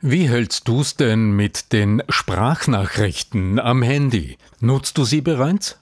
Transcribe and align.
Wie 0.00 0.28
hältst 0.28 0.68
du's 0.68 0.94
denn 0.94 1.32
mit 1.32 1.72
den 1.72 2.04
Sprachnachrichten 2.08 3.58
am 3.58 3.82
Handy? 3.82 4.38
Nutzt 4.60 4.96
du 4.96 5.02
sie 5.02 5.20
bereits? 5.22 5.80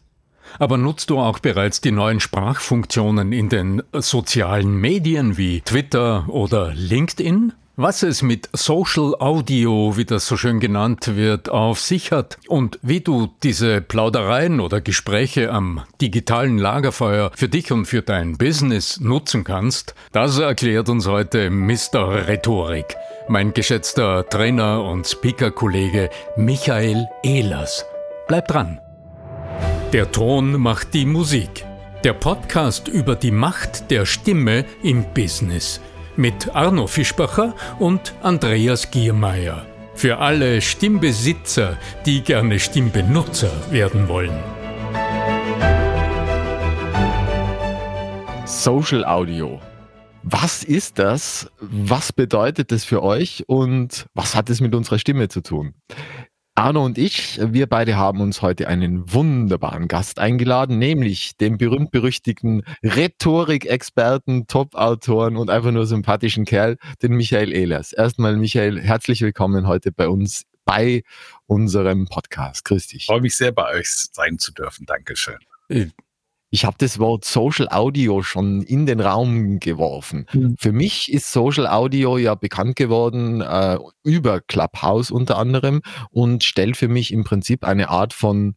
Aber 0.58 0.78
nutzt 0.78 1.10
du 1.10 1.18
auch 1.18 1.38
bereits 1.38 1.82
die 1.82 1.90
neuen 1.90 2.20
Sprachfunktionen 2.20 3.32
in 3.32 3.50
den 3.50 3.82
sozialen 3.92 4.74
Medien 4.74 5.36
wie 5.36 5.60
Twitter 5.60 6.30
oder 6.30 6.72
LinkedIn? 6.74 7.52
Was 7.78 8.02
es 8.02 8.22
mit 8.22 8.48
Social 8.54 9.14
Audio, 9.18 9.98
wie 9.98 10.06
das 10.06 10.26
so 10.26 10.38
schön 10.38 10.60
genannt 10.60 11.14
wird, 11.14 11.50
auf 11.50 11.78
sich 11.78 12.10
hat 12.10 12.38
und 12.48 12.78
wie 12.80 13.02
du 13.02 13.28
diese 13.42 13.82
Plaudereien 13.82 14.60
oder 14.60 14.80
Gespräche 14.80 15.52
am 15.52 15.82
digitalen 16.00 16.56
Lagerfeuer 16.56 17.32
für 17.34 17.50
dich 17.50 17.70
und 17.70 17.84
für 17.84 18.00
dein 18.00 18.38
Business 18.38 18.98
nutzen 18.98 19.44
kannst, 19.44 19.94
das 20.12 20.38
erklärt 20.38 20.88
uns 20.88 21.06
heute 21.06 21.50
Mr. 21.50 22.26
Rhetorik, 22.26 22.96
mein 23.28 23.52
geschätzter 23.52 24.28
Trainer 24.28 24.82
und 24.84 25.06
Speaker-Kollege 25.06 26.10
Michael 26.36 27.06
Ehlers. 27.22 27.84
Bleib 28.28 28.48
dran! 28.48 28.80
Der 29.92 30.10
Ton 30.12 30.60
macht 30.60 30.94
die 30.94 31.06
Musik. 31.06 31.64
Der 32.04 32.12
Podcast 32.12 32.88
über 32.88 33.16
die 33.16 33.30
Macht 33.30 33.90
der 33.90 34.06
Stimme 34.06 34.64
im 34.82 35.04
Business– 35.14 35.80
mit 36.16 36.54
Arno 36.54 36.86
Fischbacher 36.86 37.54
und 37.78 38.14
Andreas 38.22 38.90
Giermeier. 38.90 39.64
Für 39.94 40.18
alle 40.18 40.60
Stimmbesitzer, 40.60 41.78
die 42.04 42.22
gerne 42.22 42.58
Stimmbenutzer 42.58 43.50
werden 43.70 44.08
wollen. 44.08 44.36
Social 48.44 49.04
Audio. 49.04 49.60
Was 50.28 50.64
ist 50.64 50.98
das? 50.98 51.52
Was 51.60 52.12
bedeutet 52.12 52.72
das 52.72 52.84
für 52.84 53.00
euch? 53.04 53.44
Und 53.46 54.06
was 54.12 54.34
hat 54.34 54.50
es 54.50 54.60
mit 54.60 54.74
unserer 54.74 54.98
Stimme 54.98 55.28
zu 55.28 55.40
tun? 55.40 55.74
Arno 56.56 56.84
und 56.84 56.98
ich, 56.98 57.38
wir 57.40 57.68
beide 57.68 57.96
haben 57.96 58.20
uns 58.20 58.42
heute 58.42 58.66
einen 58.66 59.12
wunderbaren 59.12 59.86
Gast 59.86 60.18
eingeladen, 60.18 60.80
nämlich 60.80 61.36
den 61.36 61.58
berühmt-berüchtigten 61.58 62.64
Rhetorikexperten, 62.82 64.48
Top-Autoren 64.48 65.36
und 65.36 65.48
einfach 65.48 65.70
nur 65.70 65.86
sympathischen 65.86 66.44
Kerl, 66.44 66.76
den 67.02 67.12
Michael 67.12 67.52
Ehlers. 67.52 67.92
Erstmal, 67.92 68.36
Michael, 68.36 68.80
herzlich 68.80 69.20
willkommen 69.20 69.68
heute 69.68 69.92
bei 69.92 70.08
uns 70.08 70.42
bei 70.64 71.04
unserem 71.46 72.08
Podcast. 72.08 72.64
Grüß 72.64 72.88
dich. 72.88 73.02
Ich 73.02 73.06
freue 73.06 73.20
mich 73.20 73.36
sehr, 73.36 73.52
bei 73.52 73.76
euch 73.76 73.88
sein 73.88 74.40
zu 74.40 74.52
dürfen. 74.52 74.86
Dankeschön. 74.86 75.38
Ich 76.50 76.64
habe 76.64 76.76
das 76.78 76.98
Wort 76.98 77.24
Social 77.24 77.68
Audio 77.68 78.22
schon 78.22 78.62
in 78.62 78.86
den 78.86 79.00
Raum 79.00 79.58
geworfen. 79.58 80.26
Mhm. 80.32 80.56
Für 80.58 80.72
mich 80.72 81.12
ist 81.12 81.32
Social 81.32 81.66
Audio 81.66 82.18
ja 82.18 82.34
bekannt 82.34 82.76
geworden 82.76 83.40
äh, 83.40 83.78
über 84.04 84.40
Clubhouse 84.40 85.10
unter 85.10 85.38
anderem 85.38 85.82
und 86.10 86.44
stellt 86.44 86.76
für 86.76 86.88
mich 86.88 87.12
im 87.12 87.24
Prinzip 87.24 87.64
eine 87.64 87.88
Art 87.88 88.12
von 88.12 88.54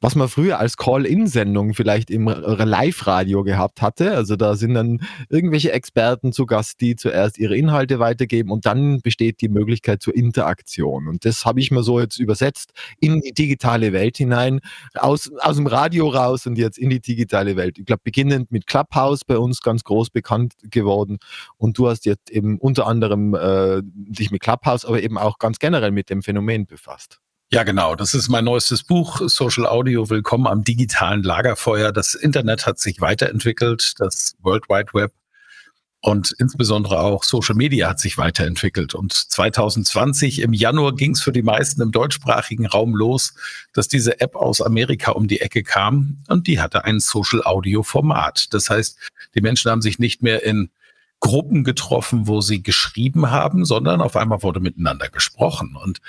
was 0.00 0.14
man 0.14 0.28
früher 0.28 0.58
als 0.58 0.76
Call-In-Sendung 0.76 1.74
vielleicht 1.74 2.10
im 2.10 2.26
Live-Radio 2.26 3.42
gehabt 3.44 3.82
hatte. 3.82 4.12
Also 4.12 4.36
da 4.36 4.56
sind 4.56 4.74
dann 4.74 5.02
irgendwelche 5.28 5.72
Experten 5.72 6.32
zu 6.32 6.46
Gast, 6.46 6.80
die 6.80 6.96
zuerst 6.96 7.38
ihre 7.38 7.56
Inhalte 7.56 7.98
weitergeben 7.98 8.50
und 8.50 8.64
dann 8.64 9.00
besteht 9.02 9.40
die 9.42 9.48
Möglichkeit 9.48 10.02
zur 10.02 10.14
Interaktion. 10.14 11.06
Und 11.06 11.24
das 11.24 11.44
habe 11.44 11.60
ich 11.60 11.70
mir 11.70 11.82
so 11.82 12.00
jetzt 12.00 12.18
übersetzt 12.18 12.72
in 12.98 13.20
die 13.20 13.32
digitale 13.32 13.92
Welt 13.92 14.16
hinein, 14.16 14.60
aus, 14.94 15.30
aus 15.40 15.56
dem 15.56 15.66
Radio 15.66 16.08
raus 16.08 16.46
und 16.46 16.56
jetzt 16.56 16.78
in 16.78 16.88
die 16.88 17.00
digitale 17.00 17.56
Welt. 17.56 17.78
Ich 17.78 17.84
glaube, 17.84 18.02
beginnend 18.02 18.50
mit 18.50 18.66
Clubhouse 18.66 19.24
bei 19.24 19.36
uns 19.36 19.60
ganz 19.60 19.84
groß 19.84 20.10
bekannt 20.10 20.54
geworden. 20.62 21.18
Und 21.58 21.76
du 21.76 21.88
hast 21.88 22.06
jetzt 22.06 22.30
eben 22.30 22.58
unter 22.58 22.86
anderem 22.86 23.34
äh, 23.34 23.82
dich 23.84 24.30
mit 24.30 24.40
Clubhouse, 24.40 24.84
aber 24.84 25.02
eben 25.02 25.18
auch 25.18 25.38
ganz 25.38 25.58
generell 25.58 25.90
mit 25.90 26.08
dem 26.08 26.22
Phänomen 26.22 26.66
befasst. 26.66 27.20
Ja, 27.52 27.64
genau. 27.64 27.96
Das 27.96 28.14
ist 28.14 28.28
mein 28.28 28.44
neuestes 28.44 28.84
Buch, 28.84 29.22
Social 29.26 29.66
Audio. 29.66 30.08
Willkommen 30.08 30.46
am 30.46 30.62
digitalen 30.62 31.24
Lagerfeuer. 31.24 31.90
Das 31.90 32.14
Internet 32.14 32.64
hat 32.64 32.78
sich 32.78 33.00
weiterentwickelt, 33.00 33.94
das 33.98 34.36
World 34.40 34.68
Wide 34.68 34.94
Web 34.94 35.12
und 36.00 36.32
insbesondere 36.38 37.00
auch 37.00 37.24
Social 37.24 37.56
Media 37.56 37.88
hat 37.88 37.98
sich 37.98 38.16
weiterentwickelt. 38.16 38.94
Und 38.94 39.12
2020 39.12 40.42
im 40.42 40.52
Januar 40.52 40.94
ging 40.94 41.10
es 41.10 41.22
für 41.22 41.32
die 41.32 41.42
meisten 41.42 41.82
im 41.82 41.90
deutschsprachigen 41.90 42.66
Raum 42.66 42.94
los, 42.94 43.34
dass 43.72 43.88
diese 43.88 44.20
App 44.20 44.36
aus 44.36 44.60
Amerika 44.60 45.10
um 45.10 45.26
die 45.26 45.40
Ecke 45.40 45.64
kam 45.64 46.22
und 46.28 46.46
die 46.46 46.60
hatte 46.60 46.84
ein 46.84 47.00
Social 47.00 47.42
Audio 47.42 47.82
Format. 47.82 48.54
Das 48.54 48.70
heißt, 48.70 48.96
die 49.34 49.40
Menschen 49.40 49.72
haben 49.72 49.82
sich 49.82 49.98
nicht 49.98 50.22
mehr 50.22 50.44
in 50.44 50.70
Gruppen 51.18 51.64
getroffen, 51.64 52.28
wo 52.28 52.40
sie 52.40 52.62
geschrieben 52.62 53.32
haben, 53.32 53.64
sondern 53.64 54.00
auf 54.00 54.16
einmal 54.16 54.44
wurde 54.44 54.60
miteinander 54.60 55.08
gesprochen. 55.08 55.76
Und 55.76 56.00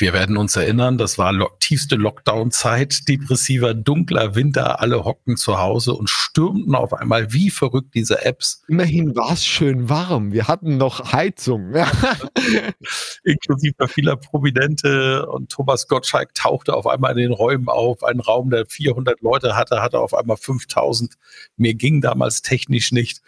wir 0.00 0.12
werden 0.12 0.36
uns 0.36 0.54
erinnern, 0.54 0.96
das 0.96 1.18
war 1.18 1.32
lo 1.32 1.48
tiefste 1.58 1.96
Lockdown-Zeit, 1.96 3.08
depressiver, 3.08 3.74
dunkler 3.74 4.36
Winter, 4.36 4.80
alle 4.80 5.04
hockten 5.04 5.36
zu 5.36 5.58
Hause 5.58 5.92
und 5.94 6.08
stürmten 6.08 6.76
auf 6.76 6.94
einmal 6.94 7.32
wie 7.32 7.50
verrückt 7.50 7.94
diese 7.94 8.24
Apps. 8.24 8.62
Immerhin 8.68 9.16
war 9.16 9.32
es 9.32 9.44
schön 9.44 9.88
warm, 9.88 10.32
wir 10.32 10.46
hatten 10.46 10.76
noch 10.76 11.12
Heizung. 11.12 11.74
Inklusive 13.24 13.88
vieler 13.88 14.16
Prominente 14.16 15.26
und 15.26 15.50
Thomas 15.50 15.88
Gottschalk 15.88 16.32
tauchte 16.32 16.74
auf 16.74 16.86
einmal 16.86 17.12
in 17.12 17.18
den 17.18 17.32
Räumen 17.32 17.68
auf. 17.68 18.04
Ein 18.04 18.20
Raum, 18.20 18.50
der 18.50 18.66
400 18.66 19.20
Leute 19.20 19.56
hatte, 19.56 19.82
hatte 19.82 19.98
auf 19.98 20.14
einmal 20.14 20.36
5000. 20.36 21.14
Mir 21.56 21.74
ging 21.74 22.00
damals 22.00 22.42
technisch 22.42 22.92
nicht. 22.92 23.20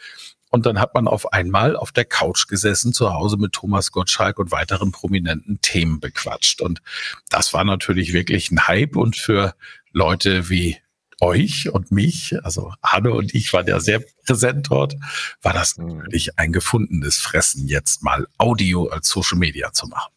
Und 0.50 0.66
dann 0.66 0.80
hat 0.80 0.94
man 0.94 1.08
auf 1.08 1.32
einmal 1.32 1.76
auf 1.76 1.92
der 1.92 2.04
Couch 2.04 2.48
gesessen, 2.48 2.92
zu 2.92 3.14
Hause 3.14 3.36
mit 3.36 3.52
Thomas 3.52 3.92
Gottschalk 3.92 4.38
und 4.38 4.50
weiteren 4.50 4.92
prominenten 4.92 5.60
Themen 5.62 6.00
bequatscht. 6.00 6.60
Und 6.60 6.82
das 7.30 7.54
war 7.54 7.64
natürlich 7.64 8.12
wirklich 8.12 8.50
ein 8.50 8.66
Hype 8.66 8.96
und 8.96 9.16
für 9.16 9.54
Leute 9.92 10.50
wie 10.50 10.78
euch 11.20 11.68
und 11.70 11.92
mich, 11.92 12.34
also 12.44 12.72
Arne 12.80 13.12
und 13.12 13.34
ich 13.34 13.52
waren 13.52 13.66
ja 13.66 13.78
sehr 13.78 14.02
präsent 14.26 14.68
dort, 14.70 14.96
war 15.42 15.52
das 15.52 15.76
mhm. 15.76 15.98
natürlich 15.98 16.38
ein 16.38 16.52
gefundenes 16.52 17.18
Fressen, 17.18 17.68
jetzt 17.68 18.02
mal 18.02 18.26
Audio 18.38 18.88
als 18.88 19.08
Social 19.08 19.38
Media 19.38 19.72
zu 19.72 19.86
machen. 19.86 20.12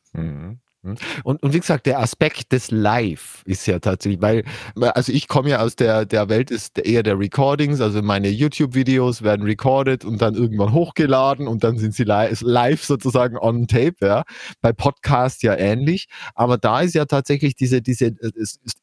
Hm? 0.84 0.96
Und, 1.24 1.42
und 1.42 1.54
wie 1.54 1.60
gesagt, 1.60 1.86
der 1.86 2.00
Aspekt 2.00 2.52
des 2.52 2.72
Live 2.72 3.42
ist 3.46 3.66
ja 3.68 3.80
tatsächlich, 3.80 4.22
weil, 4.22 4.44
also 4.76 5.12
ich 5.12 5.28
komme 5.28 5.50
ja 5.50 5.60
aus 5.60 5.76
der, 5.76 6.06
der 6.06 6.30
Welt 6.30 6.52
ist 6.52 6.78
eher 6.78 7.04
der 7.04 7.18
Recordings, 7.18 7.80
also 7.80 8.02
meine 8.02 8.30
YouTube-Videos 8.30 9.22
werden 9.22 9.46
recorded 9.46 10.04
und 10.04 10.22
dann 10.22 10.36
irgendwann 10.36 10.74
hochgeladen 10.74 11.48
und 11.48 11.64
dann 11.64 11.78
sind 11.78 11.94
sie 11.94 12.04
live, 12.04 12.42
live 12.42 12.84
sozusagen 12.84 13.38
on 13.38 13.68
tape, 13.68 13.96
ja. 14.02 14.24
Bei 14.62 14.74
Podcast 14.74 15.44
ja 15.44 15.56
ähnlich, 15.56 16.08
aber 16.36 16.58
da 16.58 16.82
ist 16.82 16.96
ja 16.96 17.06
tatsächlich 17.06 17.56
diese, 17.56 17.82
diese 17.82 18.16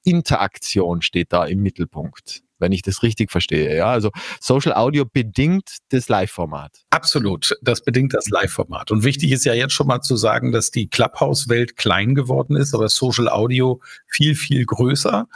Interaktion 0.04 1.02
steht 1.02 1.32
da 1.32 1.44
im 1.44 1.60
Mittelpunkt 1.62 2.42
wenn 2.60 2.72
ich 2.72 2.82
das 2.82 3.02
richtig 3.02 3.30
verstehe. 3.30 3.76
Ja, 3.76 3.90
also 3.90 4.10
Social 4.40 4.72
Audio 4.74 5.04
bedingt 5.04 5.78
das 5.90 6.08
Live-Format. 6.08 6.72
Absolut, 6.90 7.56
das 7.62 7.82
bedingt 7.82 8.14
das 8.14 8.28
Live-Format. 8.28 8.90
Und 8.90 9.04
wichtig 9.04 9.32
ist 9.32 9.44
ja 9.44 9.54
jetzt 9.54 9.72
schon 9.72 9.86
mal 9.86 10.00
zu 10.00 10.16
sagen, 10.16 10.52
dass 10.52 10.70
die 10.70 10.88
Clubhouse-Welt 10.88 11.76
klein 11.76 12.14
geworden 12.14 12.56
ist, 12.56 12.74
aber 12.74 12.88
Social 12.88 13.28
Audio 13.28 13.80
viel, 14.06 14.34
viel 14.34 14.64
größer. 14.64 15.26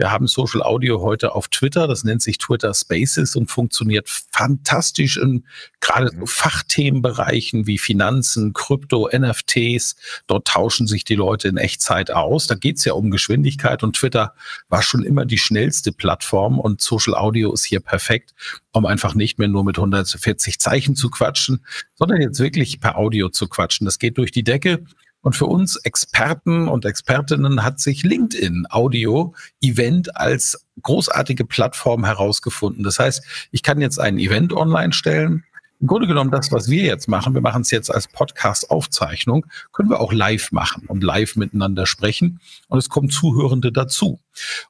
Wir 0.00 0.10
haben 0.10 0.28
Social 0.28 0.62
Audio 0.62 1.02
heute 1.02 1.34
auf 1.34 1.48
Twitter, 1.48 1.86
das 1.86 2.04
nennt 2.04 2.22
sich 2.22 2.38
Twitter 2.38 2.72
Spaces 2.72 3.36
und 3.36 3.50
funktioniert 3.50 4.08
fantastisch 4.08 5.18
in 5.18 5.44
gerade 5.80 6.08
so 6.08 6.16
mhm. 6.16 6.26
Fachthemenbereichen 6.26 7.66
wie 7.66 7.76
Finanzen, 7.76 8.54
Krypto, 8.54 9.10
NFTs. 9.14 9.96
Dort 10.26 10.46
tauschen 10.46 10.86
sich 10.86 11.04
die 11.04 11.16
Leute 11.16 11.48
in 11.48 11.58
Echtzeit 11.58 12.10
aus. 12.10 12.46
Da 12.46 12.54
geht 12.54 12.78
es 12.78 12.86
ja 12.86 12.94
um 12.94 13.10
Geschwindigkeit 13.10 13.82
und 13.82 13.94
Twitter 13.94 14.32
war 14.70 14.82
schon 14.82 15.02
immer 15.02 15.26
die 15.26 15.36
schnellste 15.36 15.92
Plattform 15.92 16.58
und 16.58 16.80
Social 16.80 17.14
Audio 17.14 17.52
ist 17.52 17.64
hier 17.64 17.80
perfekt, 17.80 18.32
um 18.72 18.86
einfach 18.86 19.14
nicht 19.14 19.38
mehr 19.38 19.48
nur 19.48 19.64
mit 19.64 19.76
140 19.76 20.58
Zeichen 20.60 20.96
zu 20.96 21.10
quatschen, 21.10 21.62
sondern 21.96 22.22
jetzt 22.22 22.40
wirklich 22.40 22.80
per 22.80 22.96
Audio 22.96 23.28
zu 23.28 23.48
quatschen. 23.48 23.84
Das 23.84 23.98
geht 23.98 24.16
durch 24.16 24.32
die 24.32 24.44
Decke. 24.44 24.82
Und 25.22 25.36
für 25.36 25.46
uns 25.46 25.76
Experten 25.76 26.68
und 26.68 26.84
Expertinnen 26.84 27.62
hat 27.62 27.78
sich 27.78 28.02
LinkedIn 28.02 28.66
Audio 28.70 29.34
Event 29.60 30.16
als 30.16 30.66
großartige 30.82 31.44
Plattform 31.44 32.04
herausgefunden. 32.04 32.84
Das 32.84 32.98
heißt, 32.98 33.22
ich 33.50 33.62
kann 33.62 33.80
jetzt 33.80 34.00
ein 34.00 34.18
Event 34.18 34.52
online 34.52 34.92
stellen. 34.92 35.44
Im 35.80 35.86
Grunde 35.86 36.06
genommen 36.06 36.30
das, 36.30 36.52
was 36.52 36.68
wir 36.68 36.82
jetzt 36.82 37.08
machen, 37.08 37.32
wir 37.32 37.40
machen 37.40 37.62
es 37.62 37.70
jetzt 37.70 37.92
als 37.92 38.06
Podcast-Aufzeichnung, 38.06 39.46
können 39.72 39.88
wir 39.88 40.00
auch 40.00 40.12
live 40.12 40.52
machen 40.52 40.84
und 40.86 41.02
live 41.02 41.36
miteinander 41.36 41.86
sprechen. 41.86 42.40
Und 42.68 42.78
es 42.78 42.90
kommen 42.90 43.08
Zuhörende 43.08 43.72
dazu. 43.72 44.20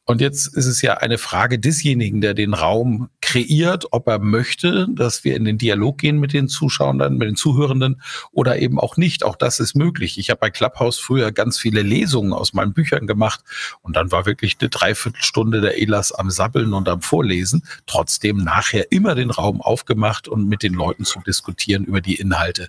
Und 0.05 0.21
jetzt 0.21 0.47
ist 0.57 0.67
es 0.67 0.83
ja 0.83 0.95
eine 0.95 1.19
Frage 1.19 1.59
desjenigen, 1.59 2.21
der 2.21 2.35
den 2.35 2.55
Raum 2.55 3.09
kreiert, 3.21 3.87
ob 3.93 4.09
er 4.09 4.19
möchte, 4.19 4.89
dass 4.91 5.25
wir 5.25 5.37
in 5.37 5.45
den 5.45 5.59
Dialog 5.59 5.99
gehen 5.99 6.19
mit 6.19 6.33
den 6.33 6.49
Zuschauern, 6.49 6.97
mit 7.17 7.29
den 7.29 7.37
Zuhörenden 7.37 8.03
oder 8.33 8.59
eben 8.59 8.81
auch 8.81 8.97
nicht. 8.97 9.25
Auch 9.25 9.37
das 9.37 9.61
ist 9.61 9.77
möglich. 9.77 10.19
Ich 10.19 10.31
habe 10.31 10.41
bei 10.41 10.51
Clubhouse 10.51 10.99
früher 10.99 11.33
ganz 11.33 11.59
viele 11.59 11.83
Lesungen 11.83 12.33
aus 12.33 12.53
meinen 12.53 12.73
Büchern 12.73 13.07
gemacht 13.07 13.41
und 13.83 13.97
dann 13.97 14.11
war 14.11 14.27
wirklich 14.27 14.57
eine 14.61 14.69
Dreiviertelstunde 14.69 15.61
der 15.61 15.81
Elas 15.81 16.13
am 16.13 16.31
Sabbeln 16.31 16.73
und 16.73 16.89
am 16.89 17.03
Vorlesen. 17.03 17.63
Trotzdem 17.87 18.39
nachher 18.39 18.91
immer 18.91 19.15
den 19.15 19.31
Raum 19.31 19.61
aufgemacht 19.61 20.29
und 20.29 20.49
mit 20.49 20.63
den 20.63 20.75
Leuten 20.75 21.05
zu 21.05 21.21
diskutieren 21.21 21.85
über 21.85 22.01
die 22.01 22.17
Inhalte. 22.17 22.69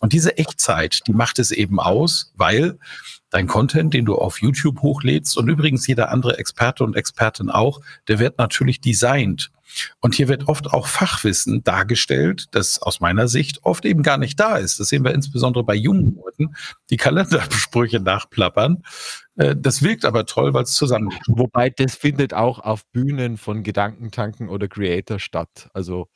Und 0.00 0.12
diese 0.12 0.38
Echtzeit, 0.38 1.00
die 1.06 1.12
macht 1.12 1.38
es 1.38 1.50
eben 1.50 1.78
aus, 1.78 2.32
weil 2.36 2.78
dein 3.30 3.46
Content, 3.46 3.94
den 3.94 4.04
du 4.04 4.16
auf 4.16 4.40
YouTube 4.40 4.82
hochlädst 4.82 5.36
und 5.36 5.48
übrigens 5.48 5.86
jeder 5.86 6.10
andere 6.10 6.38
Experte 6.38 6.84
und 6.84 6.96
Expertin 6.96 7.50
auch, 7.50 7.80
der 8.08 8.18
wird 8.18 8.38
natürlich 8.38 8.80
designt. 8.80 9.50
Und 10.00 10.14
hier 10.14 10.28
wird 10.28 10.48
oft 10.48 10.72
auch 10.72 10.86
Fachwissen 10.86 11.62
dargestellt, 11.62 12.46
das 12.50 12.82
aus 12.82 13.00
meiner 13.00 13.28
Sicht 13.28 13.60
oft 13.62 13.84
eben 13.84 14.02
gar 14.02 14.18
nicht 14.18 14.38
da 14.40 14.56
ist. 14.56 14.80
Das 14.80 14.88
sehen 14.88 15.04
wir 15.04 15.14
insbesondere 15.14 15.64
bei 15.64 15.74
jungen 15.74 16.16
Leuten, 16.16 16.54
die 16.90 16.96
Kalendersprüche 16.96 18.00
nachplappern. 18.00 18.82
Äh, 19.36 19.54
das 19.56 19.82
wirkt 19.82 20.04
aber 20.04 20.26
toll, 20.26 20.54
weil 20.54 20.64
es 20.64 20.74
zusammen. 20.74 21.10
Wobei 21.28 21.70
das 21.70 21.94
findet 21.94 22.34
auch 22.34 22.58
auf 22.58 22.84
Bühnen 22.86 23.36
von 23.36 23.62
Gedankentanken 23.62 24.48
oder 24.48 24.68
Creator 24.68 25.18
statt. 25.18 25.70
Also 25.72 26.08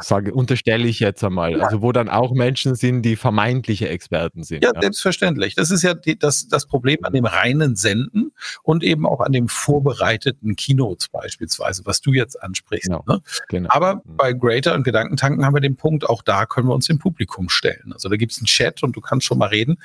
sage, 0.00 0.32
unterstelle 0.32 0.86
ich 0.86 1.00
jetzt 1.00 1.22
einmal. 1.24 1.52
Ja. 1.52 1.64
Also 1.64 1.82
wo 1.82 1.92
dann 1.92 2.08
auch 2.08 2.32
Menschen 2.32 2.74
sind, 2.74 3.02
die 3.02 3.16
vermeintliche 3.16 3.88
Experten 3.88 4.44
sind. 4.44 4.62
Ja, 4.62 4.72
ja. 4.74 4.80
selbstverständlich. 4.80 5.54
Das 5.54 5.70
ist 5.70 5.82
ja 5.82 5.94
die, 5.94 6.18
das, 6.18 6.48
das 6.48 6.66
Problem 6.66 6.98
an 7.04 7.12
dem 7.12 7.24
reinen 7.24 7.76
Senden 7.76 8.32
und 8.62 8.84
eben 8.84 9.06
auch 9.06 9.20
an 9.20 9.32
dem 9.32 9.48
vorbereiteten 9.48 10.56
Keynotes 10.56 11.08
beispielsweise, 11.08 11.84
was 11.84 12.00
du 12.00 12.12
jetzt 12.12 12.40
ansprichst. 12.42 12.86
Genau. 12.86 13.04
Ne? 13.06 13.20
Genau. 13.48 13.68
Aber 13.72 13.96
mhm. 13.96 14.00
bei 14.04 14.32
Greater 14.32 14.74
und 14.74 14.84
Gedankentanken 14.84 15.44
haben 15.44 15.54
wir 15.54 15.60
den 15.60 15.76
Punkt, 15.76 16.08
auch 16.08 16.22
da 16.22 16.46
können 16.46 16.68
wir 16.68 16.74
uns 16.74 16.86
dem 16.86 16.98
Publikum 16.98 17.48
stellen. 17.48 17.92
Also 17.92 18.08
da 18.08 18.16
gibt 18.16 18.32
es 18.32 18.38
einen 18.38 18.46
Chat 18.46 18.82
und 18.82 18.96
du 18.96 19.00
kannst 19.00 19.26
schon 19.26 19.38
mal 19.38 19.48
reden. 19.48 19.78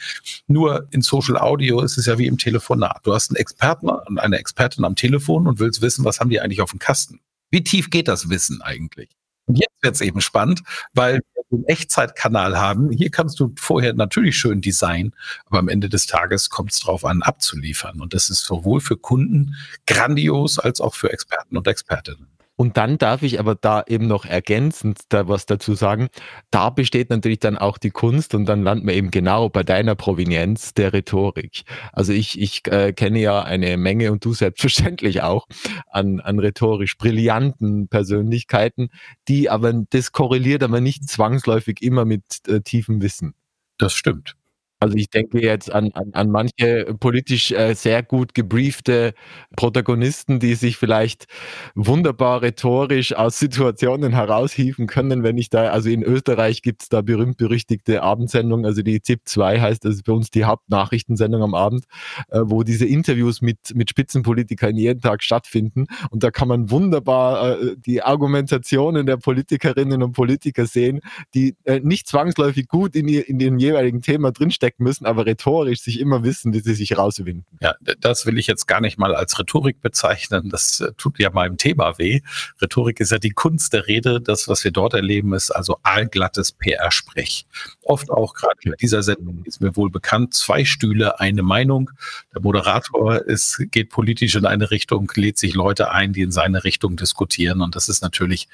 Nur 0.47 0.87
in 0.91 1.01
Social 1.01 1.37
Audio 1.37 1.81
ist 1.81 1.97
es 1.97 2.05
ja 2.05 2.17
wie 2.17 2.27
im 2.27 2.37
Telefonat. 2.37 3.01
Du 3.03 3.13
hast 3.13 3.31
einen 3.31 3.37
Experten 3.37 3.89
und 3.89 4.19
eine 4.19 4.37
Expertin 4.37 4.85
am 4.85 4.95
Telefon 4.95 5.47
und 5.47 5.59
willst 5.59 5.81
wissen, 5.81 6.05
was 6.05 6.19
haben 6.19 6.29
die 6.29 6.39
eigentlich 6.39 6.61
auf 6.61 6.71
dem 6.71 6.79
Kasten? 6.79 7.19
Wie 7.49 7.63
tief 7.63 7.89
geht 7.89 8.07
das 8.07 8.29
Wissen 8.29 8.61
eigentlich? 8.61 9.09
Und 9.45 9.57
jetzt 9.57 9.75
wird 9.81 9.95
es 9.95 10.01
eben 10.01 10.21
spannend, 10.21 10.61
weil 10.93 11.15
wir 11.15 11.43
einen 11.51 11.65
Echtzeitkanal 11.65 12.57
haben. 12.57 12.89
Hier 12.91 13.11
kannst 13.11 13.39
du 13.39 13.53
vorher 13.57 13.93
natürlich 13.93 14.37
schön 14.37 14.61
designen, 14.61 15.13
aber 15.45 15.59
am 15.59 15.69
Ende 15.69 15.89
des 15.89 16.07
Tages 16.07 16.49
kommt 16.49 16.71
es 16.71 16.79
darauf 16.79 17.05
an, 17.05 17.21
abzuliefern. 17.21 18.01
Und 18.01 18.13
das 18.13 18.29
ist 18.29 18.45
sowohl 18.45 18.79
für 18.79 18.97
Kunden 18.97 19.55
grandios 19.85 20.59
als 20.59 20.81
auch 20.81 20.95
für 20.95 21.11
Experten 21.11 21.57
und 21.57 21.67
Expertinnen. 21.67 22.32
Und 22.55 22.77
dann 22.77 22.97
darf 22.97 23.23
ich 23.23 23.39
aber 23.39 23.55
da 23.55 23.83
eben 23.87 24.07
noch 24.07 24.25
ergänzend 24.25 25.01
da 25.09 25.27
was 25.27 25.45
dazu 25.45 25.73
sagen. 25.73 26.09
Da 26.51 26.69
besteht 26.69 27.09
natürlich 27.09 27.39
dann 27.39 27.57
auch 27.57 27.77
die 27.77 27.89
Kunst 27.89 28.35
und 28.35 28.45
dann 28.45 28.63
landet 28.63 28.85
man 28.85 28.95
eben 28.95 29.11
genau 29.11 29.49
bei 29.49 29.63
deiner 29.63 29.95
Provenienz 29.95 30.73
der 30.73 30.93
Rhetorik. 30.93 31.63
Also 31.91 32.13
ich, 32.13 32.39
ich 32.39 32.61
äh, 32.67 32.93
kenne 32.93 33.19
ja 33.19 33.41
eine 33.41 33.77
Menge 33.77 34.11
und 34.11 34.23
du 34.23 34.33
selbstverständlich 34.33 35.23
auch 35.23 35.47
an, 35.87 36.19
an 36.19 36.37
rhetorisch 36.39 36.97
brillanten 36.97 37.87
Persönlichkeiten, 37.87 38.89
die 39.27 39.49
aber, 39.49 39.73
das 39.89 40.11
korreliert 40.11 40.61
aber 40.61 40.79
nicht 40.79 41.09
zwangsläufig 41.09 41.81
immer 41.81 42.05
mit 42.05 42.23
äh, 42.47 42.61
tiefem 42.61 43.01
Wissen. 43.01 43.33
Das 43.77 43.93
stimmt. 43.93 44.35
Also 44.83 44.97
ich 44.97 45.09
denke 45.09 45.41
jetzt 45.41 45.71
an, 45.71 45.91
an, 45.93 46.09
an 46.11 46.29
manche 46.29 46.93
politisch 46.99 47.53
äh, 47.53 47.73
sehr 47.73 48.03
gut 48.03 48.33
gebriefte 48.33 49.13
Protagonisten, 49.55 50.41
die 50.41 50.55
sich 50.55 50.75
vielleicht 50.75 51.27
wunderbar 51.73 52.41
rhetorisch 52.41 53.15
aus 53.15 53.39
Situationen 53.39 54.11
heraushieven 54.11 54.87
können, 54.87 55.23
wenn 55.23 55.37
ich 55.37 55.49
da, 55.49 55.69
also 55.69 55.87
in 55.87 56.03
Österreich 56.03 56.63
gibt 56.63 56.81
es 56.81 56.89
da 56.89 57.01
berühmt-berüchtigte 57.01 58.03
Abendsendungen, 58.03 58.65
also 58.65 58.81
die 58.81 59.01
ZIP 59.01 59.21
2 59.23 59.61
heißt, 59.61 59.85
das 59.85 59.95
ist 59.95 60.03
bei 60.03 60.11
uns 60.11 60.31
die 60.31 60.43
Hauptnachrichtensendung 60.43 61.43
am 61.43 61.55
Abend, 61.55 61.85
äh, 62.27 62.41
wo 62.43 62.63
diese 62.63 62.85
Interviews 62.85 63.41
mit, 63.41 63.73
mit 63.73 63.89
Spitzenpolitikern 63.89 64.75
jeden 64.75 64.99
Tag 64.99 65.23
stattfinden. 65.23 65.85
Und 66.11 66.23
da 66.23 66.31
kann 66.31 66.49
man 66.49 66.69
wunderbar 66.69 67.57
äh, 67.57 67.75
die 67.77 68.01
Argumentationen 68.01 69.05
der 69.05 69.15
Politikerinnen 69.15 70.03
und 70.03 70.11
Politiker 70.11 70.65
sehen, 70.65 70.99
die 71.33 71.55
nicht 71.83 72.07
zwangsläufig 72.07 72.67
gut 72.67 72.97
in, 72.97 73.07
in 73.07 73.39
dem 73.39 73.57
jeweiligen 73.57 74.01
Thema 74.01 74.33
drinstecken, 74.33 74.72
stecken 74.73 74.83
müssen, 74.83 75.05
aber 75.05 75.25
rhetorisch 75.25 75.81
sich 75.81 75.99
immer 75.99 76.23
wissen, 76.23 76.53
wie 76.53 76.59
sie 76.59 76.73
sich 76.73 76.97
rauswinden. 76.97 77.45
Ja, 77.61 77.75
das 77.99 78.25
will 78.25 78.37
ich 78.37 78.47
jetzt 78.47 78.67
gar 78.67 78.81
nicht 78.81 78.97
mal 78.97 79.15
als 79.15 79.37
Rhetorik 79.39 79.81
bezeichnen. 79.81 80.49
Das 80.49 80.81
äh, 80.81 80.91
tut 80.97 81.19
ja 81.19 81.29
meinem 81.29 81.57
Thema 81.57 81.97
weh. 81.97 82.21
Rhetorik 82.61 82.99
ist 82.99 83.11
ja 83.11 83.19
die 83.19 83.31
Kunst 83.31 83.73
der 83.73 83.87
Rede. 83.87 84.21
Das, 84.21 84.47
was 84.47 84.63
wir 84.63 84.71
dort 84.71 84.93
erleben, 84.93 85.33
ist 85.33 85.51
also 85.51 85.77
allglattes 85.83 86.51
PR-Sprech. 86.51 87.45
Oft 87.83 88.09
auch 88.09 88.33
gerade 88.33 88.57
bei 88.65 88.75
dieser 88.79 89.03
Sendung 89.03 89.43
ist 89.45 89.61
mir 89.61 89.75
wohl 89.75 89.89
bekannt, 89.89 90.33
zwei 90.33 90.65
Stühle, 90.65 91.19
eine 91.19 91.43
Meinung. 91.43 91.91
Der 92.33 92.41
Moderator 92.41 93.21
ist, 93.25 93.63
geht 93.71 93.89
politisch 93.89 94.35
in 94.35 94.45
eine 94.45 94.71
Richtung, 94.71 95.11
lädt 95.15 95.37
sich 95.37 95.53
Leute 95.53 95.91
ein, 95.91 96.13
die 96.13 96.21
in 96.21 96.31
seine 96.31 96.63
Richtung 96.63 96.95
diskutieren. 96.97 97.61
Und 97.61 97.75
das 97.75 97.89
ist 97.89 98.01
natürlich 98.01 98.47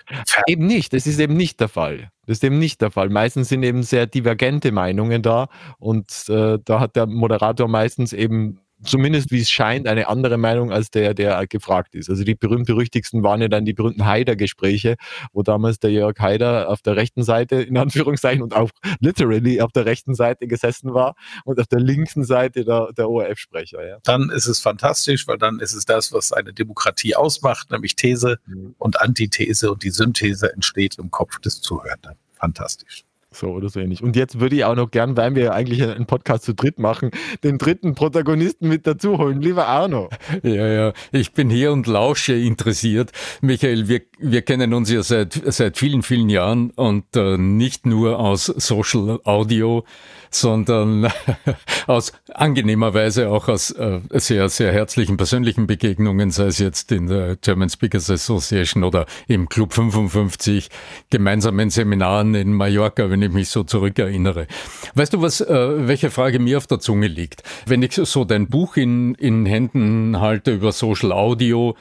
eben 0.48 0.66
nicht. 0.66 0.94
Das 0.94 1.07
ist 1.07 1.19
eben 1.19 1.36
nicht 1.36 1.60
der 1.60 1.69
Fall. 1.69 2.12
Das 2.30 2.38
ist 2.38 2.44
eben 2.44 2.60
nicht 2.60 2.80
der 2.81 2.92
Fall. 2.92 3.10
Meistens 3.10 3.50
sind 3.50 3.64
eben 3.64 3.81
sehr 3.81 4.06
divergente 4.06 4.72
Meinungen 4.72 5.24
da 5.24 5.48
und 5.80 6.30
äh, 6.30 6.60
da 6.64 6.80
hat 6.80 6.96
der 6.96 7.08
Moderator 7.08 7.68
meistens 7.68 8.14
eben 8.14 8.60
zumindest 8.84 9.31
wie 9.31 9.42
es 9.42 9.50
scheint, 9.50 9.88
eine 9.88 10.08
andere 10.08 10.38
Meinung 10.38 10.72
als 10.72 10.90
der, 10.90 11.14
der 11.14 11.46
gefragt 11.48 11.96
ist. 11.96 12.10
Also 12.10 12.24
die 12.24 12.36
berühmt-berüchtigsten 12.36 13.24
waren 13.24 13.42
ja 13.42 13.48
dann 13.48 13.66
die 13.66 13.74
berühmten 13.74 14.06
Haider-Gespräche, 14.06 14.96
wo 15.34 15.44
damals 15.44 15.80
der 15.80 15.92
Jörg 15.92 16.18
Haider 16.20 16.70
auf 16.70 16.81
der 16.81 16.96
rechten 16.96 17.24
Seite, 17.24 17.62
in 17.62 17.78
Anführungszeichen, 17.78 18.42
und 18.42 18.56
auch 18.56 18.70
literally 19.00 19.62
auf 19.62 19.72
der 19.72 19.86
rechten 19.86 20.16
Seite 20.16 20.48
gesessen 20.48 20.94
war 20.94 21.16
und 21.46 21.60
auf 21.60 21.68
der 21.68 21.80
linken 21.80 22.24
Seite 22.24 22.66
der, 22.66 22.92
der 22.94 23.10
ORF-Sprecher. 23.10 23.86
Ja. 23.88 23.98
Dann 24.04 24.30
ist 24.30 24.48
es 24.48 24.60
fantastisch, 24.60 25.28
weil 25.28 25.38
dann 25.38 25.60
ist 25.60 25.74
es 25.74 25.86
das, 25.86 26.14
was 26.14 26.31
eine 26.31 26.54
Demokratie 26.54 27.16
ausmacht, 27.16 27.72
nämlich 27.72 27.96
These 27.96 28.40
mhm. 28.46 28.76
und 28.78 29.02
Antithese 29.02 29.72
und 29.72 29.84
die 29.84 29.92
Synthese 29.92 30.54
entsteht 30.54 30.98
im 30.98 31.12
Kopf 31.12 31.40
des 31.40 31.62
Zuhörenden. 31.62 32.16
Fantastisch. 32.34 33.04
So 33.31 33.50
oder 33.50 33.70
so 33.70 33.80
ähnlich. 33.80 34.02
Und 34.02 34.16
jetzt 34.16 34.40
würde 34.40 34.56
ich 34.56 34.66
auch 34.66 34.76
noch 34.76 34.90
gern, 34.90 35.16
weil 35.16 35.36
wir 35.36 35.54
eigentlich 35.54 35.84
einen 35.84 36.08
Podcast 36.08 36.44
zu 36.46 36.56
dritt 36.56 36.80
machen, 36.80 37.12
den 37.44 37.60
dritten 37.60 37.94
Protagonisten 37.94 38.68
mit 38.68 38.88
dazu 38.88 39.20
holen. 39.20 39.42
Lieber 39.42 39.68
Arno. 39.68 40.10
Ja, 40.42 40.68
ja, 40.68 40.94
ich 41.12 41.34
bin 41.34 41.50
hier 41.50 41.72
und 41.72 41.86
lausche 41.86 42.34
interessiert. 42.34 43.12
Michael, 43.42 43.88
wir, 43.88 44.02
wir 44.20 44.42
kennen 44.42 44.74
uns 44.74 44.90
ja 44.90 45.04
seit, 45.04 45.34
seit 45.46 45.78
vielen, 45.78 46.02
vielen 46.02 46.30
Jahren 46.30 46.72
und 46.72 47.16
äh, 47.16 47.38
nicht 47.38 47.86
nur 47.86 48.20
aus 48.20 48.46
Social 48.46 49.20
Audio, 49.26 49.84
sondern 50.31 51.12
aus 51.88 52.14
angenehmer 52.34 52.94
Weise 52.94 53.30
auch 53.30 53.48
aus 53.48 53.72
äh, 53.72 54.00
sehr, 54.14 54.50
sehr 54.50 54.72
herzlichen 54.72 55.18
persönlichen 55.18 55.68
Begegnungen, 55.68 56.31
sei 56.31 56.46
es 56.46 56.60
jetzt 56.60 56.92
in 56.92 57.08
der 57.08 57.36
German 57.36 57.70
Speakers 57.70 58.10
Association 58.10 58.84
oder 58.84 59.06
im 59.28 59.50
Club 59.50 59.74
55, 59.74 60.70
gemeinsamen 61.10 61.70
Seminaren 61.70 62.36
in 62.36 62.54
Mallorca, 62.54 63.10
wenn 63.10 63.19
ich 63.21 63.31
mich 63.31 63.50
so 63.50 63.63
zurückerinnere. 63.63 64.48
Weißt 64.95 65.13
du, 65.13 65.21
was, 65.21 65.42
äh, 65.42 65.88
welche 65.88 66.12
Frage 66.12 66.39
mir 66.39 66.57
auf 66.57 66.68
der 66.68 66.80
Zunge 66.80 67.07
liegt? 67.07 67.44
Wenn 67.66 67.83
ich 67.83 67.94
so 67.94 68.25
dein 68.25 68.48
Buch 68.48 68.77
in, 68.77 69.16
in 69.16 69.45
Händen 69.45 70.19
halte 70.19 70.54
über 70.54 70.71
Social 70.71 71.11
Audio, 71.11 71.76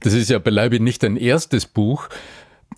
das 0.00 0.12
ist 0.14 0.30
ja 0.30 0.38
beileibe 0.38 0.80
nicht 0.80 1.02
dein 1.02 1.16
erstes 1.16 1.66
Buch, 1.66 2.08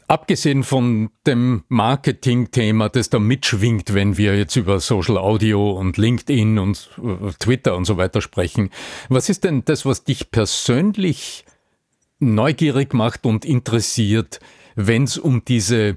Abgesehen 0.07 0.65
von 0.65 1.11
dem 1.27 1.65
Marketing-Thema, 1.69 2.91
das 2.91 3.09
da 3.09 3.19
mitschwingt, 3.19 3.95
wenn 3.95 4.19
wir 4.19 4.37
jetzt 4.37 4.55
über 4.57 4.79
Social 4.79 5.17
Audio 5.17 5.73
und 5.73 5.97
LinkedIn 5.97 6.59
und 6.59 6.91
äh, 6.99 7.33
Twitter 7.39 7.75
und 7.75 7.87
so 7.87 7.97
weiter 7.97 8.21
sprechen, 8.21 8.71
was 9.09 9.31
ist 9.31 9.45
denn 9.45 9.65
das, 9.65 9.87
was 9.87 10.05
dich 10.05 10.31
persönlich 10.31 11.47
neugierig 12.19 12.93
macht 12.93 13.25
und 13.25 13.47
interessiert, 13.47 14.41
wenn 14.75 15.05
es 15.05 15.17
um 15.17 15.45
diese 15.45 15.97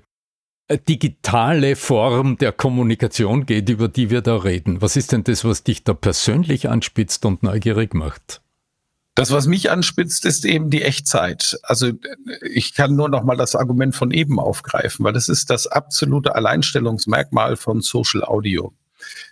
digitale 0.75 1.75
Form 1.75 2.37
der 2.37 2.51
Kommunikation 2.51 3.45
geht, 3.45 3.69
über 3.69 3.87
die 3.87 4.09
wir 4.09 4.21
da 4.21 4.35
reden? 4.35 4.81
Was 4.81 4.95
ist 4.97 5.11
denn 5.11 5.23
das, 5.23 5.45
was 5.45 5.63
dich 5.63 5.83
da 5.83 5.93
persönlich 5.93 6.69
anspitzt 6.69 7.25
und 7.25 7.43
neugierig 7.43 7.93
macht? 7.93 8.41
Das, 9.15 9.31
was 9.31 9.47
mich 9.47 9.71
anspitzt, 9.71 10.25
ist 10.25 10.45
eben 10.45 10.69
die 10.69 10.83
Echtzeit. 10.83 11.57
Also 11.63 11.91
ich 12.41 12.75
kann 12.75 12.95
nur 12.95 13.09
noch 13.09 13.23
mal 13.23 13.35
das 13.35 13.55
Argument 13.55 13.95
von 13.95 14.11
eben 14.11 14.39
aufgreifen, 14.39 15.03
weil 15.05 15.13
das 15.13 15.27
ist 15.27 15.49
das 15.49 15.65
absolute 15.65 16.35
Alleinstellungsmerkmal 16.35 17.55
von 17.55 17.81
Social 17.81 18.23
Audio. 18.23 18.73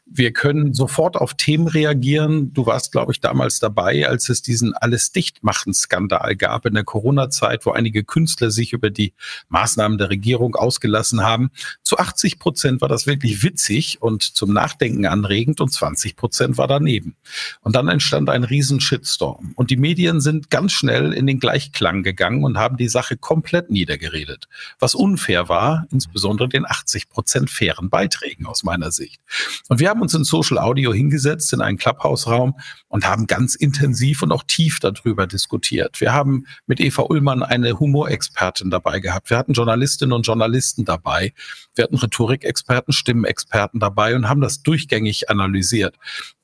Wir 0.07 0.33
können 0.33 0.75
sofort 0.75 1.17
auf 1.17 1.33
Themen 1.33 1.67
reagieren. 1.67 2.53
Du 2.53 2.67
warst, 2.67 2.91
glaube 2.91 3.11
ich, 3.11 3.21
damals 3.21 3.59
dabei, 3.59 4.07
als 4.07 4.29
es 4.29 4.43
diesen 4.43 4.75
alles 4.75 5.11
dichtmachen 5.11 5.73
Skandal 5.73 6.35
gab 6.35 6.67
in 6.67 6.75
der 6.75 6.83
Corona-Zeit, 6.83 7.65
wo 7.65 7.71
einige 7.71 8.03
Künstler 8.03 8.51
sich 8.51 8.71
über 8.71 8.91
die 8.91 9.13
Maßnahmen 9.49 9.97
der 9.97 10.11
Regierung 10.11 10.55
ausgelassen 10.55 11.23
haben. 11.23 11.49
Zu 11.81 11.97
80 11.97 12.37
Prozent 12.37 12.81
war 12.81 12.87
das 12.87 13.07
wirklich 13.07 13.41
witzig 13.41 13.99
und 13.99 14.21
zum 14.21 14.53
Nachdenken 14.53 15.07
anregend 15.07 15.59
und 15.59 15.73
20 15.73 16.15
Prozent 16.15 16.57
war 16.59 16.67
daneben. 16.67 17.15
Und 17.61 17.75
dann 17.75 17.87
entstand 17.87 18.29
ein 18.29 18.43
riesen 18.43 18.81
Shitstorm. 18.81 19.53
Und 19.55 19.71
die 19.71 19.77
Medien 19.77 20.21
sind 20.21 20.51
ganz 20.51 20.73
schnell 20.73 21.13
in 21.13 21.25
den 21.25 21.39
Gleichklang 21.39 22.03
gegangen 22.03 22.43
und 22.43 22.59
haben 22.59 22.77
die 22.77 22.89
Sache 22.89 23.17
komplett 23.17 23.71
niedergeredet. 23.71 24.47
Was 24.77 24.93
unfair 24.93 25.49
war, 25.49 25.87
insbesondere 25.91 26.47
den 26.47 26.65
80 26.65 27.09
Prozent 27.09 27.49
fairen 27.49 27.89
Beiträgen 27.89 28.45
aus 28.45 28.63
meiner 28.63 28.91
Sicht. 28.91 29.19
Und 29.67 29.79
wir 29.79 29.89
haben 29.89 29.94
uns 30.01 30.13
in 30.13 30.23
Social 30.23 30.57
Audio 30.57 30.93
hingesetzt 30.93 31.53
in 31.53 31.61
einen 31.61 31.77
Clubhouse-Raum 31.77 32.55
und 32.87 33.07
haben 33.07 33.27
ganz 33.27 33.55
intensiv 33.55 34.21
und 34.21 34.31
auch 34.31 34.43
tief 34.43 34.79
darüber 34.79 35.27
diskutiert. 35.27 35.99
Wir 36.01 36.13
haben 36.13 36.45
mit 36.67 36.79
Eva 36.79 37.03
Ullmann 37.03 37.43
eine 37.43 37.79
Humorexpertin 37.79 38.69
dabei 38.69 38.99
gehabt. 38.99 39.29
Wir 39.29 39.37
hatten 39.37 39.53
Journalistinnen 39.53 40.13
und 40.13 40.25
Journalisten 40.25 40.85
dabei. 40.85 41.33
Wir 41.75 41.83
hatten 41.83 41.95
Rhetorikexperten, 41.95 42.93
Stimmenexperten 42.93 43.79
dabei 43.79 44.15
und 44.15 44.29
haben 44.29 44.41
das 44.41 44.63
durchgängig 44.63 45.29
analysiert. 45.29 45.95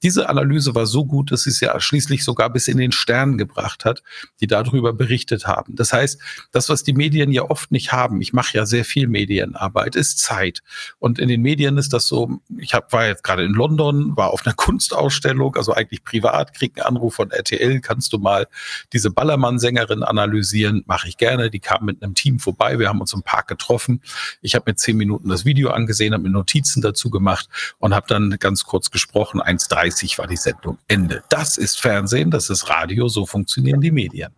Diese 0.04 0.30
Analyse 0.30 0.76
war 0.76 0.86
so 0.86 1.06
gut, 1.06 1.32
dass 1.32 1.44
sie 1.44 1.52
es 1.52 1.60
ja 1.60 1.80
schließlich 1.80 2.24
sogar 2.24 2.50
bis 2.50 2.68
in 2.68 2.78
den 2.78 2.92
Stern 2.92 3.38
gebracht 3.38 3.86
hat, 3.86 4.04
die 4.42 4.48
darüber 4.48 4.94
berichtet 4.94 5.48
haben. 5.48 5.76
Das 5.76 5.94
heißt, 5.94 6.20
das, 6.52 6.70
was 6.70 6.84
die 6.84 6.94
Medien 6.94 7.32
ja 7.32 7.44
oft 7.44 7.72
nicht 7.72 7.92
haben, 7.92 8.20
ich 8.22 8.34
mache 8.34 8.58
ja 8.58 8.66
sehr 8.66 8.84
viel 8.84 9.08
Medienarbeit, 9.08 9.96
ist 9.96 10.20
Zeit. 10.20 10.62
Und 11.00 11.20
in 11.20 11.28
den 11.28 11.42
Medien 11.42 11.78
ist 11.78 11.94
das 11.94 12.08
so, 12.08 12.42
ich 12.58 12.74
hab, 12.74 12.92
war 12.94 13.08
jetzt 13.08 13.24
gerade 13.24 13.41
in 13.42 13.54
London, 13.54 14.16
war 14.16 14.32
auf 14.32 14.46
einer 14.46 14.56
Kunstausstellung, 14.56 15.56
also 15.56 15.74
eigentlich 15.74 16.04
privat, 16.04 16.54
krieg 16.54 16.78
einen 16.78 16.88
Anruf 16.96 17.16
von 17.16 17.32
RTL, 17.32 17.80
kannst 17.82 18.14
du 18.14 18.18
mal 18.18 18.48
diese 18.94 19.12
Ballermann-Sängerin 19.12 20.04
analysieren? 20.04 20.84
Mache 20.88 21.08
ich 21.08 21.18
gerne. 21.18 21.50
Die 21.50 21.60
kam 21.60 21.86
mit 21.86 22.02
einem 22.02 22.16
Team 22.16 22.40
vorbei, 22.40 22.80
wir 22.80 22.90
haben 22.90 23.02
uns 23.02 23.14
im 23.14 23.24
Park 23.24 23.48
getroffen. 23.48 24.02
Ich 24.42 24.56
habe 24.56 24.72
mir 24.72 24.76
zehn 24.76 24.98
Minuten 24.98 25.30
das 25.30 25.46
Video 25.46 25.72
angesehen, 25.72 26.14
habe 26.14 26.24
mir 26.24 26.30
Notizen 26.30 26.82
dazu 26.82 27.10
gemacht 27.10 27.50
und 27.80 27.94
habe 27.94 28.08
dann 28.08 28.38
ganz 28.40 28.64
kurz 28.64 28.92
gesprochen, 28.92 29.42
1,30 29.42 29.92
30 29.92 30.18
war 30.18 30.28
die 30.28 30.38
Sendung. 30.38 30.78
Ende. 30.88 31.24
Das 31.30 31.58
ist 31.58 31.80
Fernsehen, 31.80 32.32
das 32.32 32.50
ist 32.50 32.70
Radio, 32.70 33.08
so 33.08 33.26
funktionieren 33.26 33.82
die 33.82 33.92
Medien. 33.92 34.32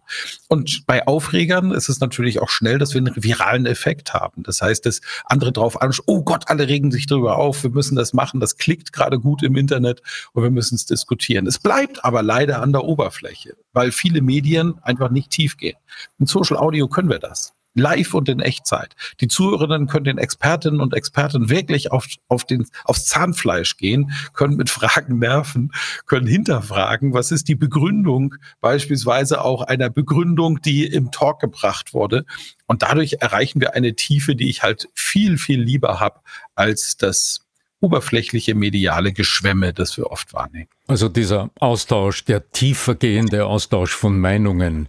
Und 0.47 0.85
bei 0.85 1.05
Aufregern 1.07 1.71
ist 1.71 1.89
es 1.89 1.99
natürlich 1.99 2.41
auch 2.41 2.49
schnell, 2.49 2.77
dass 2.77 2.93
wir 2.93 2.99
einen 2.99 3.13
viralen 3.15 3.65
Effekt 3.65 4.13
haben. 4.13 4.43
Das 4.43 4.61
heißt, 4.61 4.85
dass 4.85 5.01
andere 5.25 5.51
drauf 5.51 5.81
anschauen, 5.81 6.05
oh 6.07 6.23
Gott, 6.23 6.45
alle 6.47 6.67
regen 6.67 6.91
sich 6.91 7.07
darüber 7.07 7.37
auf, 7.37 7.63
wir 7.63 7.71
müssen 7.71 7.95
das 7.95 8.13
machen, 8.13 8.39
das 8.39 8.57
klickt 8.57 8.92
gerade 8.93 9.19
gut 9.19 9.43
im 9.43 9.55
Internet 9.55 10.01
und 10.33 10.43
wir 10.43 10.51
müssen 10.51 10.75
es 10.75 10.85
diskutieren. 10.85 11.47
Es 11.47 11.59
bleibt 11.59 12.05
aber 12.05 12.23
leider 12.23 12.61
an 12.61 12.71
der 12.71 12.83
Oberfläche, 12.83 13.55
weil 13.73 13.91
viele 13.91 14.21
Medien 14.21 14.75
einfach 14.83 15.09
nicht 15.09 15.31
tief 15.31 15.57
gehen. 15.57 15.77
In 16.19 16.25
Social 16.25 16.57
Audio 16.57 16.87
können 16.87 17.09
wir 17.09 17.19
das 17.19 17.53
live 17.73 18.13
und 18.13 18.29
in 18.29 18.39
Echtzeit. 18.39 18.95
Die 19.19 19.27
Zuhörerinnen 19.27 19.87
können 19.87 20.05
den 20.05 20.17
Expertinnen 20.17 20.79
und 20.79 20.93
Experten 20.93 21.49
wirklich 21.49 21.91
auf, 21.91 22.07
auf 22.27 22.45
den, 22.45 22.67
aufs 22.85 23.05
Zahnfleisch 23.05 23.77
gehen, 23.77 24.11
können 24.33 24.55
mit 24.55 24.69
Fragen 24.69 25.19
nerven, 25.19 25.71
können 26.05 26.27
hinterfragen, 26.27 27.13
was 27.13 27.31
ist 27.31 27.47
die 27.47 27.55
Begründung 27.55 28.35
beispielsweise 28.61 29.43
auch 29.43 29.63
einer 29.63 29.89
Begründung, 29.89 30.61
die 30.61 30.85
im 30.85 31.11
Talk 31.11 31.39
gebracht 31.39 31.93
wurde. 31.93 32.25
Und 32.67 32.83
dadurch 32.83 33.17
erreichen 33.19 33.59
wir 33.59 33.73
eine 33.73 33.95
Tiefe, 33.95 34.35
die 34.35 34.49
ich 34.49 34.63
halt 34.63 34.89
viel, 34.93 35.37
viel 35.37 35.61
lieber 35.61 35.99
habe 35.99 36.19
als 36.55 36.97
das 36.97 37.42
oberflächliche 37.83 38.55
mediale 38.55 39.11
Geschwemme, 39.11 39.73
das 39.73 39.97
wir 39.97 40.09
oft 40.09 40.33
wahrnehmen. 40.33 40.69
Also 40.87 41.09
dieser 41.09 41.49
Austausch, 41.59 42.23
der 42.23 42.49
tiefergehende 42.51 43.45
Austausch 43.45 43.91
von 43.91 44.19
Meinungen, 44.19 44.87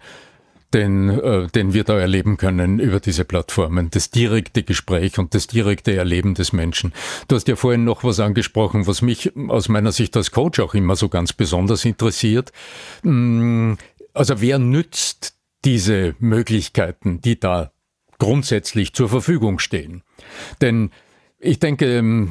den, 0.72 1.08
äh, 1.08 1.48
den 1.48 1.72
wir 1.74 1.84
da 1.84 1.98
erleben 1.98 2.36
können 2.36 2.78
über 2.78 3.00
diese 3.00 3.24
Plattformen. 3.24 3.90
Das 3.90 4.10
direkte 4.10 4.62
Gespräch 4.62 5.18
und 5.18 5.34
das 5.34 5.48
direkte 5.48 5.96
Erleben 5.96 6.34
des 6.34 6.52
Menschen. 6.52 6.92
Du 7.28 7.36
hast 7.36 7.48
ja 7.48 7.56
vorhin 7.56 7.84
noch 7.84 8.04
was 8.04 8.20
angesprochen, 8.20 8.86
was 8.86 9.02
mich 9.02 9.32
aus 9.48 9.68
meiner 9.68 9.92
Sicht 9.92 10.16
als 10.16 10.30
Coach 10.30 10.60
auch 10.60 10.74
immer 10.74 10.94
so 10.94 11.08
ganz 11.08 11.32
besonders 11.32 11.84
interessiert. 11.84 12.52
Mm, 13.02 13.74
also 14.12 14.40
wer 14.40 14.58
nützt 14.58 15.34
diese 15.64 16.14
Möglichkeiten, 16.20 17.20
die 17.20 17.40
da 17.40 17.72
grundsätzlich 18.18 18.92
zur 18.92 19.08
Verfügung 19.08 19.58
stehen? 19.58 20.02
Denn 20.60 20.90
ich 21.38 21.58
denke, 21.58 22.28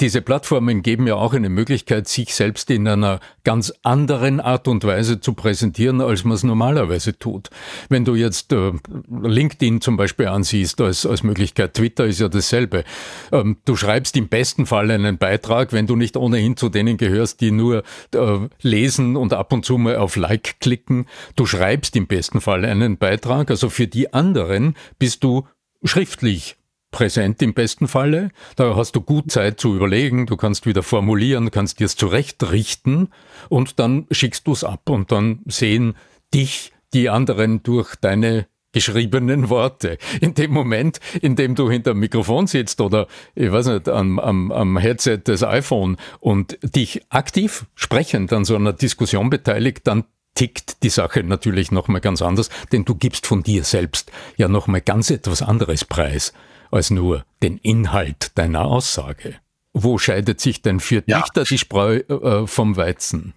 diese 0.00 0.20
Plattformen 0.20 0.82
geben 0.82 1.06
ja 1.06 1.14
auch 1.14 1.32
eine 1.32 1.48
Möglichkeit, 1.48 2.06
sich 2.06 2.34
selbst 2.34 2.70
in 2.70 2.86
einer 2.86 3.18
ganz 3.44 3.72
anderen 3.82 4.40
Art 4.40 4.68
und 4.68 4.84
Weise 4.84 5.20
zu 5.20 5.32
präsentieren, 5.32 6.02
als 6.02 6.22
man 6.24 6.34
es 6.34 6.44
normalerweise 6.44 7.18
tut. 7.18 7.48
Wenn 7.88 8.04
du 8.04 8.14
jetzt 8.14 8.52
äh, 8.52 8.72
LinkedIn 9.08 9.80
zum 9.80 9.96
Beispiel 9.96 10.26
ansiehst 10.26 10.82
als, 10.82 11.06
als 11.06 11.22
Möglichkeit, 11.22 11.72
Twitter 11.72 12.04
ist 12.04 12.20
ja 12.20 12.28
dasselbe. 12.28 12.84
Ähm, 13.32 13.56
du 13.64 13.74
schreibst 13.74 14.18
im 14.18 14.28
besten 14.28 14.66
Fall 14.66 14.90
einen 14.90 15.16
Beitrag, 15.16 15.72
wenn 15.72 15.86
du 15.86 15.96
nicht 15.96 16.18
ohnehin 16.18 16.58
zu 16.58 16.68
denen 16.68 16.98
gehörst, 16.98 17.40
die 17.40 17.50
nur 17.50 17.82
äh, 18.14 18.38
lesen 18.60 19.16
und 19.16 19.32
ab 19.32 19.50
und 19.54 19.64
zu 19.64 19.78
mal 19.78 19.96
auf 19.96 20.16
Like 20.16 20.60
klicken. 20.60 21.06
Du 21.36 21.46
schreibst 21.46 21.96
im 21.96 22.06
besten 22.06 22.42
Fall 22.42 22.66
einen 22.66 22.98
Beitrag, 22.98 23.50
also 23.50 23.70
für 23.70 23.86
die 23.86 24.12
anderen 24.12 24.76
bist 24.98 25.24
du 25.24 25.46
schriftlich 25.82 26.56
präsent 26.96 27.42
im 27.42 27.52
besten 27.52 27.88
Falle. 27.88 28.30
Da 28.56 28.74
hast 28.74 28.96
du 28.96 29.02
gut 29.02 29.30
Zeit 29.30 29.60
zu 29.60 29.76
überlegen, 29.76 30.24
du 30.24 30.38
kannst 30.38 30.64
wieder 30.64 30.82
formulieren, 30.82 31.50
kannst 31.50 31.78
dir 31.78 31.84
es 31.84 31.94
zurechtrichten 31.94 33.08
und 33.50 33.78
dann 33.78 34.06
schickst 34.10 34.46
du 34.46 34.52
es 34.52 34.64
ab 34.64 34.88
und 34.88 35.12
dann 35.12 35.40
sehen 35.44 35.94
dich 36.32 36.72
die 36.94 37.10
anderen 37.10 37.62
durch 37.62 37.96
deine 37.96 38.46
geschriebenen 38.72 39.50
Worte. 39.50 39.98
In 40.22 40.32
dem 40.32 40.52
Moment, 40.52 41.00
in 41.20 41.36
dem 41.36 41.54
du 41.54 41.70
hinter 41.70 41.92
dem 41.92 42.00
Mikrofon 42.00 42.46
sitzt 42.46 42.80
oder, 42.80 43.08
ich 43.34 43.52
weiß 43.52 43.66
nicht, 43.66 43.90
am, 43.90 44.18
am, 44.18 44.50
am 44.50 44.78
Headset 44.78 45.18
des 45.26 45.42
iPhone 45.42 45.98
und 46.20 46.58
dich 46.62 47.02
aktiv 47.10 47.66
sprechend 47.74 48.32
an 48.32 48.46
so 48.46 48.56
einer 48.56 48.72
Diskussion 48.72 49.28
beteiligt, 49.28 49.86
dann 49.86 50.04
tickt 50.34 50.82
die 50.82 50.88
Sache 50.88 51.22
natürlich 51.22 51.70
nochmal 51.70 52.00
ganz 52.00 52.22
anders, 52.22 52.48
denn 52.72 52.86
du 52.86 52.94
gibst 52.94 53.26
von 53.26 53.42
dir 53.42 53.64
selbst 53.64 54.10
ja 54.38 54.48
nochmal 54.48 54.80
ganz 54.80 55.10
etwas 55.10 55.42
anderes 55.42 55.84
preis 55.84 56.32
als 56.76 56.90
nur 56.90 57.24
den 57.42 57.58
Inhalt 57.58 58.36
deiner 58.36 58.66
Aussage. 58.66 59.36
Wo 59.72 59.98
scheidet 59.98 60.40
sich 60.40 60.62
denn 60.62 60.80
für 60.80 61.02
ja. 61.06 61.20
dich 61.20 61.30
da 61.30 61.44
die 61.44 61.58
Spreu 61.58 61.96
äh, 61.96 62.46
vom 62.46 62.76
Weizen? 62.76 63.34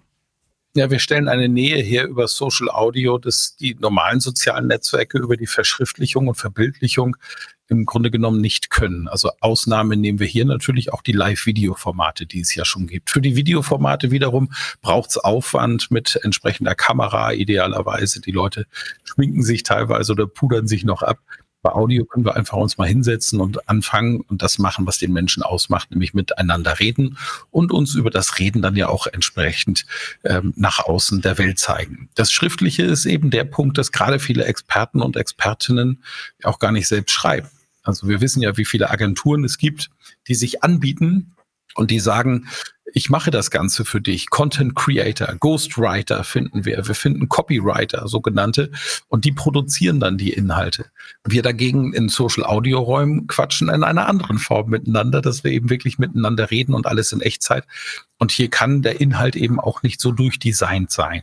Ja, 0.76 0.88
wir 0.88 1.00
stellen 1.00 1.26
eine 1.26 1.48
Nähe 1.48 1.82
her 1.82 2.06
über 2.06 2.28
Social 2.28 2.68
Audio, 2.68 3.18
dass 3.18 3.56
die 3.56 3.74
normalen 3.74 4.20
sozialen 4.20 4.68
Netzwerke 4.68 5.18
über 5.18 5.36
die 5.36 5.48
Verschriftlichung 5.48 6.28
und 6.28 6.36
Verbildlichung 6.36 7.16
im 7.66 7.86
Grunde 7.86 8.10
genommen 8.12 8.40
nicht 8.40 8.70
können. 8.70 9.08
Also 9.08 9.30
Ausnahme 9.40 9.96
nehmen 9.96 10.20
wir 10.20 10.28
hier 10.28 10.44
natürlich 10.44 10.92
auch 10.92 11.02
die 11.02 11.12
Live-Video-Formate, 11.12 12.26
die 12.26 12.40
es 12.40 12.54
ja 12.54 12.64
schon 12.64 12.86
gibt. 12.86 13.10
Für 13.10 13.20
die 13.20 13.34
Videoformate 13.34 14.12
wiederum 14.12 14.52
braucht 14.80 15.10
es 15.10 15.18
Aufwand 15.18 15.90
mit 15.90 16.20
entsprechender 16.22 16.76
Kamera 16.76 17.32
idealerweise. 17.32 18.20
Die 18.20 18.32
Leute 18.32 18.66
schminken 19.02 19.42
sich 19.42 19.64
teilweise 19.64 20.12
oder 20.12 20.28
pudern 20.28 20.68
sich 20.68 20.84
noch 20.84 21.02
ab. 21.02 21.18
Bei 21.62 21.72
Audio 21.72 22.04
können 22.04 22.24
wir 22.24 22.36
einfach 22.36 22.56
uns 22.56 22.78
mal 22.78 22.88
hinsetzen 22.88 23.40
und 23.40 23.68
anfangen 23.68 24.20
und 24.20 24.42
das 24.42 24.58
machen, 24.58 24.86
was 24.86 24.98
den 24.98 25.12
Menschen 25.12 25.42
ausmacht, 25.42 25.90
nämlich 25.90 26.14
miteinander 26.14 26.78
reden 26.80 27.18
und 27.50 27.70
uns 27.70 27.94
über 27.94 28.10
das 28.10 28.38
Reden 28.38 28.62
dann 28.62 28.76
ja 28.76 28.88
auch 28.88 29.06
entsprechend 29.06 29.84
ähm, 30.24 30.54
nach 30.56 30.78
außen 30.78 31.20
der 31.20 31.36
Welt 31.38 31.58
zeigen. 31.58 32.08
Das 32.14 32.32
Schriftliche 32.32 32.84
ist 32.84 33.04
eben 33.04 33.30
der 33.30 33.44
Punkt, 33.44 33.76
dass 33.76 33.92
gerade 33.92 34.18
viele 34.18 34.44
Experten 34.44 35.02
und 35.02 35.16
Expertinnen 35.16 36.02
auch 36.42 36.58
gar 36.58 36.72
nicht 36.72 36.88
selbst 36.88 37.12
schreiben. 37.12 37.48
Also 37.82 38.08
wir 38.08 38.20
wissen 38.20 38.42
ja, 38.42 38.56
wie 38.56 38.64
viele 38.64 38.90
Agenturen 38.90 39.44
es 39.44 39.58
gibt, 39.58 39.90
die 40.28 40.34
sich 40.34 40.62
anbieten 40.62 41.34
und 41.74 41.90
die 41.90 42.00
sagen, 42.00 42.48
ich 42.92 43.10
mache 43.10 43.30
das 43.30 43.50
Ganze 43.50 43.84
für 43.84 44.00
dich. 44.00 44.30
Content 44.30 44.74
Creator, 44.74 45.34
Ghostwriter 45.38 46.24
finden 46.24 46.64
wir. 46.64 46.86
Wir 46.86 46.94
finden 46.94 47.28
Copywriter, 47.28 48.08
sogenannte. 48.08 48.70
Und 49.08 49.24
die 49.24 49.32
produzieren 49.32 50.00
dann 50.00 50.18
die 50.18 50.32
Inhalte. 50.32 50.86
Wir 51.24 51.42
dagegen 51.42 51.92
in 51.92 52.08
Social 52.08 52.44
Audio 52.44 52.80
Räumen 52.80 53.26
quatschen 53.26 53.68
in 53.68 53.84
einer 53.84 54.06
anderen 54.06 54.38
Form 54.38 54.70
miteinander, 54.70 55.20
dass 55.20 55.44
wir 55.44 55.52
eben 55.52 55.70
wirklich 55.70 55.98
miteinander 55.98 56.50
reden 56.50 56.74
und 56.74 56.86
alles 56.86 57.12
in 57.12 57.20
Echtzeit. 57.20 57.64
Und 58.18 58.32
hier 58.32 58.50
kann 58.50 58.82
der 58.82 59.00
Inhalt 59.00 59.36
eben 59.36 59.60
auch 59.60 59.82
nicht 59.82 60.00
so 60.00 60.12
durchdesignt 60.12 60.90
sein. 60.90 61.22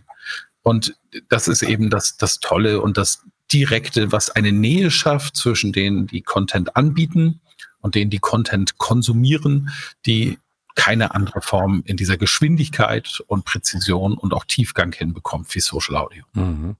Und 0.64 0.96
das 1.30 1.48
ist 1.48 1.64
eben 1.64 1.90
das, 1.90 2.18
das 2.18 2.40
Tolle 2.40 2.82
und 2.82 2.98
das 2.98 3.24
Direkte, 3.52 4.12
was 4.12 4.30
eine 4.30 4.52
Nähe 4.52 4.92
schafft 4.92 5.38
zwischen 5.38 5.72
denen, 5.72 6.08
die 6.08 6.22
Content 6.22 6.76
anbieten 6.76 7.40
und 7.88 7.96
denen, 7.96 8.12
die 8.12 8.20
Content 8.20 8.78
konsumieren, 8.78 9.70
die 10.06 10.38
keine 10.76 11.16
andere 11.16 11.42
Form 11.42 11.82
in 11.86 11.98
dieser 11.98 12.18
Geschwindigkeit 12.18 13.24
und 13.28 13.46
Präzision 13.46 14.16
und 14.16 14.34
auch 14.34 14.46
Tiefgang 14.46 14.94
hinbekommt 14.94 15.54
wie 15.56 15.60
Social 15.60 15.96
Audio. 15.96 16.24
Mhm. 16.34 16.76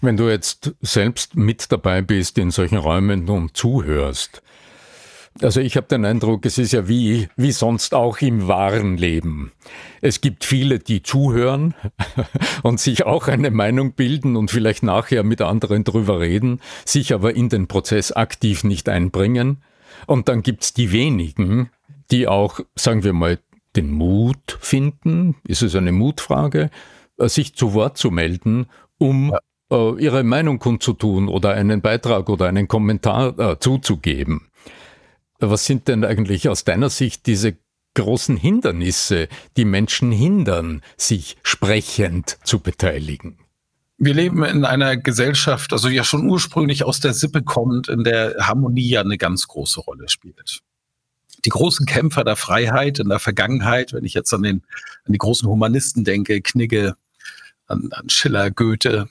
Wenn 0.00 0.16
du 0.16 0.28
jetzt 0.28 0.74
selbst 0.80 1.36
mit 1.36 1.70
dabei 1.70 2.02
bist 2.02 2.38
in 2.38 2.50
solchen 2.50 2.78
Räumen 2.78 3.28
und 3.28 3.56
zuhörst, 3.56 4.42
Also 5.42 5.60
ich 5.60 5.76
habe 5.76 5.86
den 5.86 6.04
Eindruck, 6.04 6.44
es 6.44 6.58
ist 6.58 6.72
ja 6.72 6.88
wie, 6.88 7.28
wie 7.36 7.52
sonst 7.52 7.94
auch 7.94 8.18
im 8.18 8.48
wahren 8.48 8.96
Leben. 8.96 9.52
Es 10.00 10.20
gibt 10.20 10.44
viele, 10.44 10.80
die 10.80 11.02
zuhören 11.02 11.74
und 12.62 12.80
sich 12.80 13.06
auch 13.06 13.28
eine 13.28 13.50
Meinung 13.50 13.92
bilden 13.92 14.36
und 14.36 14.50
vielleicht 14.50 14.82
nachher 14.82 15.22
mit 15.22 15.40
anderen 15.40 15.84
drüber 15.84 16.18
reden, 16.18 16.60
sich 16.84 17.14
aber 17.14 17.34
in 17.36 17.48
den 17.48 17.68
Prozess 17.68 18.10
aktiv 18.10 18.64
nicht 18.64 18.88
einbringen. 18.88 19.62
Und 20.06 20.28
dann 20.28 20.42
gibt's 20.42 20.72
die 20.72 20.92
wenigen, 20.92 21.70
die 22.10 22.28
auch, 22.28 22.60
sagen 22.74 23.04
wir 23.04 23.12
mal, 23.12 23.38
den 23.76 23.90
Mut 23.90 24.58
finden, 24.60 25.36
ist 25.46 25.62
es 25.62 25.74
eine 25.74 25.92
Mutfrage, 25.92 26.70
äh, 27.18 27.28
sich 27.28 27.54
zu 27.54 27.74
Wort 27.74 27.98
zu 27.98 28.10
melden, 28.10 28.66
um 28.98 29.30
ja. 29.30 29.40
äh, 29.70 30.02
ihre 30.02 30.24
Meinung 30.24 30.58
kundzutun 30.58 31.28
oder 31.28 31.52
einen 31.52 31.80
Beitrag 31.80 32.28
oder 32.28 32.48
einen 32.48 32.68
Kommentar 32.68 33.38
äh, 33.38 33.58
zuzugeben. 33.58 34.48
Was 35.38 35.64
sind 35.64 35.88
denn 35.88 36.04
eigentlich 36.04 36.48
aus 36.48 36.64
deiner 36.64 36.90
Sicht 36.90 37.26
diese 37.26 37.56
großen 37.94 38.36
Hindernisse, 38.36 39.28
die 39.56 39.64
Menschen 39.64 40.12
hindern, 40.12 40.82
sich 40.96 41.36
sprechend 41.42 42.38
zu 42.44 42.60
beteiligen? 42.60 43.38
Wir 44.02 44.14
leben 44.14 44.42
in 44.44 44.64
einer 44.64 44.96
Gesellschaft, 44.96 45.74
also 45.74 45.90
ja 45.90 46.04
schon 46.04 46.26
ursprünglich 46.26 46.84
aus 46.84 47.00
der 47.00 47.12
Sippe 47.12 47.42
kommt, 47.42 47.90
in 47.90 48.02
der 48.02 48.34
Harmonie 48.40 48.88
ja 48.88 49.02
eine 49.02 49.18
ganz 49.18 49.46
große 49.46 49.78
Rolle 49.78 50.08
spielt. 50.08 50.60
Die 51.44 51.50
großen 51.50 51.84
Kämpfer 51.84 52.24
der 52.24 52.36
Freiheit 52.36 52.98
in 52.98 53.10
der 53.10 53.18
Vergangenheit, 53.18 53.92
wenn 53.92 54.06
ich 54.06 54.14
jetzt 54.14 54.32
an, 54.32 54.42
den, 54.42 54.62
an 55.04 55.12
die 55.12 55.18
großen 55.18 55.46
Humanisten 55.46 56.04
denke, 56.04 56.40
Knigge, 56.40 56.96
an, 57.66 57.90
an 57.92 58.08
Schiller, 58.08 58.50
Goethe, 58.50 59.10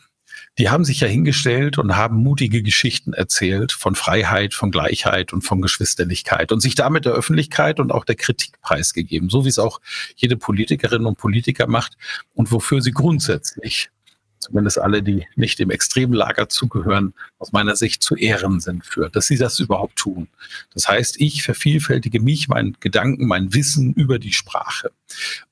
die 0.58 0.72
haben 0.72 0.84
sich 0.84 1.02
ja 1.02 1.08
hingestellt 1.08 1.78
und 1.78 1.96
haben 1.96 2.18
mutige 2.18 2.64
Geschichten 2.64 3.14
erzählt 3.14 3.72
von 3.72 3.94
Freiheit, 3.94 4.56
von 4.56 4.72
Gleichheit 4.72 5.34
und 5.34 5.44
von 5.44 5.62
Geschwisterlichkeit 5.62 6.52
und 6.52 6.62
sich 6.62 6.74
damit 6.74 7.06
der 7.06 7.14
Öffentlichkeit 7.14 7.80
und 7.80 7.92
auch 7.92 8.06
der 8.06 8.16
Kritik 8.16 8.60
preisgegeben, 8.62 9.30
so 9.30 9.46
wie 9.46 9.50
es 9.50 9.60
auch 9.60 9.82
jede 10.16 10.36
Politikerin 10.36 11.06
und 11.06 11.20
Politiker 11.20 11.68
macht 11.68 11.96
und 12.34 12.52
wofür 12.52 12.82
sie 12.82 12.92
grundsätzlich 12.92 13.92
zumindest 14.40 14.80
alle, 14.80 15.04
die 15.04 15.28
nicht 15.36 15.60
dem 15.60 15.70
Extremlager 15.70 16.50
zugehören, 16.50 17.14
aus 17.38 17.52
meiner 17.52 17.76
Sicht 17.76 18.02
zu 18.02 18.16
Ehren 18.16 18.60
sind 18.60 18.86
für, 18.86 19.10
dass 19.10 19.28
sie 19.28 19.38
das 19.38 19.60
überhaupt 19.60 19.98
tun. 19.98 20.28
Das 20.74 20.88
heißt, 20.88 21.20
ich 21.20 21.44
vervielfältige 21.44 22.20
mich, 22.20 22.48
meinen 22.48 22.78
Gedanken, 22.80 23.28
mein 23.28 23.54
Wissen 23.54 23.94
über 23.94 24.20
die 24.20 24.34
Sprache. 24.34 24.92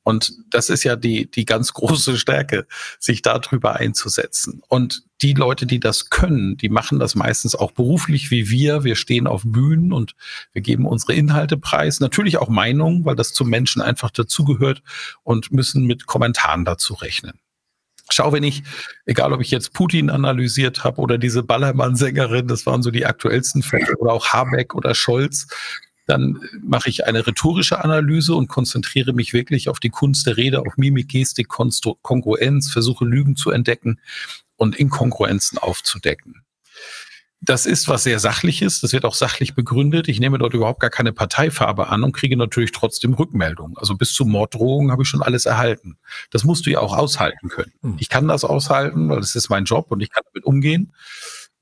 Und 0.04 0.34
das 0.50 0.70
ist 0.70 0.84
ja 0.84 0.96
die, 0.96 1.30
die 1.30 1.46
ganz 1.46 1.74
große 1.74 2.18
Stärke, 2.18 2.66
sich 3.00 3.22
darüber 3.22 3.76
einzusetzen. 3.76 4.62
Und 4.68 5.04
die 5.22 5.34
Leute, 5.34 5.66
die 5.66 5.80
das 5.80 6.10
können, 6.10 6.58
die 6.58 6.70
machen 6.70 7.00
das 7.00 7.16
meistens 7.16 7.56
auch 7.56 7.72
beruflich 7.72 8.32
wie 8.32 8.50
wir. 8.50 8.84
Wir 8.84 8.96
stehen 8.96 9.28
auf 9.28 9.42
Bühnen 9.46 9.92
und 9.92 10.16
wir 10.54 10.62
geben 10.62 10.86
unsere 10.86 11.14
Inhalte 11.14 11.58
preis. 11.58 12.00
Natürlich 12.00 12.38
auch 12.38 12.50
Meinungen, 12.50 13.04
weil 13.04 13.16
das 13.16 13.34
zum 13.34 13.50
Menschen 13.50 13.82
einfach 13.82 14.12
dazugehört 14.12 14.82
und 15.24 15.52
müssen 15.52 15.86
mit 15.86 16.06
Kommentaren 16.06 16.66
dazu 16.66 16.94
rechnen. 16.94 17.40
Schau, 18.10 18.32
wenn 18.32 18.44
ich, 18.44 18.64
egal 19.06 19.34
ob 19.34 19.42
ich 19.42 19.52
jetzt 19.52 19.74
Putin 19.74 20.10
analysiert 20.10 20.84
habe 20.84 21.02
oder 21.02 21.18
diese 21.18 21.44
Ballermann-Sängerin, 21.44 22.48
das 22.48 22.66
waren 22.66 22.82
so 22.82 22.92
die 22.92 23.06
aktuellsten 23.06 23.64
Fälle, 23.64 23.98
oder 23.98 24.14
auch 24.14 24.28
Habeck 24.28 24.76
oder 24.76 24.96
Scholz, 24.96 25.48
dann 26.06 26.40
mache 26.62 26.90
ich 26.90 27.06
eine 27.06 27.28
rhetorische 27.28 27.84
Analyse 27.84 28.34
und 28.34 28.48
konzentriere 28.48 29.12
mich 29.12 29.34
wirklich 29.34 29.68
auf 29.68 29.80
die 29.80 29.90
Kunst 29.90 30.26
der 30.26 30.38
Rede, 30.38 30.62
auf 30.62 30.78
Mimik, 30.78 31.10
Gestik, 31.10 31.50
Kongruenz, 31.50 32.72
versuche 32.72 33.04
Lügen 33.04 33.36
zu 33.36 33.52
entdecken 33.52 34.00
und 34.56 34.78
Inkongruenzen 34.78 35.58
aufzudecken 35.58 36.47
das 37.40 37.66
ist 37.66 37.88
was 37.88 38.04
sehr 38.04 38.20
Sachliches, 38.20 38.82
das 38.82 38.94
wird 38.94 39.06
auch 39.06 39.14
sachlich 39.14 39.54
begründet. 39.54 40.08
Ich 40.08 40.20
nehme 40.20 40.40
dort 40.40 40.54
überhaupt 40.54 40.80
gar 40.80 40.90
keine 40.90 41.14
Parteifarbe 41.14 41.88
an 41.88 42.04
und 42.04 42.14
kriege 42.14 42.36
natürlich 42.36 42.72
trotzdem 42.72 43.14
Rückmeldungen. 43.14 43.78
Also 43.78 43.96
bis 43.96 44.14
zu 44.14 44.26
Morddrohungen 44.26 44.92
habe 44.92 45.04
ich 45.04 45.10
schon 45.10 45.22
alles 45.22 45.46
erhalten. 45.46 45.98
Das 46.32 46.44
musst 46.44 46.66
du 46.66 46.72
ja 46.72 46.80
auch 46.80 46.98
aushalten 46.98 47.50
können. 47.50 47.74
Hm. 47.82 47.96
Ich 48.00 48.10
kann 48.10 48.28
das 48.28 48.44
aushalten, 48.44 49.10
weil 49.10 49.20
das 49.20 49.36
ist 49.36 49.50
mein 49.50 49.66
Job 49.66 49.92
und 49.92 50.02
ich 50.02 50.10
kann 50.10 50.24
damit 50.34 50.46
umgehen. 50.46 50.94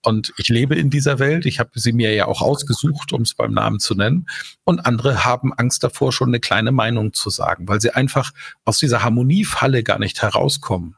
Und 0.02 0.34
ich 0.38 0.50
lebe 0.50 0.76
in 0.76 0.92
dieser 0.92 1.18
Welt. 1.18 1.48
Ich 1.48 1.60
habe 1.60 1.72
sie 1.74 1.92
mir 1.92 2.14
ja 2.14 2.28
auch 2.28 2.42
ausgesucht, 2.42 3.12
um 3.12 3.24
es 3.24 3.34
beim 3.34 3.54
Namen 3.54 3.80
zu 3.80 3.96
nennen. 3.96 4.28
Und 4.64 4.86
andere 4.86 5.26
haben 5.26 5.52
Angst 5.52 5.84
davor, 5.84 6.12
schon 6.12 6.30
eine 6.30 6.40
kleine 6.40 6.72
Meinung 6.72 7.14
zu 7.14 7.32
sagen, 7.32 7.68
weil 7.68 7.82
sie 7.82 7.90
einfach 7.90 8.32
aus 8.66 8.78
dieser 8.78 9.04
Harmoniefalle 9.04 9.84
gar 9.84 9.98
nicht 9.98 10.22
herauskommen 10.22 10.96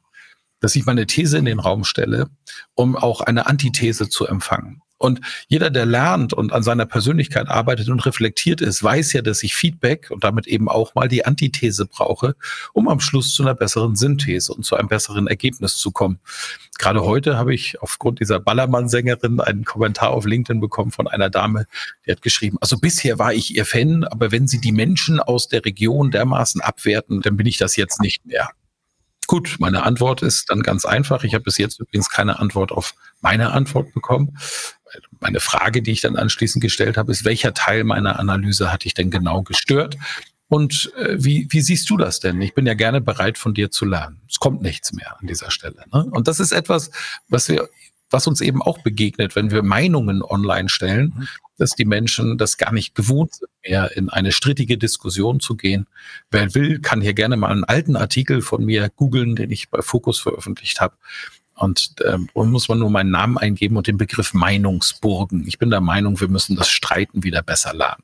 dass 0.59 0.75
ich 0.75 0.85
meine 0.85 1.05
These 1.05 1.37
in 1.37 1.45
den 1.45 1.59
Raum 1.59 1.83
stelle, 1.83 2.29
um 2.73 2.95
auch 2.95 3.21
eine 3.21 3.47
Antithese 3.47 4.09
zu 4.09 4.25
empfangen. 4.25 4.81
Und 4.99 5.21
jeder, 5.47 5.69
der 5.69 5.85
lernt 5.85 6.33
und 6.33 6.51
an 6.51 6.63
seiner 6.63 6.87
Persönlichkeit 6.87 7.47
arbeitet 7.47 7.89
und 7.89 8.05
reflektiert 8.05 8.61
ist, 8.61 8.83
weiß 8.83 9.13
ja, 9.13 9.21
dass 9.21 9.43
ich 9.43 9.53
Feedback 9.53 10.09
und 10.09 10.23
damit 10.23 10.47
eben 10.47 10.69
auch 10.69 10.95
mal 10.95 11.07
die 11.07 11.23
Antithese 11.23 11.85
brauche, 11.85 12.35
um 12.73 12.87
am 12.87 12.99
Schluss 12.99 13.33
zu 13.33 13.43
einer 13.43 13.53
besseren 13.53 13.95
Synthese 13.95 14.53
und 14.53 14.63
zu 14.63 14.75
einem 14.75 14.87
besseren 14.87 15.27
Ergebnis 15.27 15.77
zu 15.77 15.91
kommen. 15.91 16.19
Gerade 16.79 17.03
heute 17.03 17.37
habe 17.37 17.53
ich 17.53 17.79
aufgrund 17.81 18.19
dieser 18.19 18.39
Ballermann-Sängerin 18.39 19.39
einen 19.39 19.65
Kommentar 19.65 20.09
auf 20.09 20.25
LinkedIn 20.25 20.59
bekommen 20.59 20.91
von 20.91 21.07
einer 21.07 21.29
Dame, 21.29 21.67
die 22.05 22.11
hat 22.11 22.23
geschrieben, 22.23 22.57
also 22.59 22.77
bisher 22.79 23.19
war 23.19 23.33
ich 23.33 23.55
ihr 23.55 23.65
Fan, 23.65 24.03
aber 24.03 24.31
wenn 24.31 24.47
Sie 24.47 24.59
die 24.59 24.71
Menschen 24.71 25.19
aus 25.19 25.47
der 25.47 25.63
Region 25.63 26.09
dermaßen 26.09 26.61
abwerten, 26.61 27.21
dann 27.21 27.37
bin 27.37 27.45
ich 27.45 27.57
das 27.57 27.75
jetzt 27.75 28.01
nicht 28.01 28.25
mehr. 28.25 28.49
Gut, 29.27 29.57
meine 29.59 29.83
Antwort 29.83 30.21
ist 30.21 30.49
dann 30.49 30.63
ganz 30.63 30.85
einfach. 30.85 31.23
Ich 31.25 31.33
habe 31.33 31.43
bis 31.43 31.57
jetzt 31.57 31.79
übrigens 31.79 32.09
keine 32.09 32.39
Antwort 32.39 32.71
auf 32.71 32.95
meine 33.19 33.51
Antwort 33.51 33.93
bekommen. 33.93 34.37
Meine 35.19 35.41
Frage, 35.41 35.81
die 35.81 35.91
ich 35.91 36.01
dann 36.01 36.15
anschließend 36.15 36.61
gestellt 36.61 36.95
habe, 36.95 37.11
ist, 37.11 37.25
welcher 37.25 37.53
Teil 37.53 37.83
meiner 37.83 38.19
Analyse 38.19 38.71
hat 38.71 38.85
dich 38.85 38.93
denn 38.93 39.11
genau 39.11 39.43
gestört? 39.43 39.97
Und 40.47 40.93
äh, 40.95 41.17
wie, 41.19 41.47
wie 41.49 41.59
siehst 41.59 41.89
du 41.89 41.97
das 41.97 42.21
denn? 42.21 42.41
Ich 42.41 42.53
bin 42.53 42.65
ja 42.65 42.73
gerne 42.73 43.01
bereit, 43.01 43.37
von 43.37 43.53
dir 43.53 43.69
zu 43.69 43.83
lernen. 43.83 44.21
Es 44.29 44.39
kommt 44.39 44.61
nichts 44.61 44.93
mehr 44.93 45.19
an 45.19 45.27
dieser 45.27 45.51
Stelle. 45.51 45.83
Ne? 45.91 46.05
Und 46.05 46.29
das 46.29 46.39
ist 46.39 46.53
etwas, 46.53 46.89
was 47.27 47.49
wir 47.49 47.67
was 48.09 48.27
uns 48.27 48.41
eben 48.41 48.61
auch 48.61 48.79
begegnet, 48.79 49.35
wenn 49.35 49.51
wir 49.51 49.63
Meinungen 49.63 50.21
online 50.23 50.69
stellen, 50.69 51.13
mhm. 51.15 51.27
dass 51.57 51.71
die 51.71 51.85
Menschen 51.85 52.37
das 52.37 52.57
gar 52.57 52.71
nicht 52.71 52.95
gewohnt 52.95 53.35
sind, 53.35 53.49
mehr 53.65 53.95
in 53.95 54.09
eine 54.09 54.31
strittige 54.31 54.77
Diskussion 54.77 55.39
zu 55.39 55.55
gehen. 55.55 55.87
Wer 56.31 56.53
will, 56.55 56.79
kann 56.79 57.01
hier 57.01 57.13
gerne 57.13 57.37
mal 57.37 57.51
einen 57.51 57.63
alten 57.63 57.95
Artikel 57.95 58.41
von 58.41 58.63
mir 58.63 58.89
googeln, 58.95 59.35
den 59.35 59.51
ich 59.51 59.69
bei 59.69 59.81
Focus 59.81 60.19
veröffentlicht 60.19 60.79
habe. 60.79 60.95
Und, 61.55 61.95
ähm, 62.05 62.29
und 62.33 62.51
muss 62.51 62.69
man 62.69 62.77
nur 62.77 62.91
meinen 62.91 63.09
Namen 63.09 63.37
eingeben 63.37 63.77
und 63.77 63.87
den 63.87 63.97
Begriff 63.97 64.35
Meinungsburgen. 64.35 65.47
Ich 65.47 65.57
bin 65.57 65.71
der 65.71 65.81
Meinung, 65.81 66.19
wir 66.19 66.27
müssen 66.27 66.55
das 66.55 66.69
Streiten 66.69 67.23
wieder 67.23 67.41
besser 67.41 67.73
lernen. 67.73 68.03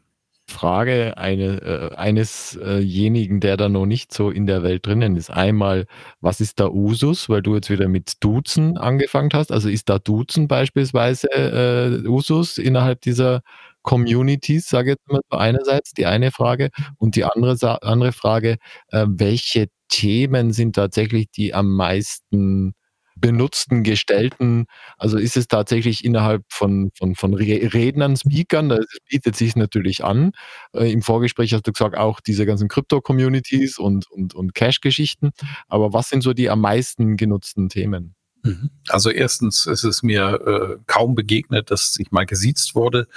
Frage 0.50 1.18
eine, 1.18 1.62
äh, 1.62 1.96
einesjenigen, 1.96 3.40
der 3.40 3.58
da 3.58 3.70
noch 3.70 3.86
nicht 3.86 4.14
so 4.14 4.30
in 4.30 4.46
der 4.46 4.62
Welt 4.64 4.86
drinnen 4.86 5.16
ist. 5.16 5.30
Einmal, 5.32 5.86
was 6.22 6.42
ist 6.42 6.60
da 6.60 6.68
Usus, 6.70 7.30
weil 7.30 7.42
du 7.42 7.56
jetzt 7.56 7.70
wieder 7.70 7.88
mit 7.88 8.24
Duzen 8.24 8.78
angefangen 8.78 9.30
hast? 9.34 9.52
Also 9.52 9.70
ist 9.70 9.90
da 9.90 10.00
Duzen 10.00 10.48
beispielsweise 10.48 11.28
äh, 11.32 12.08
Usus 12.08 12.58
innerhalb 12.58 13.02
dieser 13.02 13.42
Communities, 13.84 14.68
sage 14.70 14.92
ich 14.92 14.98
jetzt 14.98 15.12
mal 15.12 15.22
so 15.32 15.38
einerseits, 15.38 15.94
die 15.94 16.06
eine 16.06 16.32
Frage. 16.32 16.70
Und 16.98 17.16
die 17.16 17.24
andere, 17.26 17.82
andere 17.84 18.12
Frage, 18.12 18.58
äh, 18.90 19.06
welche 19.08 19.68
Themen 19.90 20.52
sind 20.54 20.76
tatsächlich 20.76 21.30
die 21.32 21.54
am 21.54 21.76
meisten 21.76 22.74
benutzten, 23.16 23.84
gestellten, 23.84 24.66
also 24.98 25.18
ist 25.18 25.38
es 25.38 25.48
tatsächlich 25.48 26.04
innerhalb 26.04 26.44
von, 26.50 26.92
von, 26.96 27.16
von 27.16 27.34
Rednern, 27.34 28.18
Speakern, 28.18 28.70
das 28.70 28.86
bietet 29.10 29.36
sich 29.36 29.56
natürlich 29.56 30.04
an. 30.04 30.32
Äh, 30.74 30.92
Im 30.92 31.02
Vorgespräch 31.02 31.54
hast 31.54 31.68
du 31.68 31.72
gesagt, 31.72 31.98
auch 31.98 32.20
diese 32.20 32.46
ganzen 32.46 32.68
Krypto-Communities 32.68 33.78
und, 33.78 34.10
und, 34.12 34.34
und 34.34 34.56
Cash-Geschichten. 34.56 35.32
Aber 35.68 35.94
was 35.94 36.10
sind 36.10 36.22
so 36.22 36.34
die 36.34 36.50
am 36.50 36.62
meisten 36.62 37.18
genutzten 37.18 37.70
Themen? 37.70 38.16
Mhm. 38.44 38.72
Also 38.90 39.10
erstens 39.10 39.66
ist 39.66 39.84
es 39.84 40.04
mir 40.04 40.42
äh, 40.46 40.78
kaum 40.86 41.16
begegnet, 41.16 41.72
dass 41.72 41.96
ich 41.98 42.12
mal 42.12 42.26
gesiezt 42.26 42.76
wurde, 42.76 43.08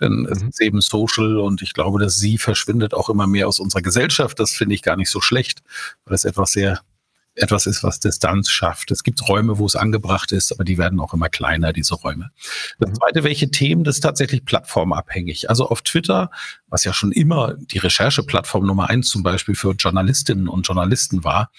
denn 0.00 0.20
mhm. 0.20 0.26
es 0.26 0.42
ist 0.42 0.60
eben 0.60 0.80
Social 0.80 1.38
und 1.38 1.60
ich 1.60 1.72
glaube, 1.72 1.98
dass 1.98 2.16
sie 2.16 2.38
verschwindet 2.38 2.94
auch 2.94 3.10
immer 3.10 3.26
mehr 3.26 3.48
aus 3.48 3.58
unserer 3.58 3.82
Gesellschaft. 3.82 4.38
Das 4.38 4.52
finde 4.52 4.74
ich 4.76 4.82
gar 4.82 4.96
nicht 4.96 5.10
so 5.10 5.20
schlecht, 5.20 5.62
weil 6.04 6.14
es 6.14 6.24
etwas 6.24 6.52
sehr 6.52 6.80
etwas 7.36 7.66
ist, 7.66 7.82
was 7.82 8.00
Distanz 8.00 8.50
schafft. 8.50 8.90
Es 8.90 9.02
gibt 9.02 9.28
Räume, 9.28 9.58
wo 9.58 9.66
es 9.66 9.76
angebracht 9.76 10.32
ist, 10.32 10.52
aber 10.52 10.64
die 10.64 10.78
werden 10.78 11.00
auch 11.00 11.14
immer 11.14 11.28
kleiner, 11.28 11.72
diese 11.72 11.94
Räume. 11.94 12.30
Das 12.78 12.90
mhm. 12.90 12.94
zweite, 12.94 13.24
welche 13.24 13.50
Themen, 13.50 13.84
das 13.84 13.96
ist 13.96 14.00
tatsächlich 14.00 14.44
plattformabhängig. 14.44 15.48
Also 15.48 15.68
auf 15.68 15.82
Twitter 15.82 16.30
was 16.68 16.84
ja 16.84 16.92
schon 16.92 17.12
immer 17.12 17.54
die 17.54 17.78
Rechercheplattform 17.78 18.66
Nummer 18.66 18.90
eins 18.90 19.08
zum 19.08 19.22
Beispiel 19.22 19.54
für 19.54 19.72
Journalistinnen 19.72 20.48
und 20.48 20.66
Journalisten 20.66 21.24
war, 21.24 21.50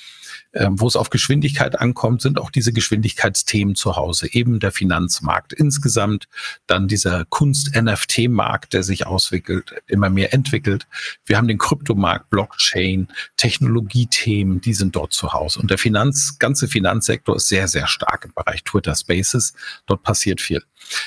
ähm, 0.53 0.79
wo 0.79 0.87
es 0.87 0.95
auf 0.95 1.09
Geschwindigkeit 1.09 1.79
ankommt, 1.79 2.21
sind 2.21 2.39
auch 2.39 2.51
diese 2.51 2.73
Geschwindigkeitsthemen 2.73 3.75
zu 3.75 3.95
Hause. 3.95 4.31
Eben 4.33 4.59
der 4.59 4.71
Finanzmarkt 4.71 5.53
insgesamt, 5.53 6.27
dann 6.65 6.87
dieser 6.87 7.25
Kunst-NFT-Markt, 7.25 8.73
der 8.73 8.83
sich 8.83 9.05
auswickelt, 9.05 9.73
immer 9.87 10.09
mehr 10.09 10.33
entwickelt. 10.33 10.87
Wir 11.25 11.37
haben 11.37 11.47
den 11.47 11.57
Kryptomarkt, 11.57 12.29
Blockchain, 12.29 13.07
Technologiethemen, 13.37 14.61
die 14.61 14.73
sind 14.73 14.95
dort 14.95 15.13
zu 15.13 15.33
Hause. 15.33 15.59
Und 15.59 15.71
der 15.71 15.77
Finanz, 15.77 16.39
ganze 16.39 16.67
Finanzsektor 16.67 17.35
ist 17.35 17.47
sehr, 17.47 17.67
sehr 17.67 17.87
stark 17.87 18.25
im 18.25 18.33
Bereich 18.33 18.63
Twitter 18.63 18.95
Spaces. 18.95 19.53
Dort 19.85 20.03
passiert 20.03 20.41
viel. 20.41 20.63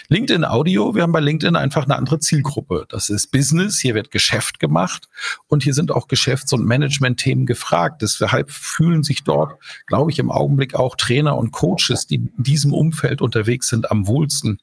LinkedIn 0.08 0.44
Audio, 0.44 0.94
wir 0.94 1.02
haben 1.02 1.12
bei 1.12 1.20
LinkedIn 1.20 1.56
einfach 1.56 1.84
eine 1.84 1.96
andere 1.96 2.18
Zielgruppe. 2.18 2.86
Das 2.88 3.08
ist 3.08 3.28
Business, 3.28 3.78
hier 3.78 3.94
wird 3.94 4.10
Geschäft 4.10 4.58
gemacht 4.58 5.08
und 5.46 5.62
hier 5.62 5.74
sind 5.74 5.90
auch 5.90 6.08
Geschäfts- 6.08 6.52
und 6.52 6.66
Management-Themen 6.66 7.46
gefragt. 7.46 8.02
Deshalb 8.02 8.50
fühlen 8.50 9.02
sich 9.02 9.19
dort, 9.24 9.60
glaube 9.86 10.10
ich, 10.10 10.18
im 10.18 10.30
Augenblick 10.30 10.74
auch 10.74 10.96
Trainer 10.96 11.36
und 11.36 11.52
Coaches, 11.52 12.06
die 12.06 12.16
in 12.16 12.32
diesem 12.36 12.72
Umfeld 12.72 13.22
unterwegs 13.22 13.68
sind, 13.68 13.90
am 13.90 14.06
wohlsten 14.06 14.60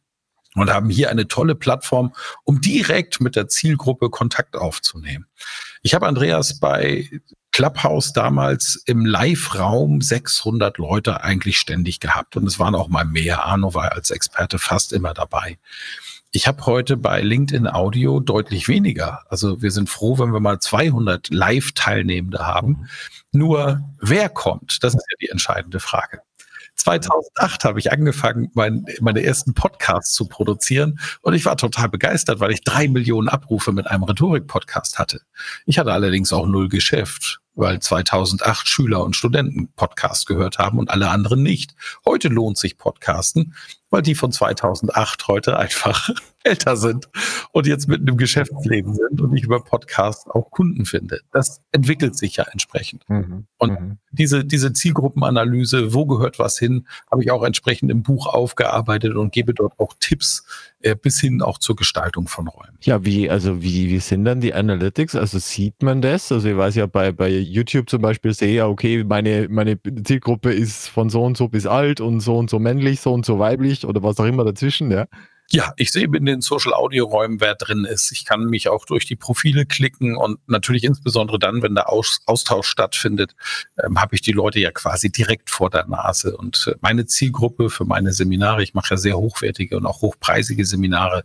und 0.55 0.71
haben 0.71 0.89
hier 0.89 1.09
eine 1.09 1.27
tolle 1.27 1.55
Plattform, 1.55 2.13
um 2.43 2.61
direkt 2.61 3.21
mit 3.21 3.35
der 3.35 3.47
Zielgruppe 3.47 4.09
Kontakt 4.09 4.55
aufzunehmen. 4.55 5.27
Ich 5.81 5.93
habe 5.93 6.07
Andreas 6.07 6.59
bei 6.59 7.09
Clubhouse 7.51 8.13
damals 8.13 8.81
im 8.85 9.05
Live-Raum 9.05 10.01
600 10.01 10.77
Leute 10.77 11.23
eigentlich 11.23 11.57
ständig 11.57 11.99
gehabt 11.99 12.35
und 12.35 12.45
es 12.45 12.59
waren 12.59 12.75
auch 12.75 12.87
mal 12.87 13.05
mehr. 13.05 13.45
Arno 13.45 13.73
war 13.73 13.93
als 13.93 14.11
Experte 14.11 14.59
fast 14.59 14.93
immer 14.93 15.13
dabei. 15.13 15.57
Ich 16.31 16.47
habe 16.47 16.65
heute 16.65 16.97
bei 16.97 17.21
LinkedIn 17.21 17.67
Audio 17.67 18.19
deutlich 18.19 18.67
weniger. 18.67 19.23
Also 19.29 19.61
wir 19.61 19.71
sind 19.71 19.89
froh, 19.89 20.19
wenn 20.19 20.33
wir 20.33 20.39
mal 20.39 20.59
200 20.59 21.29
Live-Teilnehmende 21.29 22.45
haben. 22.45 22.67
Mhm. 22.67 22.87
Nur 23.37 23.81
wer 23.99 24.29
kommt, 24.29 24.83
das 24.83 24.95
ist 24.95 25.05
ja 25.09 25.15
die 25.21 25.29
entscheidende 25.29 25.79
Frage. 25.79 26.21
2008 26.75 27.65
habe 27.65 27.79
ich 27.79 27.91
angefangen, 27.91 28.49
mein, 28.53 28.85
meine 28.99 29.23
ersten 29.23 29.53
Podcasts 29.53 30.13
zu 30.13 30.27
produzieren 30.27 30.99
und 31.21 31.33
ich 31.33 31.45
war 31.45 31.57
total 31.57 31.89
begeistert, 31.89 32.39
weil 32.39 32.51
ich 32.51 32.63
drei 32.63 32.87
Millionen 32.87 33.29
Abrufe 33.29 33.71
mit 33.71 33.87
einem 33.87 34.03
Rhetorik-Podcast 34.03 34.97
hatte. 34.97 35.21
Ich 35.65 35.77
hatte 35.77 35.93
allerdings 35.93 36.33
auch 36.33 36.47
null 36.47 36.69
Geschäft 36.69 37.39
weil 37.57 37.79
2008 37.79 38.67
Schüler 38.67 39.03
und 39.03 39.15
Studenten 39.15 39.69
Podcast 39.75 40.27
gehört 40.27 40.59
haben 40.59 40.77
und 40.77 40.91
alle 40.91 41.09
anderen 41.09 41.41
nicht. 41.41 41.75
Heute 42.05 42.27
lohnt 42.29 42.57
sich 42.57 42.77
Podcasten, 42.77 43.55
weil 43.89 44.01
die 44.01 44.15
von 44.15 44.31
2008 44.31 45.27
heute 45.27 45.57
einfach 45.57 46.09
älter 46.43 46.77
sind 46.77 47.09
und 47.51 47.67
jetzt 47.67 47.87
mitten 47.87 48.07
im 48.07 48.17
Geschäftsleben 48.17 48.93
sind 48.93 49.21
und 49.21 49.35
ich 49.35 49.43
über 49.43 49.63
Podcast 49.63 50.29
auch 50.29 50.49
Kunden 50.51 50.85
finde. 50.85 51.21
Das 51.31 51.61
entwickelt 51.71 52.15
sich 52.15 52.37
ja 52.37 52.45
entsprechend. 52.51 53.07
Mhm. 53.09 53.47
Und 53.57 53.71
mhm. 53.71 53.97
diese, 54.11 54.45
diese 54.45 54.71
Zielgruppenanalyse, 54.71 55.93
wo 55.93 56.05
gehört 56.05 56.39
was 56.39 56.57
hin, 56.57 56.87
habe 57.11 57.23
ich 57.23 57.31
auch 57.31 57.43
entsprechend 57.43 57.91
im 57.91 58.03
Buch 58.03 58.27
aufgearbeitet 58.27 59.15
und 59.15 59.33
gebe 59.33 59.53
dort 59.53 59.73
auch 59.77 59.93
Tipps 59.99 60.45
äh, 60.81 60.95
bis 60.95 61.19
hin 61.19 61.41
auch 61.41 61.57
zur 61.57 61.75
Gestaltung 61.75 62.27
von 62.27 62.47
Räumen. 62.47 62.77
Ja, 62.81 63.03
wie, 63.03 63.29
also 63.29 63.61
wie, 63.61 63.89
wie 63.89 63.99
sind 63.99 64.25
dann 64.25 64.41
die 64.41 64.53
Analytics? 64.53 65.15
Also 65.15 65.39
sieht 65.39 65.81
man 65.81 66.01
das? 66.01 66.31
Also 66.31 66.47
ich 66.47 66.55
weiß 66.55 66.75
ja 66.75 66.85
bei, 66.85 67.11
bei 67.11 67.29
YouTube 67.29 67.89
zum 67.89 68.01
Beispiel 68.01 68.33
sehe 68.33 68.53
ja, 68.53 68.67
okay, 68.67 69.03
meine, 69.03 69.47
meine 69.49 69.79
Zielgruppe 70.03 70.53
ist 70.53 70.87
von 70.87 71.09
so 71.09 71.23
und 71.23 71.35
so 71.35 71.47
bis 71.47 71.65
alt 71.65 71.99
und 71.99 72.21
so 72.21 72.37
und 72.37 72.49
so 72.49 72.59
männlich, 72.59 73.01
so 73.01 73.11
und 73.11 73.25
so 73.25 73.39
weiblich 73.39 73.76
oder 73.85 74.03
was 74.03 74.19
auch 74.19 74.25
immer 74.25 74.43
dazwischen, 74.43 74.91
ja. 74.91 75.07
Ja, 75.49 75.71
ich 75.77 75.93
sehe 75.93 76.09
in 76.13 76.25
den 76.25 76.41
Social 76.41 76.73
Audio 76.73 77.05
Räumen, 77.05 77.39
wer 77.39 77.55
drin 77.55 77.85
ist. 77.85 78.11
Ich 78.11 78.25
kann 78.25 78.47
mich 78.47 78.67
auch 78.67 78.85
durch 78.85 79.05
die 79.05 79.15
Profile 79.15 79.65
klicken 79.65 80.17
und 80.17 80.39
natürlich 80.47 80.83
insbesondere 80.83 81.39
dann, 81.39 81.61
wenn 81.61 81.73
der 81.73 81.89
Aus 81.89 82.19
Austausch 82.25 82.67
stattfindet, 82.67 83.33
ähm, 83.81 84.01
habe 84.01 84.15
ich 84.15 84.21
die 84.21 84.33
Leute 84.33 84.59
ja 84.59 84.71
quasi 84.71 85.09
direkt 85.09 85.49
vor 85.49 85.69
der 85.69 85.87
Nase. 85.87 86.35
Und 86.35 86.67
äh, 86.67 86.75
meine 86.81 87.05
Zielgruppe 87.05 87.69
für 87.69 87.85
meine 87.85 88.11
Seminare, 88.11 88.61
ich 88.61 88.73
mache 88.73 88.95
ja 88.95 88.97
sehr 88.97 89.17
hochwertige 89.17 89.77
und 89.77 89.85
auch 89.85 90.01
hochpreisige 90.01 90.65
Seminare, 90.65 91.23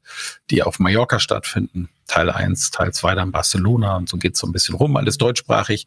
die 0.50 0.62
auf 0.62 0.78
Mallorca 0.78 1.18
stattfinden, 1.18 1.88
Teil 2.12 2.28
1, 2.28 2.72
Teil 2.72 2.92
2 2.92 3.14
dann 3.14 3.32
Barcelona 3.32 3.96
und 3.96 4.06
so 4.06 4.18
geht 4.18 4.34
es 4.34 4.40
so 4.40 4.46
ein 4.46 4.52
bisschen 4.52 4.74
rum, 4.74 4.98
alles 4.98 5.16
deutschsprachig. 5.16 5.86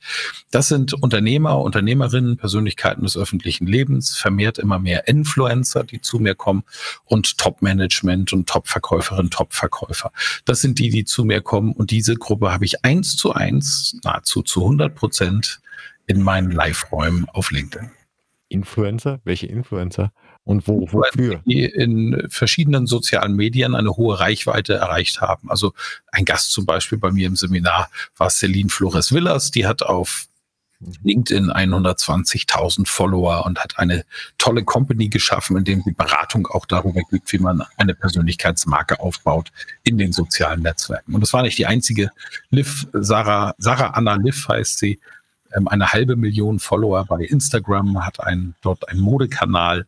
Das 0.50 0.70
sind 0.70 0.96
Unternehmer, 0.96 1.60
Unternehmerinnen, 1.60 2.38
Persönlichkeiten 2.38 3.04
des 3.04 3.16
öffentlichen 3.16 3.68
Lebens, 3.68 4.18
vermehrt 4.18 4.58
immer 4.58 4.80
mehr 4.80 5.08
Influencer, 5.08 5.84
die 5.84 6.02
zu 6.02 6.18
mir 6.18 6.34
kommen 6.34 6.64
und 7.04 7.38
Top-Management 7.38 8.34
und 8.34 8.50
Top-Verkäuferinnen, 8.50 9.30
Top-Verkäufer. 9.30 10.12
Das 10.46 10.62
sind 10.62 10.80
die, 10.80 10.90
die 10.90 11.06
zu 11.06 11.26
mir 11.26 11.42
kommen 11.42 11.74
und 11.74 11.92
diese 11.92 12.16
Gruppe 12.16 12.52
habe 12.52 12.66
ich 12.66 12.84
eins 12.84 13.16
zu 13.16 13.32
eins, 13.32 13.96
nahezu 14.04 14.42
zu 14.42 14.62
100 14.62 14.96
Prozent 14.96 15.60
in 16.08 16.24
meinen 16.24 16.50
Live-Räumen 16.50 17.30
auf 17.30 17.52
LinkedIn. 17.52 17.92
Influencer? 18.50 19.20
Welche 19.26 19.46
Influencer? 19.46 20.12
Und 20.46 20.68
wo, 20.68 20.88
wofür? 20.92 21.42
Die 21.46 21.66
in 21.66 22.28
verschiedenen 22.30 22.86
sozialen 22.86 23.36
Medien 23.36 23.76
eine 23.76 23.98
hohe 23.98 24.20
Reichweite 24.20 24.76
erreicht 24.76 25.20
haben. 25.20 25.50
Also 25.50 25.74
ein 26.12 26.24
Gast 26.24 26.52
zum 26.52 26.68
Beispiel 26.68 27.00
bei 27.00 27.12
mir 27.12 27.28
im 27.28 27.36
Seminar 27.36 27.90
war 28.16 28.30
Celine 28.30 28.70
Flores 28.70 29.12
Villas, 29.12 29.50
die 29.50 29.66
hat 29.66 29.82
auf 29.82 30.28
LinkedIn 31.04 31.52
120.000 31.52 32.88
Follower 32.88 33.46
und 33.46 33.60
hat 33.60 33.80
eine 33.80 34.06
tolle 34.38 34.64
Company 34.64 35.08
geschaffen, 35.08 35.58
in 35.58 35.64
dem 35.64 35.84
die 35.84 35.94
Beratung 35.94 36.46
auch 36.48 36.66
darüber 36.66 37.02
gibt, 37.10 37.32
wie 37.32 37.40
man 37.40 37.64
eine 37.78 37.96
Persönlichkeitsmarke 37.96 39.00
aufbaut 39.00 39.52
in 39.84 39.98
den 39.98 40.12
sozialen 40.12 40.62
Netzwerken. 40.62 41.16
Und 41.16 41.22
das 41.22 41.34
war 41.34 41.42
nicht 41.42 41.58
die 41.58 41.66
einzige. 41.66 42.12
Liv, 42.52 42.88
Sarah, 42.94 43.56
Sarah 43.58 43.92
Anna 43.92 44.16
Liv 44.16 44.48
heißt 44.48 44.78
sie, 44.78 45.00
ähm, 45.56 45.68
eine 45.68 45.94
halbe 45.94 46.16
Million 46.16 46.60
Follower 46.60 47.06
bei 47.06 47.22
Instagram, 47.24 48.06
hat 48.06 48.20
ein, 48.20 48.56
dort 48.62 48.88
einen 48.90 49.00
Modekanal 49.00 49.86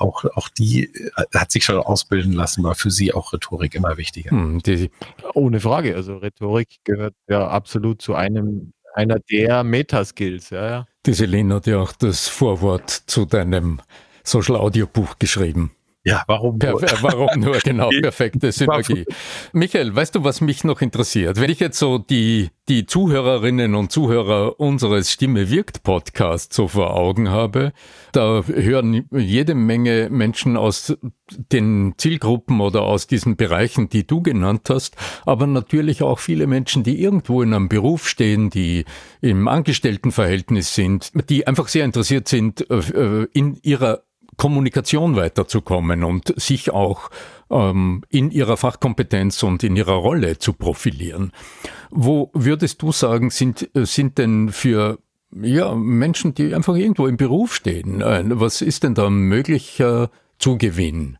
auch, 0.00 0.24
auch 0.34 0.48
die 0.48 0.84
äh, 0.84 1.24
hat 1.34 1.50
sich 1.50 1.64
schon 1.64 1.76
ausbilden 1.76 2.32
lassen, 2.32 2.62
war 2.64 2.74
für 2.74 2.90
sie 2.90 3.12
auch 3.12 3.32
Rhetorik 3.32 3.74
immer 3.74 3.96
wichtiger. 3.96 4.30
Hm, 4.30 4.60
die, 4.60 4.90
ohne 5.34 5.60
Frage. 5.60 5.94
Also 5.94 6.16
Rhetorik 6.16 6.78
gehört 6.84 7.14
ja 7.28 7.48
absolut 7.48 8.02
zu 8.02 8.14
einem 8.14 8.72
einer 8.94 9.18
der 9.18 9.64
Metaskills. 9.64 10.50
Ja, 10.50 10.66
ja. 10.66 10.86
Die 11.04 11.12
Selene 11.12 11.56
hat 11.56 11.66
ja 11.66 11.80
auch 11.80 11.92
das 11.92 12.28
Vorwort 12.28 12.90
zu 12.90 13.24
deinem 13.24 13.80
Social 14.22 14.56
Audio 14.56 14.86
Buch 14.86 15.18
geschrieben. 15.18 15.72
Ja, 16.06 16.22
warum 16.26 16.58
nur? 16.58 16.80
Per, 16.80 17.02
warum 17.02 17.40
nur? 17.40 17.58
Genau, 17.60 17.88
perfekte 18.02 18.52
Synergie. 18.52 19.06
Michael, 19.54 19.96
weißt 19.96 20.14
du, 20.14 20.22
was 20.22 20.42
mich 20.42 20.62
noch 20.62 20.82
interessiert? 20.82 21.40
Wenn 21.40 21.50
ich 21.50 21.60
jetzt 21.60 21.78
so 21.78 21.96
die, 21.96 22.50
die 22.68 22.84
Zuhörerinnen 22.84 23.74
und 23.74 23.90
Zuhörer 23.90 24.60
unseres 24.60 25.10
Stimme 25.10 25.48
wirkt 25.48 25.82
Podcast 25.82 26.52
so 26.52 26.68
vor 26.68 26.94
Augen 26.94 27.30
habe, 27.30 27.72
da 28.12 28.42
hören 28.44 29.08
jede 29.12 29.54
Menge 29.54 30.10
Menschen 30.10 30.58
aus 30.58 30.94
den 31.30 31.94
Zielgruppen 31.96 32.60
oder 32.60 32.82
aus 32.82 33.06
diesen 33.06 33.36
Bereichen, 33.36 33.88
die 33.88 34.06
du 34.06 34.20
genannt 34.20 34.68
hast, 34.68 34.96
aber 35.24 35.46
natürlich 35.46 36.02
auch 36.02 36.18
viele 36.18 36.46
Menschen, 36.46 36.82
die 36.82 37.00
irgendwo 37.00 37.40
in 37.40 37.54
einem 37.54 37.70
Beruf 37.70 38.08
stehen, 38.08 38.50
die 38.50 38.84
im 39.22 39.48
Angestelltenverhältnis 39.48 40.74
sind, 40.74 41.12
die 41.30 41.46
einfach 41.46 41.68
sehr 41.68 41.86
interessiert 41.86 42.28
sind 42.28 42.70
äh, 42.70 43.26
in 43.32 43.58
ihrer 43.62 44.02
Kommunikation 44.36 45.16
weiterzukommen 45.16 46.04
und 46.04 46.34
sich 46.40 46.70
auch 46.70 47.10
ähm, 47.50 48.02
in 48.08 48.30
ihrer 48.30 48.56
Fachkompetenz 48.56 49.42
und 49.42 49.62
in 49.62 49.76
ihrer 49.76 49.94
Rolle 49.94 50.38
zu 50.38 50.52
profilieren. 50.52 51.32
Wo 51.90 52.30
würdest 52.34 52.82
du 52.82 52.92
sagen, 52.92 53.30
sind, 53.30 53.68
sind 53.74 54.18
denn 54.18 54.50
für 54.50 54.98
ja, 55.42 55.74
Menschen, 55.74 56.34
die 56.34 56.54
einfach 56.54 56.74
irgendwo 56.74 57.06
im 57.06 57.16
Beruf 57.16 57.54
stehen, 57.54 58.00
äh, 58.00 58.22
was 58.26 58.60
ist 58.60 58.82
denn 58.84 58.94
da 58.94 59.10
möglicher 59.10 60.10
Zugewinn 60.38 61.18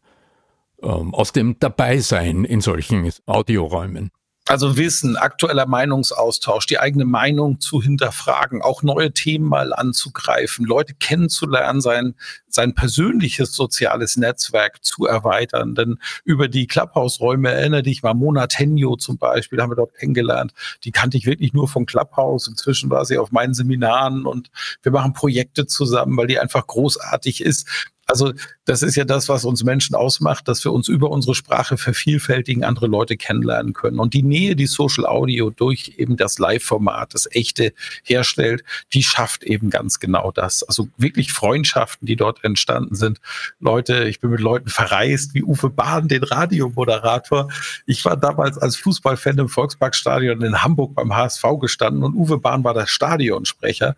ähm, 0.83 1.15
aus 1.15 1.33
dem 1.33 1.59
Dabeisein 1.59 2.45
in 2.45 2.61
solchen 2.61 3.11
Audioräumen? 3.27 4.11
Also 4.47 4.77
Wissen, 4.77 5.17
aktueller 5.17 5.65
Meinungsaustausch, 5.65 6.67
die 6.67 6.79
eigene 6.79 7.07
Meinung 7.07 7.61
zu 7.61 7.81
hinterfragen, 7.81 8.61
auch 8.61 8.83
neue 8.83 9.11
Themen 9.11 9.49
mal 9.49 9.73
anzugreifen, 9.73 10.67
Leute 10.67 10.93
kennenzulernen, 10.93 11.81
sein, 11.81 12.15
sein 12.47 12.75
persönliches 12.75 13.55
soziales 13.55 14.19
Netzwerk 14.19 14.85
zu 14.85 15.07
erweitern. 15.07 15.75
Denn 15.75 15.99
über 16.25 16.49
die 16.49 16.67
Clubhouse-Räume 16.67 17.53
erinnere 17.53 17.85
dich 17.85 18.03
mal, 18.03 18.13
Mona 18.13 18.47
Tenjo 18.47 18.97
zum 18.97 19.17
Beispiel, 19.17 19.63
haben 19.63 19.71
wir 19.71 19.77
dort 19.77 19.95
kennengelernt. 19.95 20.53
Die 20.85 20.93
kannte 20.93 21.17
ich 21.17 21.25
wirklich 21.25 21.55
nur 21.55 21.67
von 21.67 21.87
Clubhouse. 21.87 22.47
Inzwischen 22.47 22.91
war 22.91 23.07
sie 23.07 23.17
auf 23.17 23.33
meinen 23.33 23.55
Seminaren 23.55 24.27
und 24.27 24.51
wir 24.83 24.93
machen 24.93 25.15
Projekte 25.15 25.67
zusammen, 25.67 26.19
weil 26.19 26.27
die 26.27 26.39
einfach 26.39 26.67
großartig 26.67 27.41
ist 27.41 27.67
Also 28.07 28.33
das 28.65 28.83
ist 28.83 28.97
ja 28.97 29.05
das, 29.05 29.29
was 29.29 29.45
uns 29.45 29.65
Menschen 29.65 29.95
ausmacht, 29.95 30.49
dass 30.49 30.65
wir 30.65 30.73
uns 30.73 30.89
über 30.89 31.11
unsere 31.11 31.35
Sprache 31.35 31.77
vervielfältigen, 31.77 32.65
andere 32.65 32.87
Leute 32.87 33.17
kennenlernen 33.17 33.73
können. 33.73 33.99
Und 33.99 34.15
die 34.15 34.23
Nähe, 34.23 34.57
die 34.57 34.67
Social 34.67 35.07
Audio 35.07 35.51
durch 35.51 35.95
eben 35.97 36.17
das 36.17 36.39
Live-Format, 36.39 37.15
das 37.15 37.29
echte 37.31 37.73
herstellt, 38.03 38.65
die 38.93 39.03
schafft 39.03 39.43
eben 39.43 39.71
ganz 39.71 40.01
genau 40.01 40.33
das. 40.33 40.63
Also 40.63 40.89
wirklich 40.97 41.33
Freundschaften, 41.33 42.07
die 42.07 42.17
dort 42.17 42.45
entstanden 42.45 42.95
sind. 42.95 43.21
Leute, 43.61 44.05
ich 44.05 44.21
bin 44.21 44.31
mit 44.31 44.41
Leuten 44.41 44.69
verreist, 44.69 45.35
wie 45.35 45.43
Uwe 45.43 45.71
Bahn, 45.71 46.09
den 46.09 46.23
Radiomoderator. 46.23 47.49
Ich 47.87 48.05
war 48.05 48.17
damals 48.17 48.59
als 48.59 48.77
Fußballfan 48.77 49.39
im 49.39 49.49
Volksparkstadion 49.49 50.43
in 50.43 50.63
Hamburg 50.63 50.95
beim 50.95 51.15
HSV 51.15 51.45
gestanden 51.61 52.03
und 52.03 52.15
Uwe 52.15 52.39
Bahn 52.39 52.65
war 52.65 52.75
der 52.75 52.87
Stadionsprecher. 52.87 53.97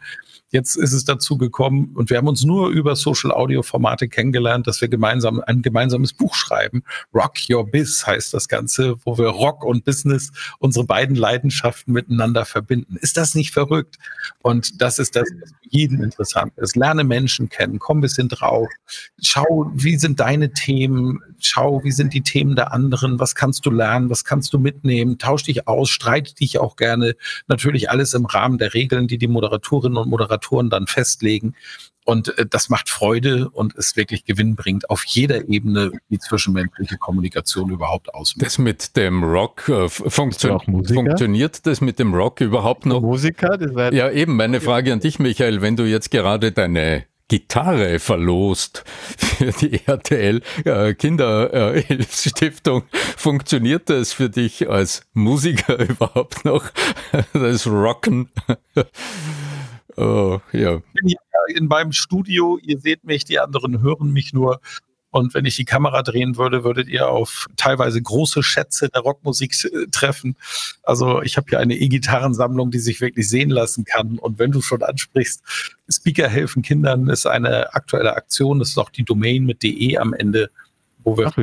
Jetzt 0.56 0.74
ist 0.74 0.94
es 0.94 1.04
dazu 1.04 1.36
gekommen 1.36 1.90
und 1.96 2.08
wir 2.08 2.16
haben 2.16 2.28
uns 2.28 2.42
nur 2.42 2.70
über 2.70 2.96
Social 2.96 3.30
Audio 3.30 3.62
Formate 3.62 4.08
kennengelernt, 4.08 4.66
dass 4.66 4.80
wir 4.80 4.88
gemeinsam 4.88 5.42
ein 5.46 5.60
gemeinsames 5.60 6.14
Buch 6.14 6.34
schreiben. 6.34 6.82
Rock 7.12 7.34
Your 7.50 7.70
Biz 7.70 8.06
heißt 8.06 8.32
das 8.32 8.48
Ganze, 8.48 8.94
wo 9.04 9.18
wir 9.18 9.26
Rock 9.26 9.62
und 9.62 9.84
Business, 9.84 10.32
unsere 10.58 10.86
beiden 10.86 11.14
Leidenschaften 11.14 11.92
miteinander 11.92 12.46
verbinden. 12.46 12.96
Ist 13.02 13.18
das 13.18 13.34
nicht 13.34 13.50
verrückt? 13.50 13.98
Und 14.40 14.80
das 14.80 14.98
ist 14.98 15.14
das, 15.14 15.28
was 15.42 15.50
für 15.50 15.68
jeden 15.68 16.02
interessant 16.02 16.54
ist. 16.56 16.74
Lerne 16.74 17.04
Menschen 17.04 17.50
kennen, 17.50 17.78
komm 17.78 17.98
ein 17.98 18.00
bisschen 18.00 18.30
drauf. 18.30 18.66
Schau, 19.20 19.70
wie 19.74 19.98
sind 19.98 20.20
deine 20.20 20.54
Themen? 20.54 21.20
Schau, 21.38 21.84
wie 21.84 21.92
sind 21.92 22.14
die 22.14 22.22
Themen 22.22 22.56
der 22.56 22.72
anderen? 22.72 23.20
Was 23.20 23.34
kannst 23.34 23.66
du 23.66 23.70
lernen? 23.70 24.08
Was 24.08 24.24
kannst 24.24 24.54
du 24.54 24.58
mitnehmen? 24.58 25.18
Tausch 25.18 25.42
dich 25.42 25.68
aus, 25.68 25.90
streite 25.90 26.34
dich 26.34 26.58
auch 26.58 26.76
gerne. 26.76 27.14
Natürlich 27.46 27.90
alles 27.90 28.14
im 28.14 28.24
Rahmen 28.24 28.56
der 28.56 28.72
Regeln, 28.72 29.06
die 29.06 29.18
die 29.18 29.28
Moderatorinnen 29.28 29.98
und 29.98 30.08
Moderatoren 30.08 30.45
Moderatoren 30.46 30.70
dann 30.70 30.87
festlegen. 30.87 31.54
Und 32.04 32.38
äh, 32.38 32.46
das 32.46 32.68
macht 32.68 32.88
Freude 32.88 33.48
und 33.50 33.74
ist 33.74 33.96
wirklich 33.96 34.24
gewinnbringend 34.24 34.90
auf 34.90 35.04
jeder 35.04 35.48
Ebene, 35.48 35.90
wie 36.09 36.18
zwischenmenschliche 36.18 36.98
Kommunikation 36.98 37.70
überhaupt 37.70 38.14
ausmacht. 38.14 38.46
Das 38.46 38.59
mit 38.59 38.96
dem 38.96 39.24
Rock 39.24 39.68
äh, 39.68 39.88
funktio 39.88 40.61
funktioniert 40.61 41.66
das 41.66 41.80
mit 41.80 41.98
dem 41.98 42.14
Rock 42.14 42.40
überhaupt 42.40 42.87
noch? 42.87 43.00
Musiker? 43.00 43.59
ja, 43.92 44.11
eben 44.11 44.37
meine 44.37 44.61
Frage 44.61 44.92
an 44.92 45.00
dich, 45.00 45.18
Michael, 45.18 45.62
wenn 45.62 45.74
du 45.74 45.82
jetzt 45.82 46.12
gerade 46.12 46.52
deine 46.52 47.06
Gitarre 47.28 47.98
verlost 47.98 48.85
für 49.18 49.50
die 49.50 49.80
RTL 49.85 50.42
äh, 50.64 50.94
Kinderhilfsstiftung. 50.94 52.85
Funktioniert 53.16 53.90
das 53.90 54.12
für 54.12 54.30
dich 54.30 54.70
als 54.70 55.02
Musiker 55.12 55.76
überhaupt 55.88 56.44
noch? 56.44 56.70
Das 57.32 57.66
Rocken? 57.66 58.30
Oh, 59.96 60.40
ja. 60.52 60.76
Ich 60.76 60.92
bin 60.94 61.09
hier 61.09 61.18
in 61.56 61.66
meinem 61.66 61.92
Studio, 61.92 62.59
ihr 62.62 62.78
seht 62.78 63.04
mich, 63.04 63.24
die 63.24 63.38
anderen 63.38 63.80
hören 63.80 64.12
mich 64.12 64.32
nur. 64.32 64.61
Und 65.11 65.32
wenn 65.32 65.46
ich 65.46 65.56
die 65.56 65.64
Kamera 65.64 66.02
drehen 66.02 66.37
würde, 66.37 66.62
würdet 66.62 66.88
ihr 66.88 67.09
auf 67.09 67.46
teilweise 67.56 68.02
große 68.02 68.42
Schätze 68.42 68.90
der 68.90 69.00
Rockmusik 69.00 69.54
äh, 69.64 69.87
treffen. 69.90 70.37
Also 70.82 71.22
ich 71.22 71.38
habe 71.38 71.46
hier 71.48 71.59
eine 71.59 71.74
E-Gitarrensammlung, 71.74 72.70
die 72.70 72.80
sich 72.80 73.00
wirklich 73.00 73.26
sehen 73.26 73.48
lassen 73.48 73.85
kann. 73.85 74.18
Und 74.18 74.38
wenn 74.38 74.52
du 74.52 74.61
schon 74.61 74.82
ansprichst, 74.82 75.42
Speaker 75.90 76.28
helfen 76.28 76.61
Kindern 76.61 77.09
ist 77.09 77.26
eine 77.26 77.72
aktuelle 77.74 78.14
Aktion. 78.14 78.59
Das 78.59 78.68
ist 78.68 78.78
auch 78.78 78.90
die 78.90 79.04
Domain 79.04 79.46
mit 79.46 79.62
de 79.62 79.96
am 79.96 80.12
Ende 80.12 80.50
wo 81.06 81.16
wir 81.16 81.28
Ach, 81.28 81.36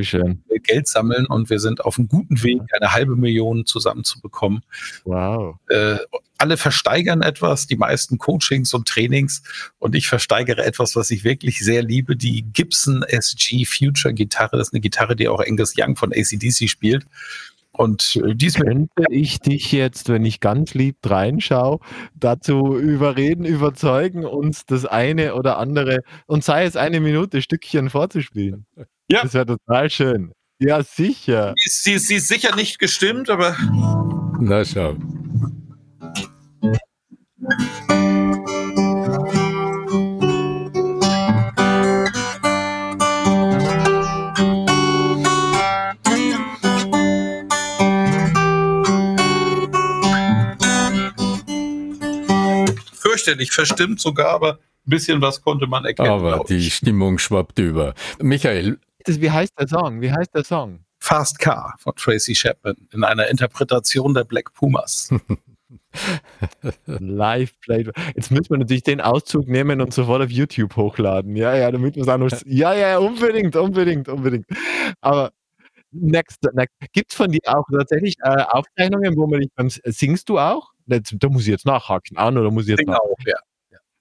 Geld 0.64 0.88
sammeln 0.88 1.26
und 1.26 1.50
wir 1.50 1.60
sind 1.60 1.84
auf 1.84 1.98
einem 1.98 2.08
guten 2.10 2.44
Weg, 2.44 2.62
eine 2.80 2.94
halbe 2.94 3.16
Million 3.16 3.66
zusammenzubekommen. 3.66 4.62
Wow. 5.06 5.58
Äh, 5.70 5.98
alle 6.38 6.58
versteigern 6.58 7.22
etwas, 7.22 7.68
die 7.68 7.78
meisten 7.78 8.18
Coachings 8.18 8.74
und 8.74 8.88
Trainings 8.88 9.42
und 9.80 9.96
ich 9.96 10.08
versteigere 10.08 10.66
etwas, 10.66 10.96
was 10.96 11.12
ich 11.12 11.24
wirklich 11.24 11.60
sehr 11.60 11.82
liebe, 11.82 12.18
die 12.18 12.44
Gibson 12.44 13.04
SG 13.04 13.66
Future 13.66 14.14
Gitarre. 14.14 14.58
Das 14.58 14.68
ist 14.68 14.74
eine 14.74 14.82
Gitarre, 14.82 15.16
die 15.16 15.30
auch 15.30 15.40
Angus 15.40 15.74
Young 15.78 15.96
von 15.96 16.12
ACDC 16.12 16.70
spielt. 16.70 17.06
Und 17.72 18.22
äh, 18.24 18.36
dies 18.36 18.56
könnte 18.56 19.06
ich 19.10 19.40
dich 19.40 19.72
jetzt, 19.72 20.10
wenn 20.10 20.26
ich 20.26 20.40
ganz 20.40 20.74
lieb 20.74 20.98
reinschaue, 21.04 21.80
dazu 22.14 22.78
überreden, 22.78 23.46
überzeugen, 23.46 24.26
uns 24.26 24.66
das 24.66 24.86
eine 24.86 25.36
oder 25.36 25.58
andere 25.58 26.02
und 26.28 26.44
sei 26.44 26.66
es 26.66 26.76
eine 26.76 27.00
Minute 27.00 27.42
Stückchen 27.42 27.90
vorzuspielen. 27.90 28.66
Ja. 29.10 29.24
Das 29.24 29.34
wäre 29.34 29.46
total 29.46 29.90
schön. 29.90 30.32
Ja, 30.60 30.82
sicher. 30.82 31.54
Sie, 31.58 31.98
sie 32.00 32.16
ist 32.16 32.28
sicher 32.28 32.56
nicht 32.56 32.80
gestimmt, 32.80 33.30
aber. 33.30 33.58
Na 34.40 34.64
schau. 34.64 34.96
Fürchterlich 52.94 53.52
verstimmt 53.52 54.00
sogar, 54.00 54.30
aber 54.30 54.60
ein 54.86 54.90
bisschen 54.90 55.22
was 55.22 55.42
konnte 55.42 55.68
man 55.68 55.86
erkennen. 55.86 56.10
Aber 56.10 56.46
die 56.48 56.72
Stimmung 56.72 57.18
schwappt 57.18 57.60
über. 57.60 57.94
Michael, 58.22 58.80
das, 59.04 59.22
wie 59.22 59.32
heißt 59.32 59.54
der 59.60 59.68
Song? 59.68 60.02
Wie 60.02 60.12
heißt 60.12 60.34
der 60.34 60.44
Song? 60.44 60.80
Fast 61.00 61.40
Car 61.40 61.76
von 61.80 61.94
Tracy 61.96 62.34
Chapman 62.34 62.76
in 62.94 63.04
einer 63.04 63.28
Interpretation 63.28 64.14
der 64.14 64.24
Black 64.24 64.54
Pumas. 64.54 65.10
Live 66.86 67.60
played. 67.60 67.92
Jetzt 68.16 68.32
müssen 68.32 68.50
wir 68.50 68.58
natürlich 68.58 68.84
den 68.84 69.02
Auszug 69.02 69.48
nehmen 69.48 69.82
und 69.82 69.94
sofort 69.94 70.22
auf 70.22 70.30
YouTube 70.30 70.76
hochladen. 70.76 71.36
Ja, 71.36 71.56
ja, 71.56 71.72
damit 71.72 71.96
wir 71.96 72.04
es 72.04 72.10
auch 72.10 72.18
noch. 72.20 72.30
Ja, 72.46 72.74
ja, 72.74 72.98
unbedingt, 73.00 73.56
unbedingt, 73.56 74.08
unbedingt. 74.08 74.46
Aber 75.02 75.32
next, 75.92 76.40
next. 76.54 76.74
gibt 76.94 77.12
es 77.12 77.18
von 77.18 77.32
dir 77.32 77.42
auch 77.46 77.66
tatsächlich 77.72 78.16
äh, 78.24 78.44
Aufzeichnungen, 78.50 79.16
wo 79.18 79.28
man 79.28 79.42
dich 79.42 79.52
beim 79.56 79.70
Singst 79.70 80.30
du 80.30 80.40
auch? 80.40 80.72
Da 80.86 81.00
muss 81.30 81.44
ich 81.44 81.48
jetzt 81.48 81.66
nachhaken 81.66 82.18
an 82.18 82.38
oder 82.38 82.52
muss 82.52 82.64
ich 82.64 82.72
jetzt 82.72 82.80
Sing 82.80 82.90
auch, 82.90 83.16
ja. 83.26 83.36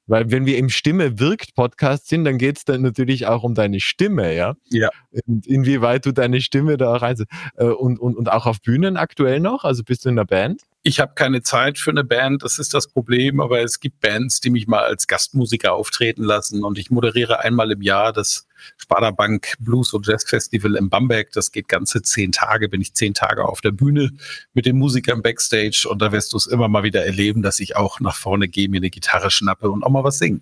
Weil 0.06 0.30
wenn 0.30 0.46
wir 0.46 0.58
im 0.58 0.68
Stimme 0.68 1.18
wirkt 1.18 1.54
Podcast 1.54 2.08
sind, 2.08 2.24
dann 2.24 2.38
geht 2.38 2.58
es 2.58 2.64
dann 2.64 2.82
natürlich 2.82 3.26
auch 3.26 3.44
um 3.44 3.54
deine 3.54 3.80
Stimme, 3.80 4.34
ja? 4.34 4.54
Ja. 4.68 4.90
Und 5.26 5.46
inwieweit 5.46 6.06
du 6.06 6.12
deine 6.12 6.40
Stimme 6.40 6.76
da 6.76 6.96
rein 6.96 7.16
äh, 7.56 7.64
und, 7.66 7.98
und, 7.98 8.16
und 8.16 8.30
auch 8.30 8.46
auf 8.46 8.60
Bühnen 8.60 8.96
aktuell 8.96 9.40
noch? 9.40 9.64
Also 9.64 9.84
bist 9.84 10.04
du 10.04 10.08
in 10.08 10.16
der 10.16 10.24
Band? 10.24 10.62
Ich 10.84 10.98
habe 10.98 11.12
keine 11.14 11.42
Zeit 11.42 11.78
für 11.78 11.90
eine 11.90 12.02
Band, 12.02 12.42
das 12.42 12.58
ist 12.58 12.74
das 12.74 12.88
Problem, 12.88 13.40
aber 13.40 13.62
es 13.62 13.78
gibt 13.78 14.00
Bands, 14.00 14.40
die 14.40 14.50
mich 14.50 14.66
mal 14.66 14.82
als 14.82 15.06
Gastmusiker 15.06 15.74
auftreten 15.74 16.24
lassen 16.24 16.64
und 16.64 16.76
ich 16.76 16.90
moderiere 16.90 17.40
einmal 17.40 17.70
im 17.70 17.82
Jahr 17.82 18.12
das 18.12 18.48
Sparda 18.76 19.12
Bank 19.12 19.54
Blues 19.60 19.92
und 19.92 20.06
Jazz 20.06 20.24
Festival 20.24 20.76
in 20.76 20.88
Bamberg. 20.88 21.30
Das 21.32 21.52
geht 21.52 21.68
ganze 21.68 22.02
zehn 22.02 22.32
Tage, 22.32 22.68
bin 22.68 22.80
ich 22.80 22.94
zehn 22.94 23.14
Tage 23.14 23.44
auf 23.44 23.60
der 23.60 23.70
Bühne 23.70 24.10
mit 24.54 24.66
den 24.66 24.76
Musikern 24.76 25.22
Backstage 25.22 25.86
und 25.88 26.02
da 26.02 26.10
wirst 26.10 26.32
du 26.32 26.36
es 26.36 26.46
immer 26.46 26.68
mal 26.68 26.82
wieder 26.82 27.04
erleben, 27.04 27.42
dass 27.42 27.60
ich 27.60 27.76
auch 27.76 28.00
nach 28.00 28.16
vorne 28.16 28.48
gehe, 28.48 28.68
mir 28.68 28.78
eine 28.78 28.90
Gitarre 28.90 29.30
schnappe 29.30 29.70
und 29.70 29.84
auch 29.84 29.90
mal 29.90 30.04
was 30.04 30.18
singe. 30.18 30.40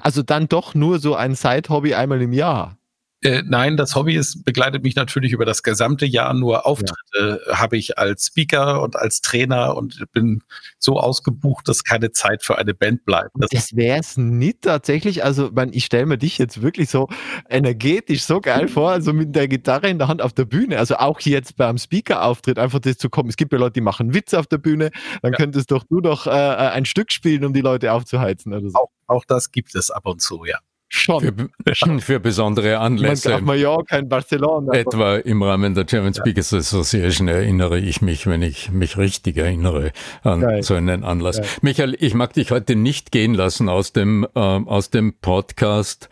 Also 0.00 0.22
dann 0.22 0.48
doch 0.48 0.74
nur 0.74 0.98
so 0.98 1.14
ein 1.14 1.34
Side-Hobby 1.34 1.94
einmal 1.94 2.20
im 2.20 2.32
Jahr. 2.32 2.77
Äh, 3.22 3.42
nein, 3.44 3.76
das 3.76 3.96
Hobby 3.96 4.14
ist, 4.14 4.44
begleitet 4.44 4.84
mich 4.84 4.94
natürlich 4.94 5.32
über 5.32 5.44
das 5.44 5.64
gesamte 5.64 6.06
Jahr. 6.06 6.34
Nur 6.34 6.66
Auftritte 6.66 7.40
ja. 7.46 7.58
habe 7.58 7.76
ich 7.76 7.98
als 7.98 8.26
Speaker 8.26 8.80
und 8.80 8.94
als 8.94 9.20
Trainer 9.22 9.76
und 9.76 10.04
bin 10.12 10.42
so 10.78 11.00
ausgebucht, 11.00 11.66
dass 11.66 11.82
keine 11.82 12.12
Zeit 12.12 12.44
für 12.44 12.58
eine 12.58 12.74
Band 12.74 13.04
bleibt. 13.04 13.30
Das, 13.34 13.50
das 13.50 13.76
wäre 13.76 13.98
es 13.98 14.16
nicht 14.16 14.62
tatsächlich. 14.62 15.24
Also, 15.24 15.50
man, 15.52 15.72
ich 15.72 15.84
stelle 15.84 16.06
mir 16.06 16.18
dich 16.18 16.38
jetzt 16.38 16.62
wirklich 16.62 16.90
so 16.90 17.08
energetisch 17.48 18.22
so 18.22 18.40
geil 18.40 18.68
vor, 18.68 18.90
also 18.90 19.12
mit 19.12 19.34
der 19.34 19.48
Gitarre 19.48 19.88
in 19.88 19.98
der 19.98 20.06
Hand 20.06 20.22
auf 20.22 20.32
der 20.32 20.44
Bühne. 20.44 20.78
Also 20.78 20.96
auch 20.96 21.20
jetzt 21.20 21.56
beim 21.56 21.76
Speaker-Auftritt 21.76 22.58
einfach 22.58 22.78
das 22.78 22.98
zu 22.98 23.10
kommen. 23.10 23.28
Es 23.28 23.36
gibt 23.36 23.52
ja 23.52 23.58
Leute, 23.58 23.74
die 23.74 23.80
machen 23.80 24.14
Witze 24.14 24.38
auf 24.38 24.46
der 24.46 24.58
Bühne. 24.58 24.90
Dann 25.22 25.32
ja. 25.32 25.38
könntest 25.38 25.72
doch 25.72 25.84
du 25.84 26.00
doch 26.00 26.26
äh, 26.26 26.30
äh, 26.30 26.70
ein 26.70 26.84
Stück 26.84 27.10
spielen, 27.10 27.44
um 27.44 27.52
die 27.52 27.62
Leute 27.62 27.92
aufzuheizen 27.92 28.52
oder 28.52 28.68
so. 28.70 28.78
Auch, 28.78 28.90
auch 29.06 29.24
das 29.24 29.50
gibt 29.50 29.74
es 29.74 29.90
ab 29.90 30.06
und 30.06 30.20
zu, 30.20 30.44
ja. 30.44 30.58
Schon. 30.88 31.50
Für, 31.74 32.00
für 32.00 32.20
besondere 32.20 32.78
Anlässe. 32.78 33.34
Auf 33.34 33.40
Mallorca, 33.42 33.98
in 33.98 34.08
Barcelona. 34.08 34.72
Etwa 34.72 35.16
im 35.16 35.42
Rahmen 35.42 35.74
der 35.74 35.84
German 35.84 36.14
Speakers 36.14 36.54
Association 36.54 37.28
erinnere 37.28 37.78
ich 37.78 38.00
mich, 38.00 38.26
wenn 38.26 38.42
ich 38.42 38.70
mich 38.70 38.96
richtig 38.96 39.36
erinnere, 39.36 39.92
an 40.22 40.40
Geil. 40.40 40.62
so 40.62 40.74
einen 40.74 41.04
Anlass. 41.04 41.38
Geil. 41.38 41.48
Michael, 41.60 41.96
ich 41.98 42.14
mag 42.14 42.32
dich 42.32 42.50
heute 42.50 42.74
nicht 42.74 43.12
gehen 43.12 43.34
lassen 43.34 43.68
aus 43.68 43.92
dem, 43.92 44.26
äh, 44.34 44.38
aus 44.38 44.88
dem 44.88 45.14
Podcast, 45.20 46.08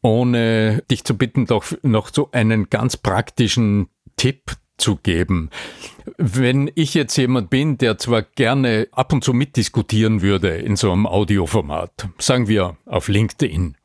ohne 0.00 0.82
dich 0.90 1.04
zu 1.04 1.16
bitten, 1.16 1.46
doch 1.46 1.66
noch 1.82 2.10
so 2.12 2.30
einen 2.32 2.70
ganz 2.70 2.96
praktischen 2.96 3.88
Tipp 4.16 4.52
zu 4.78 4.96
geben. 4.96 5.50
Wenn 6.16 6.70
ich 6.74 6.94
jetzt 6.94 7.16
jemand 7.16 7.50
bin, 7.50 7.78
der 7.78 7.98
zwar 7.98 8.22
gerne 8.22 8.88
ab 8.92 9.12
und 9.12 9.22
zu 9.22 9.34
mitdiskutieren 9.34 10.22
würde 10.22 10.56
in 10.56 10.76
so 10.76 10.92
einem 10.92 11.06
Audioformat, 11.06 12.08
sagen 12.18 12.48
wir 12.48 12.76
auf 12.86 13.08
LinkedIn, 13.08 13.76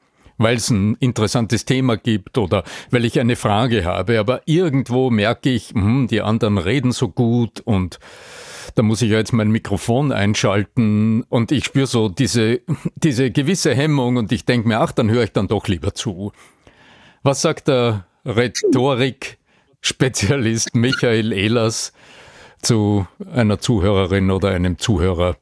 weil 0.43 0.57
es 0.57 0.69
ein 0.69 0.95
interessantes 0.99 1.65
Thema 1.65 1.97
gibt 1.97 2.37
oder 2.37 2.63
weil 2.91 3.05
ich 3.05 3.19
eine 3.19 3.35
Frage 3.35 3.85
habe. 3.85 4.19
Aber 4.19 4.41
irgendwo 4.45 5.09
merke 5.09 5.49
ich, 5.49 5.69
hm, 5.69 6.07
die 6.07 6.21
anderen 6.21 6.57
reden 6.57 6.91
so 6.91 7.09
gut 7.09 7.61
und 7.61 7.99
da 8.75 8.83
muss 8.83 9.01
ich 9.01 9.11
ja 9.11 9.17
jetzt 9.17 9.33
mein 9.33 9.51
Mikrofon 9.51 10.11
einschalten 10.11 11.23
und 11.29 11.51
ich 11.51 11.65
spüre 11.65 11.87
so 11.87 12.09
diese, 12.09 12.61
diese 12.95 13.31
gewisse 13.31 13.73
Hemmung 13.75 14.17
und 14.17 14.31
ich 14.31 14.45
denke 14.45 14.67
mir, 14.67 14.79
ach, 14.79 14.91
dann 14.91 15.09
höre 15.09 15.23
ich 15.23 15.31
dann 15.31 15.47
doch 15.47 15.67
lieber 15.67 15.93
zu. 15.93 16.31
Was 17.23 17.41
sagt 17.41 17.67
der 17.67 18.05
Rhetorik-Spezialist 18.25 20.75
Michael 20.75 21.31
Ehlers 21.31 21.93
zu 22.61 23.07
einer 23.31 23.59
Zuhörerin 23.59 24.31
oder 24.31 24.49
einem 24.49 24.79
Zuhörer, 24.79 25.37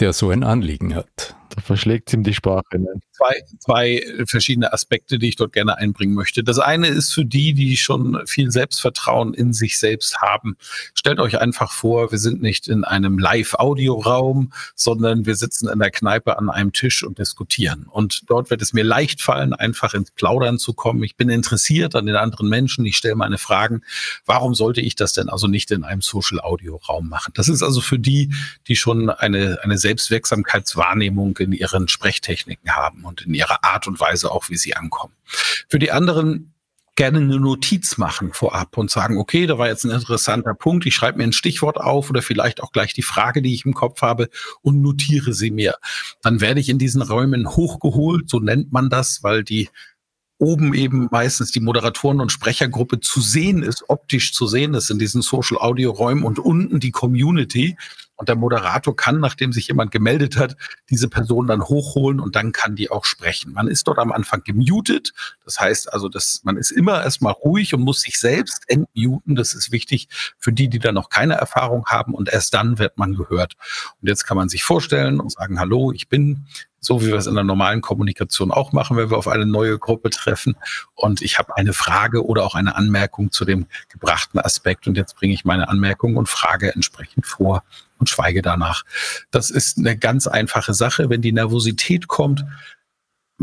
der 0.00 0.12
so 0.12 0.30
ein 0.30 0.44
Anliegen 0.44 0.94
hat? 0.94 1.36
Da 1.54 1.60
verschlägt 1.60 2.12
ihm 2.12 2.24
die 2.24 2.34
Sprache. 2.34 2.78
Ne? 2.78 2.88
Zwei, 3.12 3.42
zwei 3.60 4.24
verschiedene 4.26 4.72
Aspekte, 4.72 5.18
die 5.18 5.28
ich 5.28 5.36
dort 5.36 5.52
gerne 5.52 5.78
einbringen 5.78 6.14
möchte. 6.14 6.42
Das 6.42 6.58
eine 6.58 6.88
ist 6.88 7.12
für 7.12 7.24
die, 7.24 7.54
die 7.54 7.76
schon 7.76 8.20
viel 8.26 8.50
Selbstvertrauen 8.50 9.34
in 9.34 9.52
sich 9.52 9.78
selbst 9.78 10.20
haben. 10.20 10.56
Stellt 10.94 11.20
euch 11.20 11.40
einfach 11.40 11.70
vor, 11.70 12.10
wir 12.10 12.18
sind 12.18 12.42
nicht 12.42 12.66
in 12.66 12.82
einem 12.82 13.18
Live-Audio-Raum, 13.18 14.52
sondern 14.74 15.26
wir 15.26 15.36
sitzen 15.36 15.68
in 15.68 15.78
der 15.78 15.92
Kneipe 15.92 16.38
an 16.38 16.50
einem 16.50 16.72
Tisch 16.72 17.04
und 17.04 17.18
diskutieren. 17.18 17.86
Und 17.88 18.28
dort 18.28 18.50
wird 18.50 18.60
es 18.60 18.72
mir 18.72 18.84
leicht 18.84 19.22
fallen, 19.22 19.52
einfach 19.52 19.94
ins 19.94 20.10
Plaudern 20.10 20.58
zu 20.58 20.72
kommen. 20.72 21.04
Ich 21.04 21.16
bin 21.16 21.28
interessiert 21.28 21.94
an 21.94 22.06
den 22.06 22.16
anderen 22.16 22.48
Menschen. 22.48 22.84
Ich 22.84 22.96
stelle 22.96 23.14
meine 23.14 23.38
Fragen. 23.38 23.82
Warum 24.26 24.56
sollte 24.56 24.80
ich 24.80 24.96
das 24.96 25.12
denn 25.12 25.28
also 25.28 25.46
nicht 25.46 25.70
in 25.70 25.84
einem 25.84 26.00
Social-Audio-Raum 26.00 27.08
machen? 27.08 27.32
Das 27.36 27.48
ist 27.48 27.62
also 27.62 27.80
für 27.80 28.00
die, 28.00 28.34
die 28.66 28.74
schon 28.74 29.08
eine, 29.08 29.58
eine 29.62 29.78
Selbstwirksamkeitswahrnehmung 29.78 31.38
in 31.44 31.52
ihren 31.52 31.88
Sprechtechniken 31.88 32.74
haben 32.74 33.04
und 33.04 33.22
in 33.22 33.34
ihrer 33.34 33.64
Art 33.64 33.86
und 33.86 34.00
Weise 34.00 34.30
auch, 34.30 34.50
wie 34.50 34.56
sie 34.56 34.74
ankommen. 34.74 35.14
Für 35.68 35.78
die 35.78 35.92
anderen 35.92 36.54
gerne 36.96 37.18
eine 37.18 37.40
Notiz 37.40 37.98
machen 37.98 38.32
vorab 38.32 38.76
und 38.78 38.90
sagen, 38.90 39.18
okay, 39.18 39.46
da 39.46 39.58
war 39.58 39.68
jetzt 39.68 39.84
ein 39.84 39.90
interessanter 39.90 40.54
Punkt, 40.54 40.86
ich 40.86 40.94
schreibe 40.94 41.18
mir 41.18 41.24
ein 41.24 41.32
Stichwort 41.32 41.76
auf 41.76 42.10
oder 42.10 42.22
vielleicht 42.22 42.62
auch 42.62 42.70
gleich 42.70 42.94
die 42.94 43.02
Frage, 43.02 43.42
die 43.42 43.52
ich 43.52 43.64
im 43.64 43.74
Kopf 43.74 44.00
habe 44.02 44.28
und 44.62 44.80
notiere 44.80 45.32
sie 45.32 45.50
mir. 45.50 45.74
Dann 46.22 46.40
werde 46.40 46.60
ich 46.60 46.68
in 46.68 46.78
diesen 46.78 47.02
Räumen 47.02 47.48
hochgeholt, 47.48 48.30
so 48.30 48.38
nennt 48.38 48.72
man 48.72 48.90
das, 48.90 49.22
weil 49.22 49.42
die 49.42 49.70
oben 50.38 50.74
eben 50.74 51.08
meistens 51.10 51.52
die 51.52 51.60
Moderatoren- 51.60 52.20
und 52.20 52.32
Sprechergruppe 52.32 53.00
zu 53.00 53.20
sehen 53.20 53.62
ist, 53.62 53.84
optisch 53.88 54.32
zu 54.32 54.46
sehen 54.46 54.74
ist 54.74 54.90
in 54.90 54.98
diesen 54.98 55.22
Social-Audio-Räumen 55.22 56.24
und 56.24 56.38
unten 56.38 56.80
die 56.80 56.90
Community. 56.90 57.76
Und 58.16 58.28
der 58.28 58.36
Moderator 58.36 58.94
kann, 58.94 59.20
nachdem 59.20 59.52
sich 59.52 59.68
jemand 59.68 59.90
gemeldet 59.90 60.36
hat, 60.36 60.56
diese 60.88 61.08
Person 61.08 61.46
dann 61.46 61.62
hochholen 61.62 62.20
und 62.20 62.36
dann 62.36 62.52
kann 62.52 62.76
die 62.76 62.90
auch 62.90 63.04
sprechen. 63.04 63.52
Man 63.52 63.66
ist 63.66 63.88
dort 63.88 63.98
am 63.98 64.12
Anfang 64.12 64.42
gemutet. 64.44 65.12
Das 65.44 65.58
heißt 65.58 65.92
also, 65.92 66.08
dass 66.08 66.42
man 66.44 66.56
ist 66.56 66.70
immer 66.70 67.02
erstmal 67.02 67.32
ruhig 67.32 67.74
und 67.74 67.82
muss 67.82 68.02
sich 68.02 68.20
selbst 68.20 68.64
entmuten. 68.68 69.34
Das 69.34 69.54
ist 69.54 69.72
wichtig 69.72 70.08
für 70.38 70.52
die, 70.52 70.68
die 70.68 70.78
da 70.78 70.92
noch 70.92 71.08
keine 71.08 71.34
Erfahrung 71.34 71.86
haben. 71.86 72.14
Und 72.14 72.28
erst 72.28 72.54
dann 72.54 72.78
wird 72.78 72.98
man 72.98 73.14
gehört. 73.14 73.54
Und 74.00 74.08
jetzt 74.08 74.24
kann 74.24 74.36
man 74.36 74.48
sich 74.48 74.62
vorstellen 74.62 75.20
und 75.20 75.32
sagen, 75.32 75.58
hallo, 75.58 75.92
ich 75.92 76.08
bin 76.08 76.46
so 76.84 77.00
wie 77.00 77.06
wir 77.06 77.16
es 77.16 77.26
in 77.26 77.34
der 77.34 77.44
normalen 77.44 77.80
Kommunikation 77.80 78.50
auch 78.50 78.72
machen, 78.72 78.96
wenn 78.96 79.10
wir 79.10 79.16
auf 79.16 79.28
eine 79.28 79.46
neue 79.46 79.78
Gruppe 79.78 80.10
treffen. 80.10 80.56
Und 80.94 81.22
ich 81.22 81.38
habe 81.38 81.56
eine 81.56 81.72
Frage 81.72 82.24
oder 82.24 82.44
auch 82.44 82.54
eine 82.54 82.76
Anmerkung 82.76 83.32
zu 83.32 83.44
dem 83.44 83.66
gebrachten 83.88 84.38
Aspekt. 84.38 84.86
Und 84.86 84.96
jetzt 84.96 85.16
bringe 85.16 85.34
ich 85.34 85.44
meine 85.44 85.68
Anmerkung 85.68 86.16
und 86.16 86.28
Frage 86.28 86.74
entsprechend 86.74 87.26
vor 87.26 87.62
und 88.04 88.08
schweige 88.10 88.42
danach. 88.42 88.84
Das 89.30 89.50
ist 89.50 89.78
eine 89.78 89.96
ganz 89.96 90.26
einfache 90.26 90.74
Sache. 90.74 91.08
Wenn 91.08 91.22
die 91.22 91.32
Nervosität 91.32 92.06
kommt, 92.06 92.44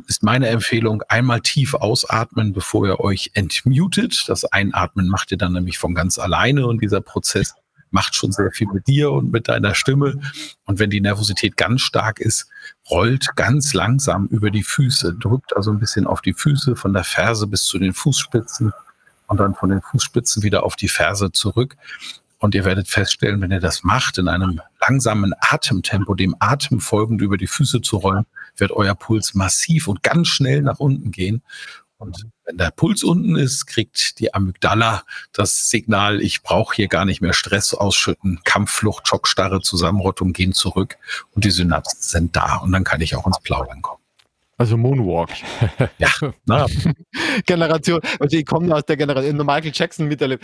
ist 0.07 0.21
meine 0.21 0.49
Empfehlung, 0.49 1.01
einmal 1.09 1.41
tief 1.41 1.73
ausatmen, 1.73 2.53
bevor 2.53 2.85
ihr 2.85 2.99
euch 2.99 3.31
entmutet. 3.33 4.25
Das 4.27 4.45
Einatmen 4.45 5.07
macht 5.07 5.31
ihr 5.31 5.39
dann 5.39 5.53
nämlich 5.53 5.79
von 5.79 5.95
ganz 5.95 6.19
alleine 6.19 6.67
und 6.67 6.79
dieser 6.79 7.01
Prozess 7.01 7.55
macht 7.89 8.15
schon 8.15 8.31
sehr 8.31 8.51
viel 8.51 8.67
mit 8.71 8.85
dir 8.87 9.11
und 9.11 9.31
mit 9.31 9.47
deiner 9.47 9.73
Stimme. 9.73 10.21
Und 10.65 10.77
wenn 10.77 10.91
die 10.91 11.01
Nervosität 11.01 11.57
ganz 11.57 11.81
stark 11.81 12.19
ist, 12.19 12.47
rollt 12.89 13.35
ganz 13.35 13.73
langsam 13.73 14.27
über 14.27 14.51
die 14.51 14.63
Füße, 14.63 15.15
drückt 15.15 15.57
also 15.57 15.71
ein 15.71 15.79
bisschen 15.79 16.05
auf 16.05 16.21
die 16.21 16.33
Füße 16.33 16.75
von 16.75 16.93
der 16.93 17.03
Ferse 17.03 17.47
bis 17.47 17.63
zu 17.65 17.79
den 17.79 17.93
Fußspitzen 17.93 18.71
und 19.25 19.39
dann 19.39 19.55
von 19.55 19.71
den 19.71 19.81
Fußspitzen 19.81 20.43
wieder 20.43 20.63
auf 20.63 20.75
die 20.75 20.87
Ferse 20.87 21.31
zurück. 21.31 21.75
Und 22.41 22.55
ihr 22.55 22.65
werdet 22.65 22.87
feststellen, 22.87 23.39
wenn 23.39 23.51
ihr 23.51 23.59
das 23.59 23.83
macht, 23.83 24.17
in 24.17 24.27
einem 24.27 24.61
langsamen 24.81 25.35
Atemtempo, 25.39 26.15
dem 26.15 26.35
Atem 26.39 26.79
folgend 26.79 27.21
über 27.21 27.37
die 27.37 27.45
Füße 27.45 27.81
zu 27.81 27.97
rollen, 27.97 28.25
wird 28.57 28.71
euer 28.71 28.95
Puls 28.95 29.35
massiv 29.35 29.87
und 29.87 30.01
ganz 30.01 30.27
schnell 30.27 30.63
nach 30.63 30.79
unten 30.79 31.11
gehen. 31.11 31.43
Und 31.99 32.25
wenn 32.45 32.57
der 32.57 32.71
Puls 32.71 33.03
unten 33.03 33.35
ist, 33.35 33.67
kriegt 33.67 34.17
die 34.17 34.33
Amygdala 34.33 35.03
das 35.33 35.69
Signal, 35.69 36.19
ich 36.19 36.41
brauche 36.41 36.75
hier 36.75 36.87
gar 36.87 37.05
nicht 37.05 37.21
mehr 37.21 37.33
Stress 37.33 37.75
ausschütten, 37.75 38.39
Kampfflucht, 38.43 39.07
Schockstarre, 39.07 39.61
Zusammenrottung 39.61 40.33
gehen 40.33 40.53
zurück 40.53 40.97
und 41.35 41.45
die 41.45 41.51
Synapsen 41.51 42.01
sind 42.01 42.35
da 42.35 42.55
und 42.55 42.71
dann 42.71 42.83
kann 42.83 43.01
ich 43.01 43.15
auch 43.15 43.27
ins 43.27 43.39
Plaudern 43.39 43.83
kommen. 43.83 44.00
Also 44.61 44.77
Moonwalk. 44.77 45.31
ja, 45.97 46.09
na. 46.45 46.67
Generation, 47.47 47.99
also 48.19 48.37
ich 48.37 48.45
komme 48.45 48.75
aus 48.75 48.85
der 48.85 48.95
Generation, 48.95 49.35
Michael 49.37 49.71
Jackson 49.73 50.07
miterlebt. 50.07 50.43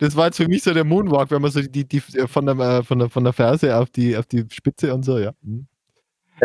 Das 0.00 0.16
war 0.16 0.26
jetzt 0.26 0.38
für 0.38 0.48
mich 0.48 0.64
so 0.64 0.74
der 0.74 0.82
Moonwalk, 0.82 1.30
wenn 1.30 1.42
man 1.42 1.52
so 1.52 1.62
die, 1.62 1.86
die 1.86 2.00
von, 2.00 2.46
der, 2.46 2.58
äh, 2.58 2.82
von, 2.82 2.98
der, 2.98 3.08
von 3.08 3.22
der 3.22 3.32
Ferse 3.32 3.76
auf 3.76 3.88
die, 3.90 4.16
auf 4.16 4.26
die 4.26 4.44
Spitze 4.50 4.92
und 4.92 5.04
so, 5.04 5.20
ja. 5.20 5.30
Mhm. 5.42 5.68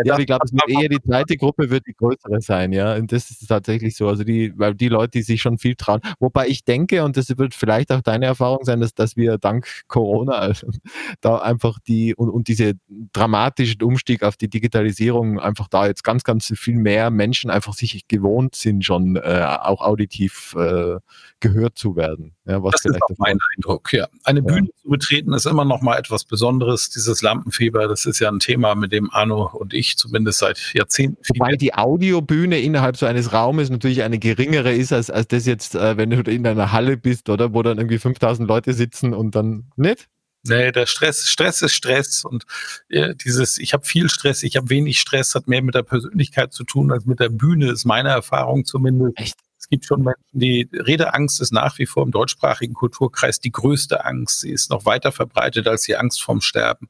Ja, 0.04 0.18
ich 0.18 0.26
glaube, 0.26 0.46
eher 0.68 0.88
die 0.88 1.00
zweite 1.00 1.36
Gruppe 1.36 1.70
wird 1.70 1.86
die 1.86 1.94
größere 1.94 2.40
sein, 2.40 2.72
ja. 2.72 2.94
Und 2.94 3.12
das 3.12 3.30
ist 3.30 3.46
tatsächlich 3.46 3.96
so. 3.96 4.08
Also 4.08 4.24
die, 4.24 4.52
weil 4.56 4.74
die 4.74 4.88
Leute, 4.88 5.18
die 5.18 5.22
sich 5.22 5.42
schon 5.42 5.58
viel 5.58 5.74
trauen. 5.74 6.00
Wobei 6.18 6.48
ich 6.48 6.64
denke, 6.64 7.04
und 7.04 7.16
das 7.16 7.36
wird 7.36 7.54
vielleicht 7.54 7.92
auch 7.92 8.00
deine 8.00 8.26
Erfahrung 8.26 8.64
sein, 8.64 8.80
dass, 8.80 8.94
dass 8.94 9.16
wir 9.16 9.38
dank 9.38 9.82
Corona 9.88 10.32
also, 10.32 10.68
da 11.20 11.38
einfach 11.38 11.78
die 11.86 12.14
und, 12.14 12.30
und 12.30 12.48
diese 12.48 12.74
dramatischen 13.12 13.82
Umstieg 13.82 14.22
auf 14.22 14.36
die 14.36 14.48
Digitalisierung 14.48 15.38
einfach 15.38 15.68
da 15.68 15.86
jetzt 15.86 16.04
ganz, 16.04 16.24
ganz 16.24 16.52
viel 16.56 16.76
mehr 16.76 17.10
Menschen 17.10 17.50
einfach 17.50 17.74
sich 17.74 18.08
gewohnt 18.08 18.54
sind, 18.54 18.84
schon 18.84 19.16
äh, 19.16 19.46
auch 19.60 19.82
auditiv 19.82 20.54
äh, 20.56 20.96
gehört 21.40 21.76
zu 21.76 21.96
werden. 21.96 22.34
Ja, 22.44 22.62
was 22.62 22.72
das 22.72 22.82
vielleicht 22.82 22.96
ist 22.96 23.02
auch 23.02 23.18
mein 23.18 23.38
Eindruck, 23.56 23.92
ja. 23.92 24.08
Eine 24.24 24.40
ja. 24.40 24.46
Bühne 24.46 24.68
zu 24.82 24.88
betreten 24.88 25.32
ist 25.32 25.46
immer 25.46 25.64
noch 25.64 25.80
mal 25.80 25.96
etwas 25.96 26.24
Besonderes. 26.24 26.90
Dieses 26.90 27.22
Lampenfieber, 27.22 27.86
das 27.86 28.06
ist 28.06 28.18
ja 28.18 28.28
ein 28.28 28.40
Thema, 28.40 28.74
mit 28.74 28.92
dem 28.92 29.10
Arno 29.10 29.50
und 29.52 29.74
ich 29.74 29.81
zumindest 29.96 30.38
seit 30.38 30.72
Jahrzehnten. 30.74 31.22
Wobei 31.34 31.56
die 31.56 31.74
Audiobühne 31.74 32.60
innerhalb 32.60 32.96
so 32.96 33.06
eines 33.06 33.32
Raumes 33.32 33.70
natürlich 33.70 34.02
eine 34.02 34.18
geringere 34.18 34.72
ist, 34.72 34.92
als, 34.92 35.10
als 35.10 35.28
das 35.28 35.46
jetzt, 35.46 35.74
äh, 35.74 35.96
wenn 35.96 36.10
du 36.10 36.20
in 36.30 36.46
einer 36.46 36.72
Halle 36.72 36.96
bist, 36.96 37.28
oder? 37.28 37.54
Wo 37.54 37.62
dann 37.62 37.78
irgendwie 37.78 37.98
5000 37.98 38.48
Leute 38.48 38.72
sitzen 38.72 39.14
und 39.14 39.34
dann 39.34 39.70
nicht? 39.76 40.08
Nee, 40.44 40.72
der 40.72 40.86
Stress, 40.86 41.28
Stress 41.28 41.62
ist 41.62 41.74
Stress 41.74 42.24
und 42.24 42.44
äh, 42.88 43.14
dieses, 43.14 43.58
ich 43.58 43.72
habe 43.74 43.84
viel 43.84 44.08
Stress, 44.08 44.42
ich 44.42 44.56
habe 44.56 44.70
wenig 44.70 44.98
Stress, 44.98 45.36
hat 45.36 45.46
mehr 45.46 45.62
mit 45.62 45.76
der 45.76 45.84
Persönlichkeit 45.84 46.52
zu 46.52 46.64
tun 46.64 46.90
als 46.90 47.06
mit 47.06 47.20
der 47.20 47.28
Bühne, 47.28 47.70
ist 47.70 47.84
meine 47.84 48.08
Erfahrung 48.08 48.64
zumindest. 48.64 49.16
Echt? 49.18 49.36
Es 49.56 49.68
gibt 49.68 49.84
schon 49.84 50.02
Menschen, 50.02 50.24
die 50.32 50.68
Redeangst 50.72 51.40
ist 51.40 51.52
nach 51.52 51.78
wie 51.78 51.86
vor 51.86 52.02
im 52.02 52.10
deutschsprachigen 52.10 52.74
Kulturkreis 52.74 53.38
die 53.38 53.52
größte 53.52 54.04
Angst. 54.04 54.40
Sie 54.40 54.50
ist 54.50 54.70
noch 54.70 54.84
weiter 54.84 55.12
verbreitet 55.12 55.68
als 55.68 55.82
die 55.82 55.96
Angst 55.96 56.20
vorm 56.20 56.40
Sterben. 56.40 56.88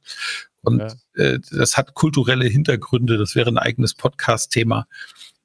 Und 0.62 0.80
ja. 0.80 1.24
äh, 1.24 1.38
das 1.50 1.76
hat 1.76 1.94
kulturelle 1.94 2.46
Hintergründe. 2.46 3.18
Das 3.18 3.34
wäre 3.34 3.50
ein 3.50 3.58
eigenes 3.58 3.94
Podcast-Thema. 3.94 4.86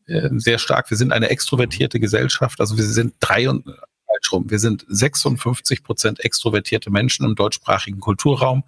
Äh, 0.06 0.30
sehr 0.34 0.60
stark. 0.60 0.90
Wir 0.90 0.98
sind 0.98 1.12
eine 1.12 1.30
extrovertierte 1.30 2.00
Gesellschaft. 2.00 2.60
Also 2.60 2.78
wir 2.78 2.86
sind 2.86 3.16
drei 3.20 3.50
und 3.50 3.66
falsch 3.66 4.32
rum. 4.32 4.50
Wir 4.50 4.60
sind 4.60 4.86
56 4.88 5.84
Prozent 5.84 6.24
extrovertierte 6.24 6.90
Menschen 6.90 7.26
im 7.26 7.36
deutschsprachigen 7.36 8.00
Kulturraum. 8.00 8.64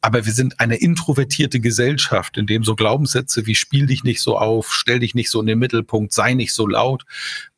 Aber 0.00 0.24
wir 0.24 0.32
sind 0.32 0.60
eine 0.60 0.76
introvertierte 0.76 1.60
Gesellschaft, 1.60 2.38
in 2.38 2.46
dem 2.46 2.64
so 2.64 2.74
Glaubenssätze 2.74 3.46
wie 3.46 3.54
spiel 3.54 3.86
dich 3.86 4.02
nicht 4.02 4.22
so 4.22 4.38
auf, 4.38 4.72
stell 4.72 5.00
dich 5.00 5.14
nicht 5.14 5.30
so 5.30 5.40
in 5.40 5.46
den 5.46 5.58
Mittelpunkt, 5.58 6.12
sei 6.12 6.32
nicht 6.32 6.54
so 6.54 6.66
laut, 6.66 7.04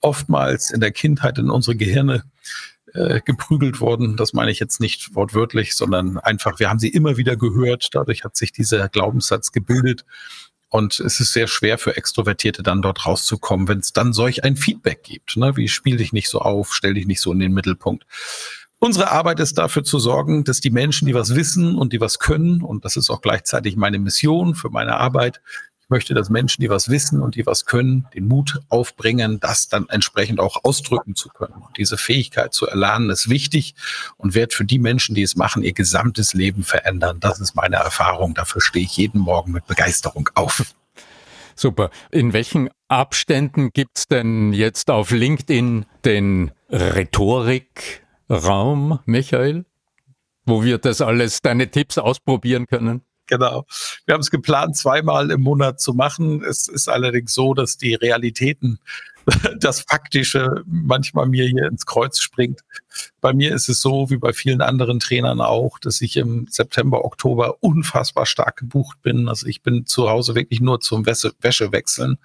oftmals 0.00 0.72
in 0.72 0.80
der 0.80 0.90
Kindheit 0.90 1.38
in 1.38 1.50
unsere 1.50 1.76
Gehirne 1.76 2.24
äh, 2.94 3.20
geprügelt 3.24 3.80
worden. 3.80 4.16
Das 4.16 4.32
meine 4.32 4.50
ich 4.50 4.60
jetzt 4.60 4.80
nicht 4.80 5.14
wortwörtlich, 5.14 5.74
sondern 5.74 6.18
einfach, 6.18 6.58
wir 6.58 6.68
haben 6.68 6.78
sie 6.78 6.88
immer 6.88 7.16
wieder 7.16 7.36
gehört. 7.36 7.88
Dadurch 7.92 8.24
hat 8.24 8.36
sich 8.36 8.52
dieser 8.52 8.88
Glaubenssatz 8.88 9.52
gebildet. 9.52 10.04
Und 10.68 11.00
es 11.00 11.20
ist 11.20 11.34
sehr 11.34 11.48
schwer 11.48 11.76
für 11.76 11.96
Extrovertierte 11.96 12.62
dann 12.62 12.80
dort 12.80 13.04
rauszukommen, 13.04 13.68
wenn 13.68 13.80
es 13.80 13.92
dann 13.92 14.14
solch 14.14 14.42
ein 14.42 14.56
Feedback 14.56 15.02
gibt. 15.02 15.36
Ne? 15.36 15.56
Wie 15.56 15.68
spiel 15.68 15.98
dich 15.98 16.14
nicht 16.14 16.30
so 16.30 16.40
auf, 16.40 16.72
stell 16.72 16.94
dich 16.94 17.06
nicht 17.06 17.20
so 17.20 17.32
in 17.32 17.40
den 17.40 17.52
Mittelpunkt. 17.52 18.06
Unsere 18.78 19.12
Arbeit 19.12 19.38
ist 19.38 19.58
dafür 19.58 19.84
zu 19.84 19.98
sorgen, 19.98 20.44
dass 20.44 20.60
die 20.60 20.70
Menschen, 20.70 21.06
die 21.06 21.14
was 21.14 21.36
wissen 21.36 21.76
und 21.76 21.92
die 21.92 22.00
was 22.00 22.18
können, 22.18 22.62
und 22.62 22.84
das 22.84 22.96
ist 22.96 23.10
auch 23.10 23.20
gleichzeitig 23.20 23.76
meine 23.76 23.98
Mission 23.98 24.54
für 24.54 24.70
meine 24.70 24.96
Arbeit, 24.96 25.40
möchte, 25.92 26.14
dass 26.14 26.30
Menschen, 26.30 26.62
die 26.62 26.70
was 26.70 26.88
wissen 26.88 27.22
und 27.22 27.36
die 27.36 27.46
was 27.46 27.66
können, 27.66 28.08
den 28.14 28.26
Mut 28.26 28.60
aufbringen, 28.68 29.38
das 29.38 29.68
dann 29.68 29.88
entsprechend 29.88 30.40
auch 30.40 30.64
ausdrücken 30.64 31.14
zu 31.14 31.28
können. 31.28 31.54
Und 31.54 31.76
diese 31.76 31.96
Fähigkeit 31.96 32.52
zu 32.52 32.66
erlernen 32.66 33.10
ist 33.10 33.28
wichtig 33.28 33.76
und 34.16 34.34
wird 34.34 34.54
für 34.54 34.64
die 34.64 34.80
Menschen, 34.80 35.14
die 35.14 35.22
es 35.22 35.36
machen, 35.36 35.62
ihr 35.62 35.74
gesamtes 35.74 36.34
Leben 36.34 36.64
verändern. 36.64 37.18
Das 37.20 37.38
ist 37.38 37.54
meine 37.54 37.76
Erfahrung. 37.76 38.34
Dafür 38.34 38.60
stehe 38.60 38.84
ich 38.84 38.96
jeden 38.96 39.20
Morgen 39.20 39.52
mit 39.52 39.66
Begeisterung 39.66 40.28
auf. 40.34 40.64
Super. 41.54 41.90
In 42.10 42.32
welchen 42.32 42.70
Abständen 42.88 43.70
gibt 43.70 43.98
es 43.98 44.08
denn 44.08 44.52
jetzt 44.52 44.90
auf 44.90 45.10
LinkedIn 45.10 45.84
den 46.04 46.50
Rhetorik 46.70 48.02
Raum, 48.30 48.98
Michael, 49.04 49.66
wo 50.46 50.64
wir 50.64 50.78
das 50.78 51.02
alles, 51.02 51.42
deine 51.42 51.70
Tipps 51.70 51.98
ausprobieren 51.98 52.66
können? 52.66 53.02
Genau. 53.26 53.66
Wir 54.04 54.14
haben 54.14 54.20
es 54.20 54.30
geplant, 54.30 54.76
zweimal 54.76 55.30
im 55.30 55.42
Monat 55.42 55.80
zu 55.80 55.94
machen. 55.94 56.42
Es 56.42 56.68
ist 56.68 56.88
allerdings 56.88 57.32
so, 57.32 57.54
dass 57.54 57.76
die 57.76 57.94
Realitäten 57.94 58.78
das 59.58 59.82
Faktische 59.82 60.62
manchmal 60.66 61.26
mir 61.26 61.46
hier 61.46 61.66
ins 61.66 61.86
Kreuz 61.86 62.20
springt. 62.20 62.60
Bei 63.20 63.32
mir 63.32 63.54
ist 63.54 63.68
es 63.68 63.80
so, 63.80 64.10
wie 64.10 64.16
bei 64.16 64.32
vielen 64.32 64.60
anderen 64.60 65.00
Trainern 65.00 65.40
auch, 65.40 65.78
dass 65.78 66.00
ich 66.00 66.16
im 66.16 66.46
September, 66.48 67.04
Oktober 67.04 67.62
unfassbar 67.62 68.26
stark 68.26 68.56
gebucht 68.56 69.00
bin. 69.02 69.28
Also 69.28 69.46
ich 69.46 69.62
bin 69.62 69.86
zu 69.86 70.10
Hause 70.10 70.34
wirklich 70.34 70.60
nur 70.60 70.80
zum 70.80 71.06
Wäsche, 71.06 71.32
Wäsche 71.40 71.72
wechseln 71.72 72.18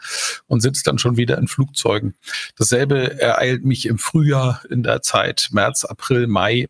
und 0.47 0.61
sitze 0.61 0.83
dann 0.83 0.97
schon 0.97 1.17
wieder 1.17 1.37
in 1.37 1.47
Flugzeugen. 1.47 2.15
Dasselbe 2.57 3.19
ereilt 3.19 3.63
mich 3.63 3.85
im 3.85 3.99
Frühjahr 3.99 4.61
in 4.69 4.83
der 4.83 5.01
Zeit 5.01 5.49
März, 5.51 5.85
April, 5.85 6.27
Mai 6.27 6.67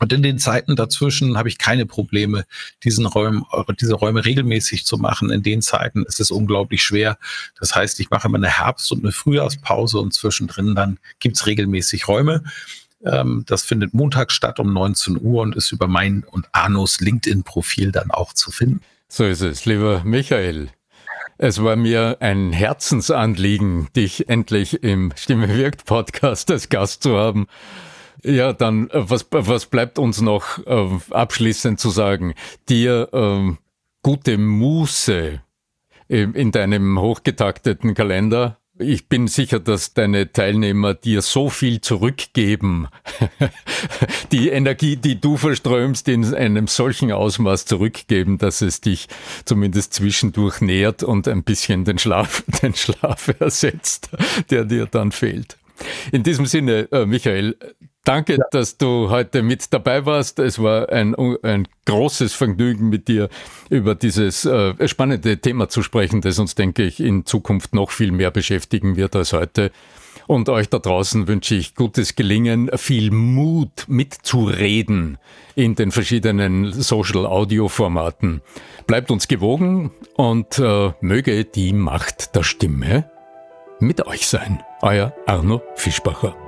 und 0.00 0.12
in 0.12 0.22
den 0.22 0.38
Zeiten 0.38 0.76
dazwischen 0.76 1.36
habe 1.36 1.48
ich 1.48 1.58
keine 1.58 1.86
Probleme, 1.86 2.44
diesen 2.84 3.06
Räumen, 3.06 3.44
diese 3.80 3.94
Räume 3.94 4.24
regelmäßig 4.24 4.84
zu 4.84 4.96
machen. 4.96 5.30
In 5.30 5.42
den 5.42 5.62
Zeiten 5.62 6.04
ist 6.04 6.20
es 6.20 6.30
unglaublich 6.30 6.82
schwer. 6.82 7.18
Das 7.58 7.74
heißt, 7.74 7.98
ich 8.00 8.10
mache 8.10 8.28
immer 8.28 8.38
eine 8.38 8.50
Herbst- 8.50 8.92
und 8.92 9.02
eine 9.02 9.12
Frühjahrspause 9.12 9.98
und 9.98 10.14
zwischendrin 10.14 10.74
dann 10.74 10.98
gibt's 11.18 11.46
regelmäßig 11.46 12.06
Räume. 12.08 12.44
Ähm, 13.04 13.44
das 13.46 13.62
findet 13.62 13.94
montags 13.94 14.34
statt 14.34 14.58
um 14.58 14.72
19 14.72 15.20
Uhr 15.20 15.42
und 15.42 15.56
ist 15.56 15.72
über 15.72 15.88
mein 15.88 16.24
und 16.24 16.48
Arnos 16.52 17.00
LinkedIn-Profil 17.00 17.92
dann 17.92 18.10
auch 18.10 18.32
zu 18.32 18.50
finden. 18.50 18.80
So 19.08 19.24
ist 19.24 19.40
es, 19.40 19.64
lieber 19.64 20.02
Michael. 20.04 20.70
Es 21.40 21.62
war 21.62 21.76
mir 21.76 22.16
ein 22.20 22.52
Herzensanliegen, 22.52 23.88
dich 23.94 24.28
endlich 24.28 24.82
im 24.82 25.12
Stimme 25.16 25.56
wirkt 25.56 25.84
Podcast 25.84 26.50
als 26.52 26.68
Gast 26.68 27.04
zu 27.04 27.16
haben. 27.16 27.46
Ja, 28.24 28.52
dann, 28.52 28.90
äh, 28.90 29.10
was, 29.10 29.26
was 29.30 29.66
bleibt 29.66 29.98
uns 29.98 30.20
noch 30.20 30.64
äh, 30.66 30.88
abschließend 31.10 31.78
zu 31.78 31.90
sagen? 31.90 32.34
Dir 32.68 33.08
äh, 33.12 33.54
gute 34.02 34.38
Muße 34.38 35.42
in 36.10 36.52
deinem 36.52 36.98
hochgetakteten 36.98 37.92
Kalender. 37.92 38.56
Ich 38.78 39.08
bin 39.08 39.26
sicher, 39.26 39.60
dass 39.60 39.92
deine 39.92 40.32
Teilnehmer 40.32 40.94
dir 40.94 41.20
so 41.20 41.50
viel 41.50 41.80
zurückgeben. 41.80 42.88
die 44.32 44.48
Energie, 44.48 44.96
die 44.96 45.20
du 45.20 45.36
verströmst, 45.36 46.08
in 46.08 46.32
einem 46.34 46.68
solchen 46.68 47.12
Ausmaß 47.12 47.66
zurückgeben, 47.66 48.38
dass 48.38 48.62
es 48.62 48.80
dich 48.80 49.08
zumindest 49.44 49.94
zwischendurch 49.94 50.60
nährt 50.60 51.02
und 51.02 51.28
ein 51.28 51.42
bisschen 51.42 51.84
den 51.84 51.98
Schlaf, 51.98 52.44
den 52.62 52.74
Schlaf 52.74 53.34
ersetzt, 53.40 54.10
der 54.50 54.64
dir 54.64 54.86
dann 54.86 55.12
fehlt. 55.12 55.58
In 56.12 56.22
diesem 56.22 56.46
Sinne, 56.46 56.88
äh, 56.92 57.04
Michael, 57.04 57.56
Danke, 58.08 58.38
ja. 58.38 58.44
dass 58.52 58.78
du 58.78 59.10
heute 59.10 59.42
mit 59.42 59.70
dabei 59.70 60.06
warst. 60.06 60.38
Es 60.38 60.62
war 60.62 60.88
ein, 60.88 61.14
ein 61.42 61.68
großes 61.84 62.32
Vergnügen, 62.32 62.88
mit 62.88 63.06
dir 63.06 63.28
über 63.68 63.94
dieses 63.94 64.46
äh, 64.46 64.88
spannende 64.88 65.36
Thema 65.36 65.68
zu 65.68 65.82
sprechen, 65.82 66.22
das 66.22 66.38
uns, 66.38 66.54
denke 66.54 66.84
ich, 66.84 67.00
in 67.00 67.26
Zukunft 67.26 67.74
noch 67.74 67.90
viel 67.90 68.10
mehr 68.10 68.30
beschäftigen 68.30 68.96
wird 68.96 69.14
als 69.14 69.34
heute. 69.34 69.72
Und 70.26 70.48
euch 70.48 70.70
da 70.70 70.78
draußen 70.78 71.28
wünsche 71.28 71.54
ich 71.54 71.74
gutes 71.74 72.16
Gelingen, 72.16 72.70
viel 72.76 73.10
Mut 73.10 73.84
mitzureden 73.88 75.18
in 75.54 75.74
den 75.74 75.90
verschiedenen 75.90 76.72
Social-Audio-Formaten. 76.72 78.40
Bleibt 78.86 79.10
uns 79.10 79.28
gewogen 79.28 79.90
und 80.16 80.58
äh, 80.58 80.92
möge 81.02 81.44
die 81.44 81.74
Macht 81.74 82.34
der 82.34 82.42
Stimme 82.42 83.10
mit 83.80 84.06
euch 84.06 84.26
sein. 84.26 84.62
Euer 84.80 85.12
Arno 85.26 85.60
Fischbacher. 85.74 86.47